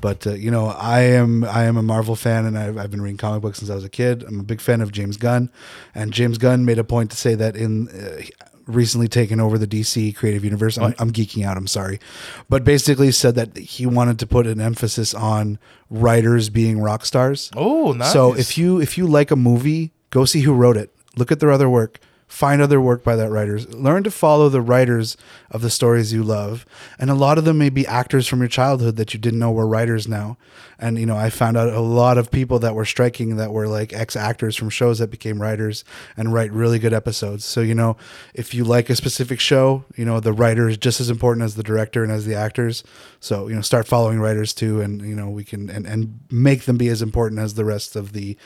But 0.00 0.26
uh, 0.26 0.34
you 0.34 0.50
know, 0.50 0.66
I 0.66 1.00
am 1.00 1.44
I 1.44 1.64
am 1.64 1.76
a 1.76 1.82
Marvel 1.82 2.16
fan, 2.16 2.44
and 2.44 2.58
I've, 2.58 2.78
I've 2.78 2.90
been 2.90 3.02
reading 3.02 3.16
comic 3.16 3.42
books 3.42 3.58
since 3.58 3.70
I 3.70 3.74
was 3.74 3.84
a 3.84 3.88
kid. 3.88 4.22
I'm 4.22 4.40
a 4.40 4.44
big 4.44 4.60
fan 4.60 4.80
of 4.80 4.92
James 4.92 5.16
Gunn, 5.16 5.50
and 5.94 6.12
James 6.12 6.38
Gunn 6.38 6.64
made 6.64 6.78
a 6.78 6.84
point 6.84 7.10
to 7.10 7.16
say 7.16 7.34
that 7.34 7.56
in 7.56 7.88
uh, 7.88 8.22
recently 8.66 9.08
taken 9.08 9.40
over 9.40 9.58
the 9.58 9.66
DC 9.66 10.14
creative 10.16 10.44
universe. 10.44 10.76
I'm, 10.76 10.94
I'm 10.98 11.12
geeking 11.12 11.44
out. 11.44 11.56
I'm 11.56 11.66
sorry, 11.66 12.00
but 12.48 12.64
basically 12.64 13.10
said 13.12 13.34
that 13.36 13.56
he 13.56 13.86
wanted 13.86 14.18
to 14.20 14.26
put 14.26 14.46
an 14.46 14.60
emphasis 14.60 15.14
on 15.14 15.58
writers 15.90 16.50
being 16.50 16.80
rock 16.80 17.04
stars. 17.04 17.50
Oh, 17.56 17.92
nice. 17.92 18.12
So 18.12 18.34
if 18.34 18.58
you 18.58 18.80
if 18.80 18.98
you 18.98 19.06
like 19.06 19.30
a 19.30 19.36
movie, 19.36 19.92
go 20.10 20.24
see 20.24 20.40
who 20.40 20.52
wrote 20.52 20.76
it. 20.76 20.92
Look 21.16 21.32
at 21.32 21.40
their 21.40 21.50
other 21.50 21.68
work. 21.68 22.00
Find 22.28 22.60
other 22.60 22.80
work 22.80 23.04
by 23.04 23.14
that 23.16 23.30
writers. 23.30 23.72
Learn 23.72 24.02
to 24.02 24.10
follow 24.10 24.48
the 24.48 24.60
writers 24.60 25.16
of 25.50 25.62
the 25.62 25.70
stories 25.70 26.12
you 26.12 26.24
love. 26.24 26.66
And 26.98 27.08
a 27.08 27.14
lot 27.14 27.38
of 27.38 27.44
them 27.44 27.58
may 27.58 27.70
be 27.70 27.86
actors 27.86 28.26
from 28.26 28.40
your 28.40 28.48
childhood 28.48 28.96
that 28.96 29.14
you 29.14 29.20
didn't 29.20 29.38
know 29.38 29.52
were 29.52 29.66
writers 29.66 30.08
now. 30.08 30.36
And 30.78 30.98
you 30.98 31.06
know, 31.06 31.16
I 31.16 31.30
found 31.30 31.56
out 31.56 31.68
a 31.68 31.80
lot 31.80 32.18
of 32.18 32.30
people 32.32 32.58
that 32.58 32.74
were 32.74 32.84
striking 32.84 33.36
that 33.36 33.52
were 33.52 33.68
like 33.68 33.92
ex 33.92 34.16
actors 34.16 34.56
from 34.56 34.70
shows 34.70 34.98
that 34.98 35.10
became 35.10 35.40
writers 35.40 35.84
and 36.16 36.34
write 36.34 36.52
really 36.52 36.80
good 36.80 36.92
episodes. 36.92 37.44
So, 37.44 37.60
you 37.60 37.74
know, 37.74 37.96
if 38.34 38.54
you 38.54 38.64
like 38.64 38.90
a 38.90 38.96
specific 38.96 39.38
show, 39.38 39.84
you 39.96 40.04
know, 40.04 40.18
the 40.18 40.32
writer 40.32 40.68
is 40.68 40.76
just 40.76 41.00
as 41.00 41.08
important 41.08 41.44
as 41.44 41.54
the 41.54 41.62
director 41.62 42.02
and 42.02 42.12
as 42.12 42.26
the 42.26 42.34
actors. 42.34 42.82
So, 43.20 43.46
you 43.46 43.54
know, 43.54 43.62
start 43.62 43.86
following 43.86 44.18
writers 44.18 44.52
too 44.52 44.80
and 44.80 45.00
you 45.00 45.14
know, 45.14 45.30
we 45.30 45.44
can 45.44 45.70
and, 45.70 45.86
and 45.86 46.20
make 46.30 46.64
them 46.64 46.76
be 46.76 46.88
as 46.88 47.02
important 47.02 47.40
as 47.40 47.54
the 47.54 47.64
rest 47.64 47.94
of 47.94 48.12
the 48.12 48.36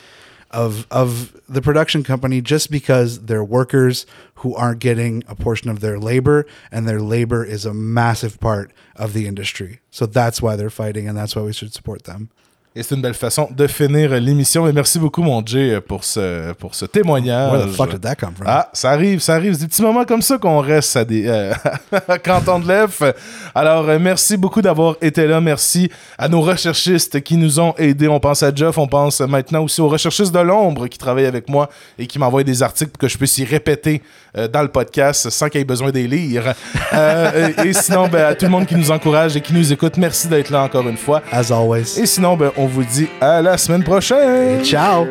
of 0.51 0.87
of 0.91 1.39
the 1.47 1.61
production 1.61 2.03
company 2.03 2.41
just 2.41 2.69
because 2.69 3.25
they're 3.25 3.43
workers 3.43 4.05
who 4.35 4.55
aren't 4.55 4.79
getting 4.79 5.23
a 5.27 5.35
portion 5.35 5.69
of 5.69 5.79
their 5.79 5.99
labor 5.99 6.45
and 6.71 6.87
their 6.87 7.01
labor 7.01 7.43
is 7.43 7.65
a 7.65 7.73
massive 7.73 8.39
part 8.39 8.71
of 8.95 9.13
the 9.13 9.27
industry. 9.27 9.79
So 9.91 10.05
that's 10.05 10.41
why 10.41 10.55
they're 10.55 10.69
fighting 10.69 11.07
and 11.07 11.17
that's 11.17 11.35
why 11.35 11.43
we 11.43 11.53
should 11.53 11.73
support 11.73 12.03
them. 12.03 12.29
Et 12.73 12.83
c'est 12.83 12.95
une 12.95 13.01
belle 13.01 13.13
façon 13.13 13.49
de 13.51 13.67
finir 13.67 14.17
l'émission. 14.17 14.65
Et 14.65 14.71
merci 14.71 14.97
beaucoup, 14.97 15.21
mon 15.21 15.45
Jay, 15.45 15.81
pour 15.81 16.05
ce, 16.05 16.53
pour 16.53 16.73
ce 16.73 16.85
témoignage. 16.85 17.51
Where 17.51 17.67
the 17.67 17.75
fuck 17.75 17.91
did 17.91 17.99
that 17.99 18.15
come 18.15 18.33
from? 18.33 18.47
Ah, 18.47 18.69
ça 18.71 18.91
arrive, 18.91 19.19
ça 19.19 19.33
arrive. 19.35 19.55
C'est 19.55 19.63
des 19.63 19.67
petits 19.67 19.81
moments 19.81 20.05
comme 20.05 20.21
ça 20.21 20.37
qu'on 20.37 20.59
reste 20.59 20.95
à 20.95 21.03
des 21.03 21.27
euh, 21.27 21.53
lèvres. 22.65 23.13
Alors, 23.53 23.89
euh, 23.89 23.99
merci 23.99 24.37
beaucoup 24.37 24.61
d'avoir 24.61 24.95
été 25.01 25.27
là. 25.27 25.41
Merci 25.41 25.91
à 26.17 26.29
nos 26.29 26.39
recherchistes 26.39 27.19
qui 27.19 27.35
nous 27.35 27.59
ont 27.59 27.73
aidés. 27.77 28.07
On 28.07 28.21
pense 28.21 28.41
à 28.41 28.55
Jeff, 28.55 28.77
on 28.77 28.87
pense 28.87 29.19
maintenant 29.19 29.63
aussi 29.63 29.81
aux 29.81 29.89
recherchistes 29.89 30.33
de 30.33 30.39
l'ombre 30.39 30.87
qui 30.87 30.97
travaillent 30.97 31.25
avec 31.25 31.49
moi 31.49 31.69
et 31.99 32.07
qui 32.07 32.19
m'envoient 32.19 32.45
des 32.45 32.63
articles 32.63 32.91
pour 32.91 32.99
que 32.99 33.09
je 33.09 33.17
puisse 33.17 33.37
y 33.37 33.43
répéter 33.43 34.01
euh, 34.37 34.47
dans 34.47 34.61
le 34.61 34.67
podcast 34.67 35.29
sans 35.29 35.49
qu'il 35.49 35.61
ait 35.61 35.65
besoin 35.65 35.91
d'y 35.91 36.07
lire. 36.07 36.53
Euh, 36.93 37.49
et, 37.63 37.69
et 37.69 37.73
sinon, 37.73 38.07
ben, 38.07 38.25
à 38.25 38.35
tout 38.35 38.45
le 38.45 38.51
monde 38.51 38.65
qui 38.65 38.75
nous 38.75 38.91
encourage 38.91 39.35
et 39.35 39.41
qui 39.41 39.53
nous 39.53 39.71
écoute, 39.71 39.97
merci 39.97 40.27
d'être 40.27 40.49
là 40.49 40.63
encore 40.63 40.87
une 40.87 40.97
fois. 40.97 41.21
As 41.31 41.51
always. 41.51 41.99
Et 41.99 42.05
sinon, 42.05 42.35
ben, 42.35 42.51
on 42.57 42.65
vous 42.65 42.83
dit 42.83 43.07
à 43.19 43.41
la 43.41 43.57
semaine 43.57 43.83
prochaine. 43.83 44.63
Ciao. 44.63 45.07